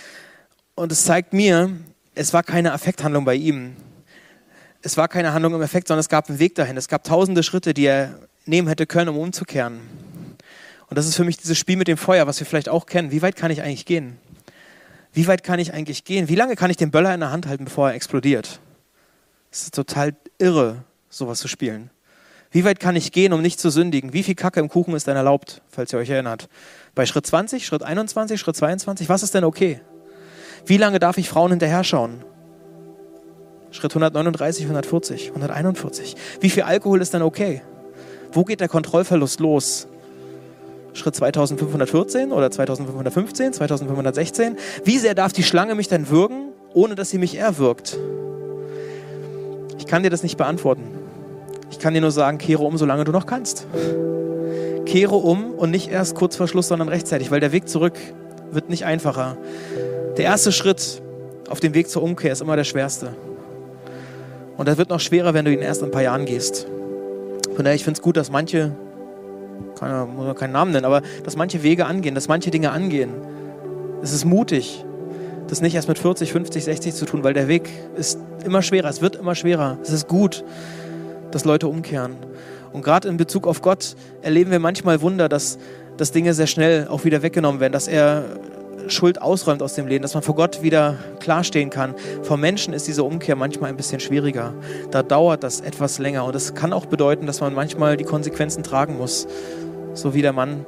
Und 0.74 0.92
es 0.92 1.06
zeigt 1.06 1.34
mir, 1.34 1.70
es 2.16 2.34
war 2.34 2.42
keine 2.42 2.74
Affekthandlung 2.74 3.26
bei 3.26 3.36
ihm 3.36 3.76
es 4.84 4.98
war 4.98 5.08
keine 5.08 5.34
Handlung 5.34 5.56
im 5.56 5.62
Effekt, 5.62 5.88
sondern 5.88 6.02
es 6.02 6.10
gab 6.10 6.30
einen 6.30 6.40
Weg 6.40 6.56
dahin. 6.56 6.78
Es 6.78 6.90
gab 6.90 7.04
tausende 7.04 7.42
Schritte, 7.42 7.74
die 7.74 7.86
er 7.86 8.20
nehmen 8.46 8.68
hätte 8.68 8.86
können, 8.86 9.10
um 9.10 9.18
umzukehren. 9.18 9.80
Und 10.90 10.98
das 10.98 11.08
ist 11.08 11.16
für 11.16 11.24
mich 11.24 11.38
dieses 11.38 11.58
Spiel 11.58 11.78
mit 11.78 11.88
dem 11.88 11.98
Feuer, 11.98 12.28
was 12.28 12.40
wir 12.40 12.46
vielleicht 12.46 12.70
auch 12.70 12.86
kennen. 12.86 13.12
Wie 13.12 13.22
weit 13.22 13.38
kann 13.38 13.50
ich 13.50 13.62
eigentlich 13.62 13.86
gehen? 13.86 14.18
Wie 15.14 15.28
weit 15.28 15.44
kann 15.44 15.60
ich 15.60 15.74
eigentlich 15.74 16.04
gehen? 16.04 16.28
Wie 16.28 16.36
lange 16.36 16.56
kann 16.56 16.70
ich 16.70 16.78
den 16.78 16.92
Böller 16.92 17.14
in 17.14 17.22
der 17.22 17.32
Hand 17.32 17.48
halten, 17.48 17.66
bevor 17.66 17.90
er 17.90 17.96
explodiert? 17.96 18.60
Es 19.52 19.64
ist 19.64 19.76
total 19.76 20.16
irre, 20.38 20.84
sowas 21.10 21.40
zu 21.40 21.48
spielen. 21.48 21.90
Wie 22.52 22.66
weit 22.66 22.80
kann 22.80 22.96
ich 22.96 23.12
gehen, 23.12 23.32
um 23.32 23.42
nicht 23.42 23.60
zu 23.60 23.70
sündigen? 23.70 24.14
Wie 24.14 24.22
viel 24.22 24.36
Kacke 24.36 24.60
im 24.60 24.70
Kuchen 24.70 24.94
ist 24.94 25.08
denn 25.08 25.16
erlaubt, 25.16 25.62
falls 25.70 25.94
ihr 25.94 26.00
euch 26.00 26.10
erinnert? 26.10 26.50
Bei 26.94 27.06
Schritt 27.06 27.26
20, 27.26 27.66
Schritt 27.66 27.84
21, 27.84 28.40
Schritt 28.40 28.56
22, 28.56 29.10
was 29.10 29.24
ist 29.24 29.34
denn 29.34 29.44
okay? 29.44 29.80
Wie 30.66 30.78
lange 30.78 31.00
darf 31.00 31.18
ich 31.18 31.30
Frauen 31.30 31.52
hinterher 31.52 31.84
schauen? 31.84 32.24
Schritt 33.74 33.92
139, 33.92 34.66
140, 34.66 35.30
141. 35.30 36.16
Wie 36.40 36.52
viel 36.52 36.62
Alkohol 36.62 37.02
ist 37.02 37.14
dann 37.16 37.24
okay? 37.24 37.64
Wo 38.32 38.44
geht 38.44 38.62
der 38.62 38.68
Kontrollverlust 38.68 39.40
los? 39.40 39.88
Schritt 40.94 41.16
2514 41.16 42.32
oder 42.32 42.52
2515, 42.52 43.54
2516? 43.54 44.58
Wie 44.84 45.00
sehr 45.00 45.16
darf 45.16 45.34
die 45.34 45.42
Schlange 45.42 45.74
mich 45.74 45.88
denn 45.88 46.10
würgen, 46.10 46.50
ohne 46.76 46.94
dass 46.94 47.10
sie 47.10 47.18
mich 47.18 47.36
erwürgt? 47.36 47.98
Ich 49.80 49.88
kann 49.88 50.04
dir 50.04 50.12
das 50.12 50.22
nicht 50.22 50.38
beantworten. 50.38 50.84
Ich 51.72 51.80
kann 51.80 51.96
dir 51.96 52.02
nur 52.02 52.12
sagen, 52.12 52.38
kehre 52.38 52.62
um, 52.62 52.78
solange 52.78 53.06
du 53.06 53.12
noch 53.12 53.26
kannst. 53.26 53.66
Kehre 54.86 55.16
um 55.16 55.52
und 55.52 55.72
nicht 55.72 55.90
erst 55.90 56.14
kurz 56.14 56.36
vor 56.36 56.48
Schluss, 56.48 56.68
sondern 56.68 56.90
rechtzeitig, 56.90 57.32
weil 57.32 57.40
der 57.40 57.52
Weg 57.52 57.68
zurück 57.68 57.96
wird 58.52 58.70
nicht 58.70 58.86
einfacher. 58.86 59.36
Der 60.18 60.26
erste 60.26 60.52
Schritt 60.52 61.02
auf 61.50 61.60
dem 61.60 61.74
Weg 61.74 61.90
zur 61.90 62.04
Umkehr 62.04 62.32
ist 62.32 62.42
immer 62.42 62.56
der 62.56 62.66
schwerste. 62.66 63.16
Und 64.58 64.68
das 64.68 64.78
wird 64.78 64.90
noch 64.90 65.00
schwerer, 65.00 65.34
wenn 65.34 65.46
du 65.46 65.54
ihn 65.54 65.62
erst 65.62 65.82
in 65.82 65.88
ein 65.88 65.92
paar 65.92 66.04
Jahren 66.04 66.26
gehst. 66.26 66.68
Von 67.56 67.66
daher, 67.66 67.76
ich 67.76 67.84
finde 67.84 67.98
es 67.98 68.02
gut, 68.02 68.18
dass 68.18 68.32
manche, 68.32 68.72
kann, 69.78 70.16
muss 70.16 70.26
man 70.26 70.36
keinen 70.36 70.54
Namen 70.54 70.72
nennen, 70.72 70.86
aber 70.86 71.02
dass 71.24 71.36
manche 71.36 71.64
Wege 71.64 71.86
angehen, 71.86 72.16
dass 72.16 72.28
manche 72.28 72.52
Dinge 72.52 72.72
angehen. 72.72 73.12
Es 74.02 74.12
ist 74.12 74.26
mutig, 74.26 74.84
das 75.48 75.62
nicht 75.62 75.76
erst 75.76 75.88
mit 75.88 76.00
40, 76.00 76.32
50, 76.32 76.64
60 76.64 76.96
zu 76.96 77.06
tun, 77.06 77.24
weil 77.24 77.34
der 77.34 77.48
Weg 77.48 77.70
ist 77.96 78.20
immer 78.46 78.62
schwerer, 78.62 78.90
es 78.90 79.02
wird 79.02 79.16
immer 79.16 79.36
schwerer. 79.36 79.78
Es 79.82 79.92
ist 79.92 80.08
gut, 80.08 80.44
dass 81.32 81.46
Leute 81.46 81.68
umkehren. 81.68 82.16
Und 82.72 82.84
gerade 82.84 83.08
in 83.08 83.18
Bezug 83.18 83.48
auf 83.48 83.62
Gott 83.62 83.96
erleben 84.22 84.52
wir 84.52 84.60
manchmal 84.60 85.02
Wunder, 85.02 85.30
dass, 85.30 85.60
dass 85.98 86.12
Dinge 86.12 86.34
sehr 86.34 86.48
schnell 86.48 86.88
auch 86.88 87.06
wieder 87.06 87.22
weggenommen 87.22 87.62
werden, 87.62 87.74
dass 87.74 87.88
er 87.88 88.26
Schuld 88.88 89.22
ausräumt 89.22 89.62
aus 89.62 89.76
dem 89.76 89.88
Leben, 89.88 90.02
dass 90.02 90.14
man 90.14 90.24
vor 90.24 90.36
Gott 90.36 90.62
wieder 90.62 90.96
klarstehen 91.20 91.70
kann. 91.70 91.96
Vor 92.22 92.38
Menschen 92.38 92.74
ist 92.74 92.88
diese 92.88 93.04
Umkehr 93.04 93.36
manchmal 93.36 93.70
ein 93.70 93.78
bisschen 93.78 94.00
schwieriger. 94.00 94.54
Da 94.92 95.04
dauert 95.04 95.44
das 95.44 95.62
etwas 95.62 96.00
länger 96.00 96.26
und 96.26 96.36
es 96.36 96.54
kann 96.54 96.74
auch 96.74 96.86
bedeuten, 96.86 97.26
dass 97.26 97.42
man 97.42 97.54
manchmal 97.54 97.98
die 97.98 98.04
Konsequenzen 98.04 98.64
tragen 98.64 98.98
muss. 98.98 99.28
So 99.94 100.14
wie 100.14 100.22
der 100.22 100.34
Mann 100.34 100.66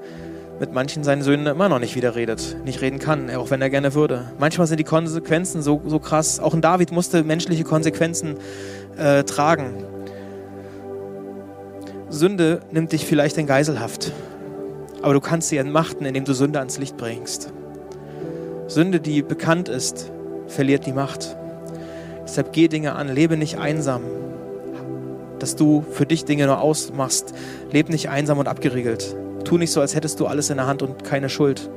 mit 0.59 0.73
manchen 0.73 1.03
seinen 1.03 1.21
Söhnen 1.21 1.47
immer 1.47 1.67
noch 1.67 1.79
nicht 1.79 1.95
wieder 1.95 2.15
redet, 2.15 2.57
nicht 2.63 2.81
reden 2.81 2.99
kann, 2.99 3.29
auch 3.31 3.49
wenn 3.49 3.61
er 3.61 3.69
gerne 3.69 3.93
würde. 3.93 4.31
Manchmal 4.39 4.67
sind 4.67 4.79
die 4.79 4.85
Konsequenzen 4.85 5.61
so, 5.61 5.81
so 5.85 5.99
krass. 5.99 6.39
Auch 6.39 6.53
ein 6.53 6.61
David 6.61 6.91
musste 6.91 7.23
menschliche 7.23 7.63
Konsequenzen 7.63 8.37
äh, 8.97 9.23
tragen. 9.23 9.83
Sünde 12.09 12.61
nimmt 12.71 12.91
dich 12.93 13.05
vielleicht 13.05 13.37
in 13.37 13.47
Geiselhaft, 13.47 14.13
aber 15.01 15.13
du 15.13 15.19
kannst 15.19 15.49
sie 15.49 15.57
entmachten, 15.57 16.05
indem 16.05 16.23
du 16.23 16.33
Sünde 16.33 16.59
ans 16.59 16.77
Licht 16.77 16.95
bringst. 16.95 17.51
Sünde, 18.67 18.99
die 18.99 19.21
bekannt 19.21 19.69
ist, 19.69 20.11
verliert 20.47 20.85
die 20.85 20.93
Macht. 20.93 21.37
Deshalb 22.23 22.51
geh 22.51 22.67
Dinge 22.67 22.95
an, 22.95 23.13
lebe 23.13 23.37
nicht 23.37 23.57
einsam. 23.57 24.01
Dass 25.39 25.55
du 25.55 25.85
für 25.91 26.05
dich 26.05 26.25
Dinge 26.25 26.47
nur 26.47 26.59
ausmachst. 26.59 27.33
Lebe 27.71 27.91
nicht 27.91 28.09
einsam 28.09 28.39
und 28.39 28.47
abgeriegelt. 28.47 29.15
Tu 29.43 29.57
nicht 29.57 29.71
so, 29.71 29.81
als 29.81 29.93
hättest 29.93 30.19
du 30.19 30.25
alles 30.25 30.49
in 30.49 30.57
der 30.57 30.65
Hand 30.65 30.81
und 30.81 31.03
keine 31.03 31.29
Schuld. 31.29 31.69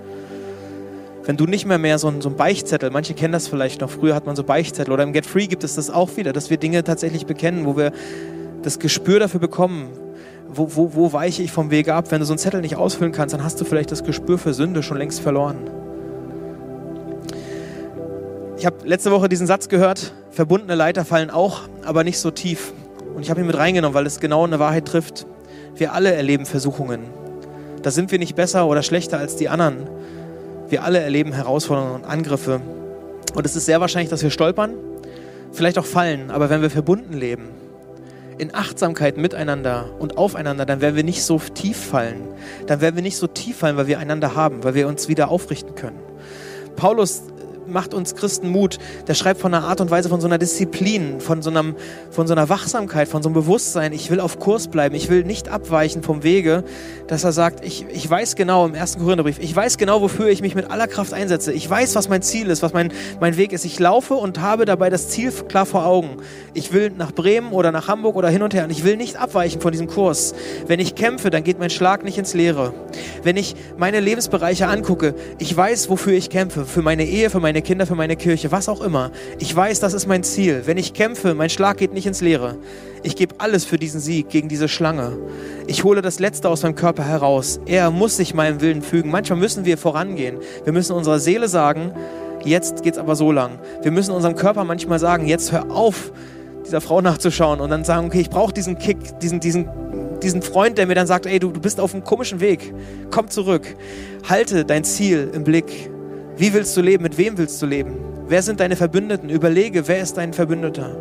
Wenn 1.25 1.37
du 1.37 1.45
nicht 1.45 1.67
mehr 1.67 1.77
mehr 1.77 1.99
so 1.99 2.09
ein, 2.09 2.23
so 2.23 2.31
ein 2.31 2.37
Beichtzettel, 2.37 2.89
manche 2.91 3.13
kennen 3.13 3.33
das 3.33 3.49
vielleicht 3.49 3.83
noch, 3.83 3.91
früher 3.91 4.15
hat 4.15 4.25
man 4.25 4.35
so 4.35 4.43
Beichtzettel 4.43 4.95
oder 4.95 5.03
im 5.03 5.13
Get 5.13 5.27
Free 5.27 5.47
gibt 5.47 5.63
es 5.63 5.75
das 5.75 5.91
auch 5.91 6.17
wieder, 6.17 6.33
dass 6.33 6.49
wir 6.49 6.57
Dinge 6.57 6.83
tatsächlich 6.85 7.27
bekennen, 7.27 7.67
wo 7.67 7.77
wir 7.77 7.93
das 8.63 8.79
Gespür 8.79 9.19
dafür 9.19 9.41
bekommen, 9.41 9.91
wo, 10.49 10.75
wo, 10.75 10.95
wo 10.95 11.13
weiche 11.13 11.43
ich 11.43 11.53
vom 11.53 11.71
Wege 11.71 11.93
ab. 11.93 12.11
Wenn 12.11 12.21
du 12.21 12.25
so 12.25 12.33
einen 12.33 12.39
Zettel 12.39 12.63
nicht 12.63 12.77
ausfüllen 12.77 13.13
kannst, 13.13 13.35
dann 13.35 13.45
hast 13.45 13.61
du 13.61 13.67
vielleicht 13.67 13.93
das 13.93 14.05
Gespür 14.05 14.39
für 14.39 14.55
Sünde 14.55 14.83
schon 14.83 14.97
längst 14.97 15.21
verloren. 15.21 15.59
Ich 18.59 18.67
habe 18.67 18.89
letzte 18.89 19.13
Woche 19.13 19.29
diesen 19.29 19.47
Satz 19.47 19.69
gehört, 19.69 20.13
verbundene 20.33 20.75
Leiter 20.75 21.05
fallen 21.05 21.31
auch, 21.31 21.69
aber 21.85 22.03
nicht 22.03 22.19
so 22.19 22.33
tief. 22.33 22.73
Und 23.15 23.23
ich 23.23 23.31
habe 23.31 23.39
ihn 23.41 23.47
mit 23.47 23.57
reingenommen, 23.57 23.95
weil 23.95 24.05
es 24.05 24.19
genau 24.19 24.45
eine 24.45 24.59
Wahrheit 24.59 24.85
trifft. 24.85 25.27
Wir 25.77 25.93
alle 25.93 26.13
erleben 26.13 26.45
Versuchungen. 26.45 27.03
Da 27.83 27.93
sind 27.93 28.11
wir 28.11 28.19
nicht 28.19 28.35
besser 28.35 28.67
oder 28.67 28.83
schlechter 28.83 29.17
als 29.17 29.37
die 29.37 29.49
anderen. 29.49 29.89
Wir 30.69 30.83
alle 30.83 30.99
erleben 30.99 31.33
Herausforderungen 31.33 32.03
und 32.03 32.05
Angriffe. 32.05 32.61
Und 33.33 33.47
es 33.47 33.55
ist 33.55 33.67
sehr 33.67 33.81
wahrscheinlich, 33.81 34.11
dass 34.11 34.25
wir 34.25 34.31
stolpern, 34.31 34.73
vielleicht 35.53 35.79
auch 35.79 35.87
fallen. 35.87 36.33
Aber 36.33 36.51
wenn 36.51 36.61
wir 36.61 36.71
verbunden 36.71 37.13
leben, 37.13 37.51
in 38.39 38.53
Achtsamkeit 38.53 39.19
miteinander 39.19 39.85
und 40.01 40.19
aufeinander, 40.19 40.67
dann 40.67 40.81
werden 40.81 40.97
wir 40.97 41.05
nicht 41.05 41.23
so 41.23 41.39
tief 41.39 41.77
fallen. 41.77 42.27
Dann 42.67 42.81
werden 42.81 42.97
wir 42.97 43.05
nicht 43.05 43.19
so 43.19 43.29
tief 43.29 43.59
fallen, 43.59 43.77
weil 43.77 43.87
wir 43.87 44.01
einander 44.01 44.35
haben, 44.35 44.65
weil 44.65 44.75
wir 44.75 44.89
uns 44.89 45.07
wieder 45.07 45.31
aufrichten 45.31 45.77
können. 45.77 46.01
Paulus 46.75 47.23
macht 47.71 47.95
uns 47.95 48.15
Christen 48.15 48.49
Mut. 48.49 48.79
Der 49.07 49.15
schreibt 49.15 49.41
von 49.41 49.55
einer 49.55 49.67
Art 49.67 49.81
und 49.81 49.91
Weise, 49.91 50.09
von 50.09 50.21
so 50.21 50.27
einer 50.27 50.39
Disziplin, 50.39 51.21
von 51.21 51.43
so, 51.43 51.51
einem, 51.51 51.77
von 52.11 52.27
so 52.27 52.35
einer 52.35 52.49
Wachsamkeit, 52.49 53.09
von 53.09 53.23
so 53.23 53.29
einem 53.29 53.35
Bewusstsein. 53.35 53.93
Ich 53.93 54.11
will 54.11 54.21
auf 54.21 54.39
Kurs 54.39 54.69
bleiben. 54.69 54.95
Ich 54.95 55.09
will 55.09 55.25
nicht 55.25 55.49
abweichen 55.49 56.03
vom 56.03 56.23
Wege, 56.23 56.65
dass 57.07 57.25
er 57.25 57.33
sagt, 57.33 57.65
ich, 57.65 57.87
ich 57.93 58.09
weiß 58.09 58.37
genau 58.37 58.67
im 58.67 58.75
ersten 58.75 59.01
Korintherbrief, 59.01 59.39
ich 59.39 59.55
weiß 59.55 59.79
genau, 59.79 60.01
wofür 60.01 60.29
ich 60.29 60.43
mich 60.43 60.55
mit 60.55 60.71
aller 60.71 60.87
Kraft 60.87 61.13
einsetze. 61.13 61.53
Ich 61.53 61.69
weiß, 61.69 61.95
was 61.95 62.09
mein 62.09 62.23
Ziel 62.23 62.49
ist, 62.51 62.63
was 62.63 62.73
mein, 62.73 62.93
mein 63.21 63.37
Weg 63.37 63.53
ist. 63.53 63.65
Ich 63.65 63.79
laufe 63.79 64.15
und 64.15 64.41
habe 64.41 64.65
dabei 64.65 64.91
das 64.91 65.09
Ziel 65.09 65.31
klar 65.31 65.67
vor 65.67 65.85
Augen. 65.85 66.17
Ich 66.55 66.73
will 66.73 66.91
nach 66.97 67.13
Bremen 67.13 67.53
oder 67.53 67.73
nach 67.73 67.89
Hamburg 67.89 68.17
oder 68.17 68.29
hin 68.29 68.43
und 68.43 68.55
her 68.55 68.65
und 68.65 68.71
ich 68.71 68.85
will 68.85 68.97
nicht 68.97 69.17
abweichen 69.17 69.61
von 69.61 69.73
diesem 69.73 69.87
Kurs. 69.87 70.35
Wenn 70.67 70.81
ich 70.81 70.95
kämpfe, 70.95 71.31
dann 71.31 71.45
geht 71.45 71.59
mein 71.59 71.71
Schlag 71.71 72.05
nicht 72.05 72.19
ins 72.19 72.35
Leere. 72.35 72.73
Wenn 73.23 73.37
ich 73.37 73.55
meine 73.77 74.01
Lebensbereiche 74.01 74.69
angucke, 74.69 75.15
ich 75.39 75.55
weiß, 75.57 75.91
wofür 75.91 76.15
ich 76.15 76.31
kämpfe. 76.31 76.65
Für 76.65 76.83
meine 76.83 77.05
Ehe, 77.05 77.31
für 77.31 77.41
meine 77.41 77.58
meine 77.59 77.67
Kinder, 77.67 77.87
für 77.87 77.97
meine 77.97 78.15
Kirche, 78.15 78.53
was 78.53 78.69
auch 78.69 78.81
immer. 78.81 79.11
Ich 79.41 79.55
weiß, 79.55 79.81
das 79.81 79.93
ist 79.93 80.07
mein 80.07 80.23
Ziel. 80.23 80.63
Wenn 80.67 80.79
ich 80.79 80.95
kämpfe, 80.95 81.35
mein 81.35 81.51
Schlag 81.51 81.79
geht 81.79 81.93
nicht 81.93 82.07
ins 82.07 82.21
Leere. 82.21 82.57
Ich 83.03 83.17
gebe 83.17 83.35
alles 83.39 83.65
für 83.65 83.79
diesen 83.79 84.01
Sieg 84.01 84.29
gegen 84.29 84.49
diese 84.49 84.69
Schlange. 84.69 85.19
Ich 85.67 85.83
hole 85.83 86.01
das 86.01 86.21
Letzte 86.21 86.49
aus 86.51 86.63
meinem 86.63 86.77
Körper 86.77 87.03
heraus. 87.03 87.59
Er 87.67 87.91
muss 87.91 88.17
sich 88.17 88.33
meinem 88.33 88.61
Willen 88.61 88.81
fügen. 88.81 89.11
Manchmal 89.11 89.41
müssen 89.41 89.65
wir 89.65 89.77
vorangehen. 89.77 90.37
Wir 90.63 90.73
müssen 90.73 90.93
unserer 90.93 91.19
Seele 91.19 91.49
sagen, 91.49 91.91
jetzt 92.45 92.85
geht 92.85 92.93
es 92.93 92.99
aber 93.01 93.17
so 93.17 93.33
lang. 93.33 93.59
Wir 93.83 93.91
müssen 93.91 94.13
unserem 94.13 94.37
Körper 94.37 94.63
manchmal 94.63 95.01
sagen, 95.01 95.27
jetzt 95.27 95.51
hör 95.51 95.69
auf, 95.69 96.13
dieser 96.65 96.81
Frau 96.81 97.01
nachzuschauen 97.01 97.59
und 97.59 97.71
dann 97.71 97.83
sagen, 97.83 98.07
okay, 98.07 98.21
ich 98.21 98.31
brauche 98.31 98.53
diesen 98.53 98.79
Kick, 98.79 99.19
diesen, 99.19 99.41
diesen, 99.41 99.69
diesen 100.23 100.43
Freund, 100.43 100.79
der 100.79 100.87
mir 100.87 100.95
dann 100.95 101.09
sagt, 101.09 101.27
ey, 101.27 101.41
du, 101.41 101.51
du 101.51 101.61
bist 101.61 101.81
auf 101.81 101.93
einem 101.93 102.05
komischen 102.05 102.39
Weg. 102.39 102.73
Komm 103.11 103.29
zurück. 103.29 103.67
Halte 104.29 104.65
dein 104.65 104.85
Ziel 104.85 105.33
im 105.35 105.43
Blick. 105.43 105.91
Wie 106.39 106.53
willst 106.55 106.77
du 106.77 106.81
leben? 106.81 107.03
Mit 107.03 107.19
wem 107.19 107.37
willst 107.37 107.61
du 107.61 107.67
leben? 107.67 107.97
Wer 108.29 108.43
sind 108.43 108.61
deine 108.61 108.77
Verbündeten? 108.77 109.29
Überlege, 109.29 109.89
wer 109.89 110.01
ist 110.01 110.17
dein 110.17 110.33
Verbündeter? 110.33 110.97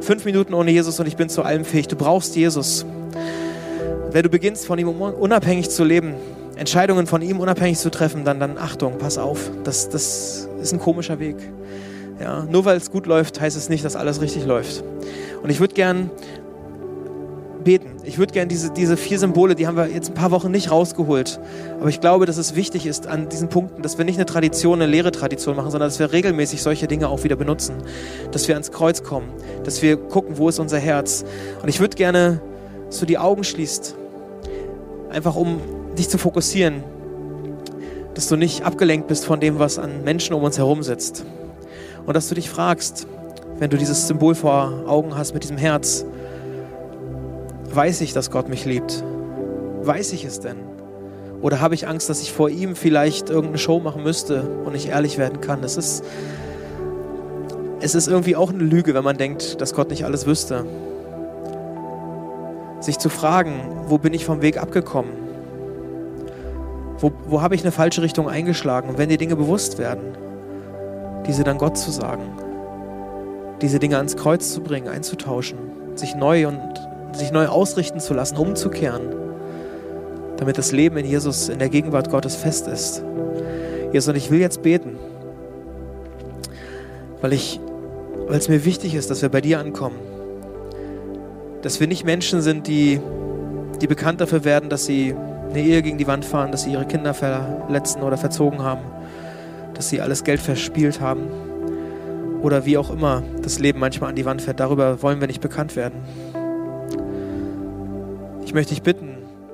Fünf 0.00 0.24
Minuten 0.24 0.54
ohne 0.54 0.70
Jesus 0.70 1.00
und 1.00 1.06
ich 1.08 1.16
bin 1.16 1.28
zu 1.28 1.42
allem 1.42 1.64
fähig. 1.64 1.88
Du 1.88 1.96
brauchst 1.96 2.36
Jesus. 2.36 2.86
Wenn 4.12 4.22
du 4.22 4.28
beginnst, 4.28 4.66
von 4.66 4.78
ihm 4.78 4.88
unabhängig 4.88 5.70
zu 5.70 5.82
leben, 5.82 6.14
Entscheidungen 6.54 7.08
von 7.08 7.20
ihm 7.20 7.40
unabhängig 7.40 7.78
zu 7.78 7.90
treffen, 7.90 8.24
dann, 8.24 8.38
dann 8.38 8.58
Achtung, 8.58 8.98
pass 8.98 9.18
auf. 9.18 9.50
Das, 9.64 9.88
das 9.88 10.48
ist 10.62 10.72
ein 10.72 10.78
komischer 10.78 11.18
Weg. 11.18 11.36
Ja, 12.20 12.44
nur 12.44 12.64
weil 12.64 12.76
es 12.76 12.92
gut 12.92 13.06
läuft, 13.06 13.40
heißt 13.40 13.56
es 13.56 13.68
nicht, 13.70 13.84
dass 13.84 13.96
alles 13.96 14.20
richtig 14.20 14.46
läuft. 14.46 14.84
Und 15.42 15.50
ich 15.50 15.58
würde 15.58 15.74
gern 15.74 16.10
beten. 17.64 17.89
Ich 18.02 18.16
würde 18.16 18.32
gerne 18.32 18.48
diese, 18.48 18.70
diese 18.70 18.96
vier 18.96 19.18
Symbole, 19.18 19.54
die 19.54 19.66
haben 19.66 19.76
wir 19.76 19.86
jetzt 19.86 20.08
ein 20.08 20.14
paar 20.14 20.30
Wochen 20.30 20.50
nicht 20.50 20.70
rausgeholt. 20.70 21.38
Aber 21.78 21.90
ich 21.90 22.00
glaube, 22.00 22.24
dass 22.24 22.38
es 22.38 22.54
wichtig 22.54 22.86
ist 22.86 23.06
an 23.06 23.28
diesen 23.28 23.48
Punkten, 23.48 23.82
dass 23.82 23.98
wir 23.98 24.06
nicht 24.06 24.16
eine 24.16 24.24
Tradition, 24.24 24.80
eine 24.80 24.90
leere 24.90 25.12
Tradition 25.12 25.54
machen, 25.54 25.70
sondern 25.70 25.90
dass 25.90 25.98
wir 25.98 26.10
regelmäßig 26.10 26.62
solche 26.62 26.86
Dinge 26.86 27.08
auch 27.08 27.24
wieder 27.24 27.36
benutzen. 27.36 27.74
Dass 28.32 28.48
wir 28.48 28.54
ans 28.54 28.72
Kreuz 28.72 29.02
kommen. 29.02 29.28
Dass 29.64 29.82
wir 29.82 29.96
gucken, 29.98 30.38
wo 30.38 30.48
ist 30.48 30.58
unser 30.58 30.78
Herz. 30.78 31.24
Und 31.62 31.68
ich 31.68 31.80
würde 31.80 31.96
gerne, 31.96 32.40
dass 32.86 33.00
du 33.00 33.06
die 33.06 33.18
Augen 33.18 33.44
schließt. 33.44 33.94
Einfach 35.10 35.36
um 35.36 35.60
dich 35.98 36.08
zu 36.08 36.16
fokussieren. 36.16 36.82
Dass 38.14 38.28
du 38.28 38.36
nicht 38.36 38.64
abgelenkt 38.64 39.08
bist 39.08 39.26
von 39.26 39.40
dem, 39.40 39.58
was 39.58 39.78
an 39.78 40.04
Menschen 40.04 40.34
um 40.34 40.42
uns 40.42 40.56
herum 40.56 40.82
sitzt. 40.82 41.24
Und 42.06 42.14
dass 42.14 42.28
du 42.30 42.34
dich 42.34 42.48
fragst, 42.48 43.06
wenn 43.58 43.68
du 43.68 43.76
dieses 43.76 44.08
Symbol 44.08 44.34
vor 44.34 44.84
Augen 44.86 45.16
hast 45.18 45.34
mit 45.34 45.42
diesem 45.42 45.58
Herz, 45.58 46.06
Weiß 47.72 48.00
ich, 48.00 48.12
dass 48.12 48.32
Gott 48.32 48.48
mich 48.48 48.64
liebt? 48.64 49.04
Weiß 49.82 50.12
ich 50.12 50.24
es 50.24 50.40
denn? 50.40 50.56
Oder 51.40 51.60
habe 51.60 51.74
ich 51.74 51.86
Angst, 51.86 52.10
dass 52.10 52.20
ich 52.20 52.32
vor 52.32 52.50
ihm 52.50 52.74
vielleicht 52.74 53.30
irgendeine 53.30 53.58
Show 53.58 53.78
machen 53.78 54.02
müsste 54.02 54.42
und 54.64 54.72
nicht 54.72 54.88
ehrlich 54.88 55.18
werden 55.18 55.40
kann? 55.40 55.62
Es 55.62 55.76
ist, 55.76 56.04
es 57.80 57.94
ist 57.94 58.08
irgendwie 58.08 58.34
auch 58.34 58.50
eine 58.50 58.64
Lüge, 58.64 58.92
wenn 58.92 59.04
man 59.04 59.16
denkt, 59.16 59.60
dass 59.60 59.72
Gott 59.72 59.90
nicht 59.90 60.04
alles 60.04 60.26
wüsste. 60.26 60.66
Sich 62.80 62.98
zu 62.98 63.08
fragen, 63.08 63.84
wo 63.86 63.98
bin 63.98 64.14
ich 64.14 64.24
vom 64.24 64.42
Weg 64.42 64.60
abgekommen? 64.60 65.12
Wo, 66.98 67.12
wo 67.28 67.40
habe 67.40 67.54
ich 67.54 67.62
eine 67.62 67.72
falsche 67.72 68.02
Richtung 68.02 68.28
eingeschlagen? 68.28 68.88
Und 68.90 68.98
wenn 68.98 69.08
dir 69.08 69.16
Dinge 69.16 69.36
bewusst 69.36 69.78
werden, 69.78 70.16
diese 71.26 71.44
dann 71.44 71.56
Gott 71.56 71.78
zu 71.78 71.92
sagen, 71.92 72.24
diese 73.62 73.78
Dinge 73.78 73.96
ans 73.96 74.16
Kreuz 74.16 74.52
zu 74.52 74.60
bringen, 74.60 74.88
einzutauschen, 74.88 75.58
sich 75.94 76.16
neu 76.16 76.48
und 76.48 76.89
sich 77.12 77.32
neu 77.32 77.46
ausrichten 77.46 78.00
zu 78.00 78.14
lassen, 78.14 78.36
umzukehren, 78.36 79.02
damit 80.36 80.58
das 80.58 80.72
Leben 80.72 80.96
in 80.96 81.06
Jesus, 81.06 81.48
in 81.48 81.58
der 81.58 81.68
Gegenwart 81.68 82.10
Gottes 82.10 82.36
fest 82.36 82.66
ist. 82.68 83.02
Jesus, 83.92 84.08
und 84.08 84.16
ich 84.16 84.30
will 84.30 84.40
jetzt 84.40 84.62
beten, 84.62 84.98
weil 87.20 87.32
ich, 87.32 87.60
weil 88.26 88.38
es 88.38 88.48
mir 88.48 88.64
wichtig 88.64 88.94
ist, 88.94 89.10
dass 89.10 89.22
wir 89.22 89.28
bei 89.28 89.40
dir 89.40 89.58
ankommen. 89.58 89.96
Dass 91.62 91.80
wir 91.80 91.86
nicht 91.86 92.04
Menschen 92.04 92.40
sind, 92.40 92.66
die, 92.66 93.00
die 93.80 93.86
bekannt 93.86 94.20
dafür 94.20 94.44
werden, 94.44 94.70
dass 94.70 94.86
sie 94.86 95.14
eine 95.50 95.60
Ehe 95.60 95.82
gegen 95.82 95.98
die 95.98 96.06
Wand 96.06 96.24
fahren, 96.24 96.52
dass 96.52 96.62
sie 96.62 96.72
ihre 96.72 96.86
Kinder 96.86 97.12
verletzen 97.12 98.02
oder 98.02 98.16
verzogen 98.16 98.62
haben, 98.62 98.82
dass 99.74 99.88
sie 99.88 100.00
alles 100.00 100.24
Geld 100.24 100.40
verspielt 100.40 101.00
haben 101.00 101.28
oder 102.42 102.64
wie 102.64 102.78
auch 102.78 102.90
immer 102.90 103.22
das 103.42 103.58
Leben 103.58 103.80
manchmal 103.80 104.10
an 104.10 104.16
die 104.16 104.24
Wand 104.24 104.42
fährt. 104.42 104.60
Darüber 104.60 105.02
wollen 105.02 105.20
wir 105.20 105.26
nicht 105.26 105.40
bekannt 105.40 105.76
werden. 105.76 106.00
Ich 108.50 108.54
möchte 108.54 108.74
dich 108.74 108.82
bitten, 108.82 109.10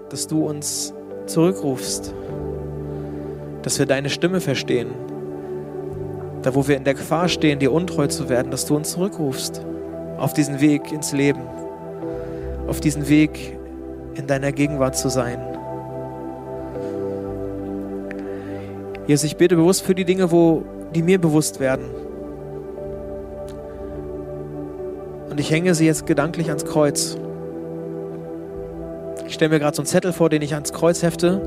dass 0.09 0.27
du 0.27 0.47
uns 0.47 0.95
zurückrufst, 1.27 2.15
dass 3.61 3.79
wir 3.79 3.85
deine 3.85 4.09
Stimme 4.09 4.41
verstehen. 4.41 4.89
Da, 6.41 6.55
wo 6.55 6.67
wir 6.67 6.79
in 6.79 6.85
der 6.85 6.95
Gefahr 6.95 7.29
stehen, 7.29 7.59
dir 7.59 7.73
untreu 7.73 8.07
zu 8.07 8.31
werden, 8.31 8.51
dass 8.51 8.65
du 8.65 8.75
uns 8.75 8.93
zurückrufst 8.93 9.61
auf 10.17 10.33
diesen 10.33 10.63
Weg 10.63 10.93
ins 10.93 11.13
Leben, 11.13 11.43
auf 12.69 12.81
diesen 12.81 13.07
Weg 13.11 13.59
in 14.15 14.27
deiner 14.27 14.51
Gegenwart 14.51 14.97
zu 14.97 15.11
sein. 15.11 15.41
Jesus, 19.07 19.25
ich 19.25 19.37
bete 19.37 19.57
bewusst 19.57 19.83
für 19.83 19.95
die 19.95 20.07
Dinge, 20.07 20.31
wo 20.31 20.65
die 20.95 21.03
mir 21.03 21.21
bewusst 21.21 21.61
werden. 21.61 21.85
Und 25.29 25.39
ich 25.39 25.51
hänge 25.51 25.75
sie 25.75 25.85
jetzt 25.85 26.07
gedanklich 26.07 26.49
ans 26.49 26.65
Kreuz. 26.65 27.19
Ich 29.37 29.39
stelle 29.39 29.51
mir 29.51 29.59
gerade 29.59 29.77
so 29.77 29.83
einen 29.83 29.87
Zettel 29.87 30.15
vor, 30.15 30.31
den 30.31 30.41
ich 30.41 30.55
ans 30.55 30.73
Kreuz 30.73 31.03
hefte, 31.03 31.43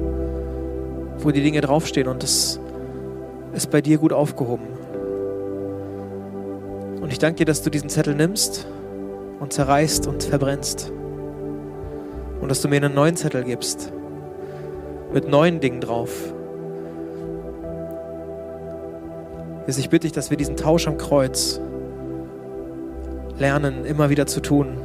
wo 1.17 1.32
die 1.32 1.41
Dinge 1.41 1.60
draufstehen 1.60 2.08
und 2.08 2.21
das 2.21 2.60
ist 3.52 3.71
bei 3.71 3.82
dir 3.82 3.97
gut 3.97 4.13
aufgehoben. 4.13 4.67
Und 7.02 7.12
ich 7.12 7.17
danke 7.17 7.38
dir, 7.38 7.45
dass 7.45 7.63
du 7.63 7.71
diesen 7.71 7.89
Zettel 7.89 8.13
nimmst 8.13 8.67
und 9.39 9.54
zerreißt 9.54 10.06
und 10.06 10.21
verbrennst. 10.21 10.93
Und 12.39 12.49
dass 12.49 12.62
du 12.62 12.67
mir 12.67 12.75
einen 12.75 12.93
neuen 12.93 13.15
Zettel 13.15 13.43
gibst 13.43 13.91
mit 15.12 15.28
neuen 15.28 15.60
Dingen 15.60 15.82
drauf. 15.82 16.12
Jesus, 19.65 19.80
ich 19.80 19.89
bitte 19.89 20.06
dich, 20.06 20.12
dass 20.12 20.30
wir 20.30 20.38
diesen 20.38 20.58
Tausch 20.58 20.88
am 20.88 20.99
Kreuz 20.99 21.60
lernen, 23.39 23.84
immer 23.84 24.12
wieder 24.12 24.28
zu 24.28 24.42
tun. 24.42 24.77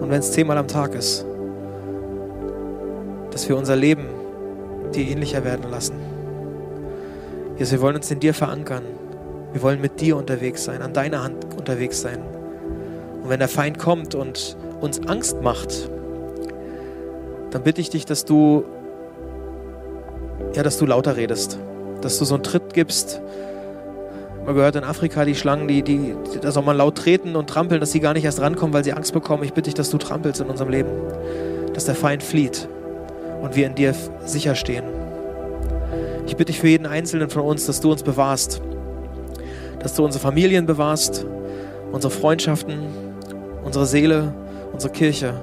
Und 0.00 0.08
wenn 0.08 0.20
es 0.20 0.32
zehnmal 0.32 0.56
am 0.56 0.68
Tag 0.68 0.94
ist 0.94 1.26
dass 3.34 3.48
wir 3.48 3.56
unser 3.56 3.74
Leben 3.74 4.04
dir 4.94 5.08
ähnlicher 5.08 5.44
werden 5.44 5.68
lassen. 5.68 5.96
Jesus, 7.58 7.72
wir 7.72 7.80
wollen 7.80 7.96
uns 7.96 8.08
in 8.08 8.20
dir 8.20 8.32
verankern. 8.32 8.84
Wir 9.52 9.60
wollen 9.60 9.80
mit 9.80 10.00
dir 10.00 10.16
unterwegs 10.16 10.62
sein, 10.62 10.82
an 10.82 10.92
deiner 10.92 11.24
Hand 11.24 11.44
unterwegs 11.56 12.00
sein. 12.00 12.22
Und 13.22 13.28
wenn 13.28 13.40
der 13.40 13.48
Feind 13.48 13.80
kommt 13.80 14.14
und 14.14 14.56
uns 14.80 15.04
Angst 15.08 15.42
macht, 15.42 15.90
dann 17.50 17.64
bitte 17.64 17.80
ich 17.80 17.90
dich, 17.90 18.04
dass 18.04 18.24
du, 18.24 18.64
ja, 20.54 20.62
dass 20.62 20.78
du 20.78 20.86
lauter 20.86 21.16
redest, 21.16 21.58
dass 22.02 22.20
du 22.20 22.24
so 22.24 22.34
einen 22.34 22.44
Tritt 22.44 22.72
gibst. 22.72 23.20
Man 24.46 24.54
gehört 24.54 24.76
in 24.76 24.84
Afrika 24.84 25.24
die 25.24 25.34
Schlangen, 25.34 25.66
die, 25.66 25.82
die, 25.82 26.14
da 26.40 26.52
soll 26.52 26.62
man 26.62 26.76
laut 26.76 26.98
treten 26.98 27.34
und 27.34 27.50
trampeln, 27.50 27.80
dass 27.80 27.90
sie 27.90 28.00
gar 28.00 28.14
nicht 28.14 28.24
erst 28.24 28.40
rankommen, 28.40 28.72
weil 28.72 28.84
sie 28.84 28.92
Angst 28.92 29.12
bekommen. 29.12 29.42
Ich 29.42 29.54
bitte 29.54 29.70
dich, 29.70 29.74
dass 29.74 29.90
du 29.90 29.98
trampelst 29.98 30.40
in 30.40 30.46
unserem 30.46 30.70
Leben, 30.70 30.90
dass 31.72 31.86
der 31.86 31.96
Feind 31.96 32.22
flieht 32.22 32.68
und 33.44 33.54
wir 33.54 33.66
in 33.66 33.74
dir 33.74 33.94
sicher 34.24 34.54
stehen. 34.54 34.84
Ich 36.26 36.36
bitte 36.36 36.50
dich 36.50 36.60
für 36.60 36.68
jeden 36.68 36.86
Einzelnen 36.86 37.28
von 37.28 37.42
uns, 37.42 37.66
dass 37.66 37.80
du 37.80 37.92
uns 37.92 38.02
bewahrst, 38.02 38.62
dass 39.80 39.94
du 39.94 40.04
unsere 40.04 40.22
Familien 40.22 40.64
bewahrst, 40.64 41.26
unsere 41.92 42.10
Freundschaften, 42.10 42.78
unsere 43.62 43.84
Seele, 43.84 44.34
unsere 44.72 44.92
Kirche. 44.92 45.34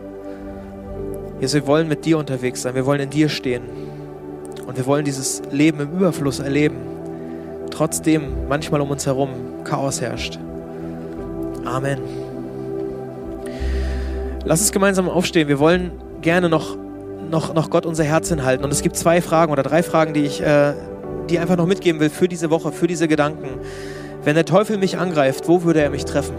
Jesus, 1.39 1.53
wir 1.53 1.67
wollen 1.67 1.87
mit 1.87 2.03
dir 2.03 2.17
unterwegs 2.17 2.63
sein, 2.63 2.73
wir 2.73 2.85
wollen 2.85 3.01
in 3.01 3.09
dir 3.11 3.29
stehen 3.29 3.63
und 4.65 4.75
wir 4.77 4.85
wollen 4.87 5.05
dieses 5.05 5.43
Leben 5.51 5.79
im 5.79 5.91
Überfluss 5.91 6.39
erleben, 6.39 6.77
trotzdem 7.69 8.47
manchmal 8.49 8.81
um 8.81 8.89
uns 8.89 9.05
herum 9.05 9.29
Chaos 9.63 10.01
herrscht. 10.01 10.39
Amen. 11.65 11.99
Lass 14.43 14.61
uns 14.61 14.71
gemeinsam 14.71 15.07
aufstehen. 15.07 15.47
Wir 15.47 15.59
wollen 15.59 15.91
gerne 16.21 16.49
noch, 16.49 16.75
noch, 17.31 17.53
noch 17.53 17.69
Gott 17.69 17.85
unser 17.85 18.03
Herz 18.03 18.29
hinhalten. 18.29 18.63
Und 18.63 18.71
es 18.71 18.81
gibt 18.81 18.95
zwei 18.95 19.21
Fragen 19.21 19.51
oder 19.51 19.63
drei 19.63 19.81
Fragen, 19.81 20.13
die 20.13 20.25
ich 20.25 20.41
äh, 20.41 20.73
die 21.31 21.39
einfach 21.39 21.57
noch 21.57 21.65
mitgeben 21.65 21.99
will 21.99 22.09
für 22.09 22.27
diese 22.27 22.49
Woche, 22.49 22.71
für 22.71 22.87
diese 22.87 23.07
Gedanken. 23.07 23.59
Wenn 24.23 24.35
der 24.35 24.45
Teufel 24.45 24.77
mich 24.77 24.97
angreift, 24.97 25.47
wo 25.47 25.63
würde 25.63 25.81
er 25.81 25.89
mich 25.89 26.05
treffen? 26.05 26.35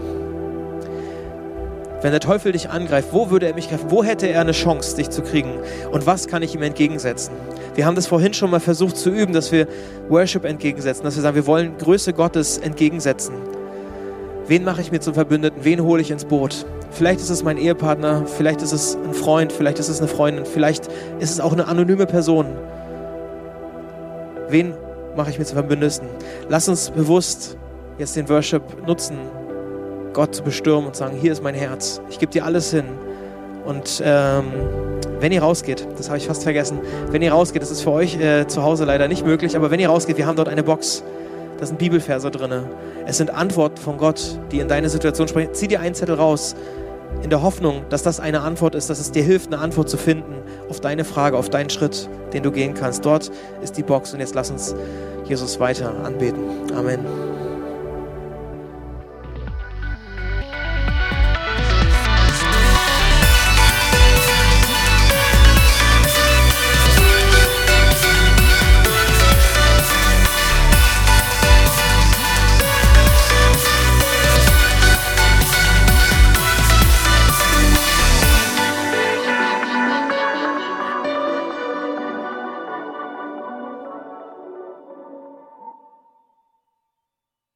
Wenn 2.01 2.11
der 2.11 2.19
Teufel 2.19 2.51
dich 2.51 2.69
angreift, 2.69 3.09
wo 3.11 3.29
würde 3.29 3.47
er 3.47 3.55
mich 3.55 3.67
treffen? 3.67 3.89
Wo 3.89 4.03
hätte 4.03 4.27
er 4.27 4.41
eine 4.41 4.51
Chance, 4.51 4.95
dich 4.97 5.09
zu 5.09 5.21
kriegen? 5.21 5.51
Und 5.91 6.05
was 6.05 6.27
kann 6.27 6.43
ich 6.43 6.53
ihm 6.53 6.61
entgegensetzen? 6.61 7.33
Wir 7.75 7.85
haben 7.85 7.95
das 7.95 8.07
vorhin 8.07 8.33
schon 8.33 8.51
mal 8.51 8.59
versucht 8.59 8.97
zu 8.97 9.09
üben, 9.09 9.33
dass 9.33 9.51
wir 9.51 9.67
Worship 10.09 10.45
entgegensetzen, 10.45 11.03
dass 11.05 11.15
wir 11.15 11.23
sagen, 11.23 11.35
wir 11.35 11.47
wollen 11.47 11.77
Größe 11.77 12.13
Gottes 12.13 12.57
entgegensetzen. 12.57 13.35
Wen 14.47 14.65
mache 14.65 14.81
ich 14.81 14.91
mir 14.91 14.99
zum 14.99 15.13
Verbündeten? 15.13 15.63
Wen 15.63 15.81
hole 15.81 16.01
ich 16.01 16.11
ins 16.11 16.25
Boot? 16.25 16.65
Vielleicht 16.93 17.21
ist 17.21 17.31
es 17.31 17.43
mein 17.43 17.57
Ehepartner, 17.57 18.25
vielleicht 18.27 18.61
ist 18.61 18.71
es 18.71 18.95
ein 18.95 19.13
Freund, 19.13 19.51
vielleicht 19.51 19.79
ist 19.79 19.89
es 19.89 19.97
eine 19.99 20.07
Freundin, 20.07 20.45
vielleicht 20.45 20.87
ist 21.19 21.31
es 21.31 21.39
auch 21.39 21.51
eine 21.51 21.67
anonyme 21.67 22.05
Person. 22.05 22.45
Wen 24.47 24.75
mache 25.15 25.31
ich 25.31 25.39
mir 25.39 25.45
zum 25.45 25.57
Verbündeten? 25.57 26.07
Lass 26.49 26.69
uns 26.69 26.91
bewusst 26.91 27.57
jetzt 27.97 28.15
den 28.15 28.29
Worship 28.29 28.61
nutzen, 28.85 29.17
Gott 30.13 30.35
zu 30.35 30.43
bestürmen 30.43 30.85
und 30.85 30.95
sagen, 30.95 31.17
hier 31.19 31.31
ist 31.31 31.41
mein 31.41 31.55
Herz, 31.55 31.99
ich 32.11 32.19
gebe 32.19 32.31
dir 32.31 32.45
alles 32.45 32.69
hin. 32.69 32.85
Und 33.65 34.03
ähm, 34.05 34.45
wenn 35.19 35.31
ihr 35.31 35.41
rausgeht, 35.41 35.87
das 35.97 36.09
habe 36.09 36.19
ich 36.19 36.27
fast 36.27 36.43
vergessen, 36.43 36.79
wenn 37.09 37.23
ihr 37.23 37.31
rausgeht, 37.31 37.63
das 37.63 37.71
ist 37.71 37.81
für 37.81 37.91
euch 37.91 38.19
äh, 38.19 38.45
zu 38.45 38.61
Hause 38.61 38.85
leider 38.85 39.07
nicht 39.07 39.25
möglich, 39.25 39.55
aber 39.55 39.71
wenn 39.71 39.79
ihr 39.79 39.89
rausgeht, 39.89 40.17
wir 40.17 40.27
haben 40.27 40.35
dort 40.35 40.49
eine 40.49 40.61
Box, 40.61 41.03
da 41.59 41.65
sind 41.65 41.79
Bibelverse 41.79 42.29
drin. 42.29 42.63
Es 43.05 43.17
sind 43.17 43.29
Antworten 43.29 43.77
von 43.77 43.97
Gott, 43.97 44.37
die 44.51 44.59
in 44.59 44.67
deine 44.67 44.89
Situation 44.89 45.27
sprechen. 45.27 45.53
Zieh 45.53 45.67
dir 45.67 45.79
einen 45.79 45.95
Zettel 45.95 46.15
raus, 46.15 46.55
in 47.21 47.29
der 47.29 47.41
Hoffnung, 47.41 47.83
dass 47.89 48.03
das 48.03 48.19
eine 48.19 48.41
Antwort 48.41 48.75
ist, 48.75 48.89
dass 48.89 48.99
es 48.99 49.11
dir 49.11 49.23
hilft, 49.23 49.53
eine 49.53 49.61
Antwort 49.61 49.89
zu 49.89 49.97
finden 49.97 50.35
auf 50.69 50.79
deine 50.79 51.05
Frage, 51.05 51.37
auf 51.37 51.49
deinen 51.49 51.69
Schritt, 51.69 52.09
den 52.33 52.43
du 52.43 52.51
gehen 52.51 52.73
kannst. 52.73 53.05
Dort 53.05 53.31
ist 53.61 53.77
die 53.77 53.83
Box 53.83 54.13
und 54.13 54.19
jetzt 54.19 54.35
lass 54.35 54.51
uns 54.51 54.75
Jesus 55.25 55.59
weiter 55.59 55.93
anbeten. 56.03 56.43
Amen. 56.75 57.32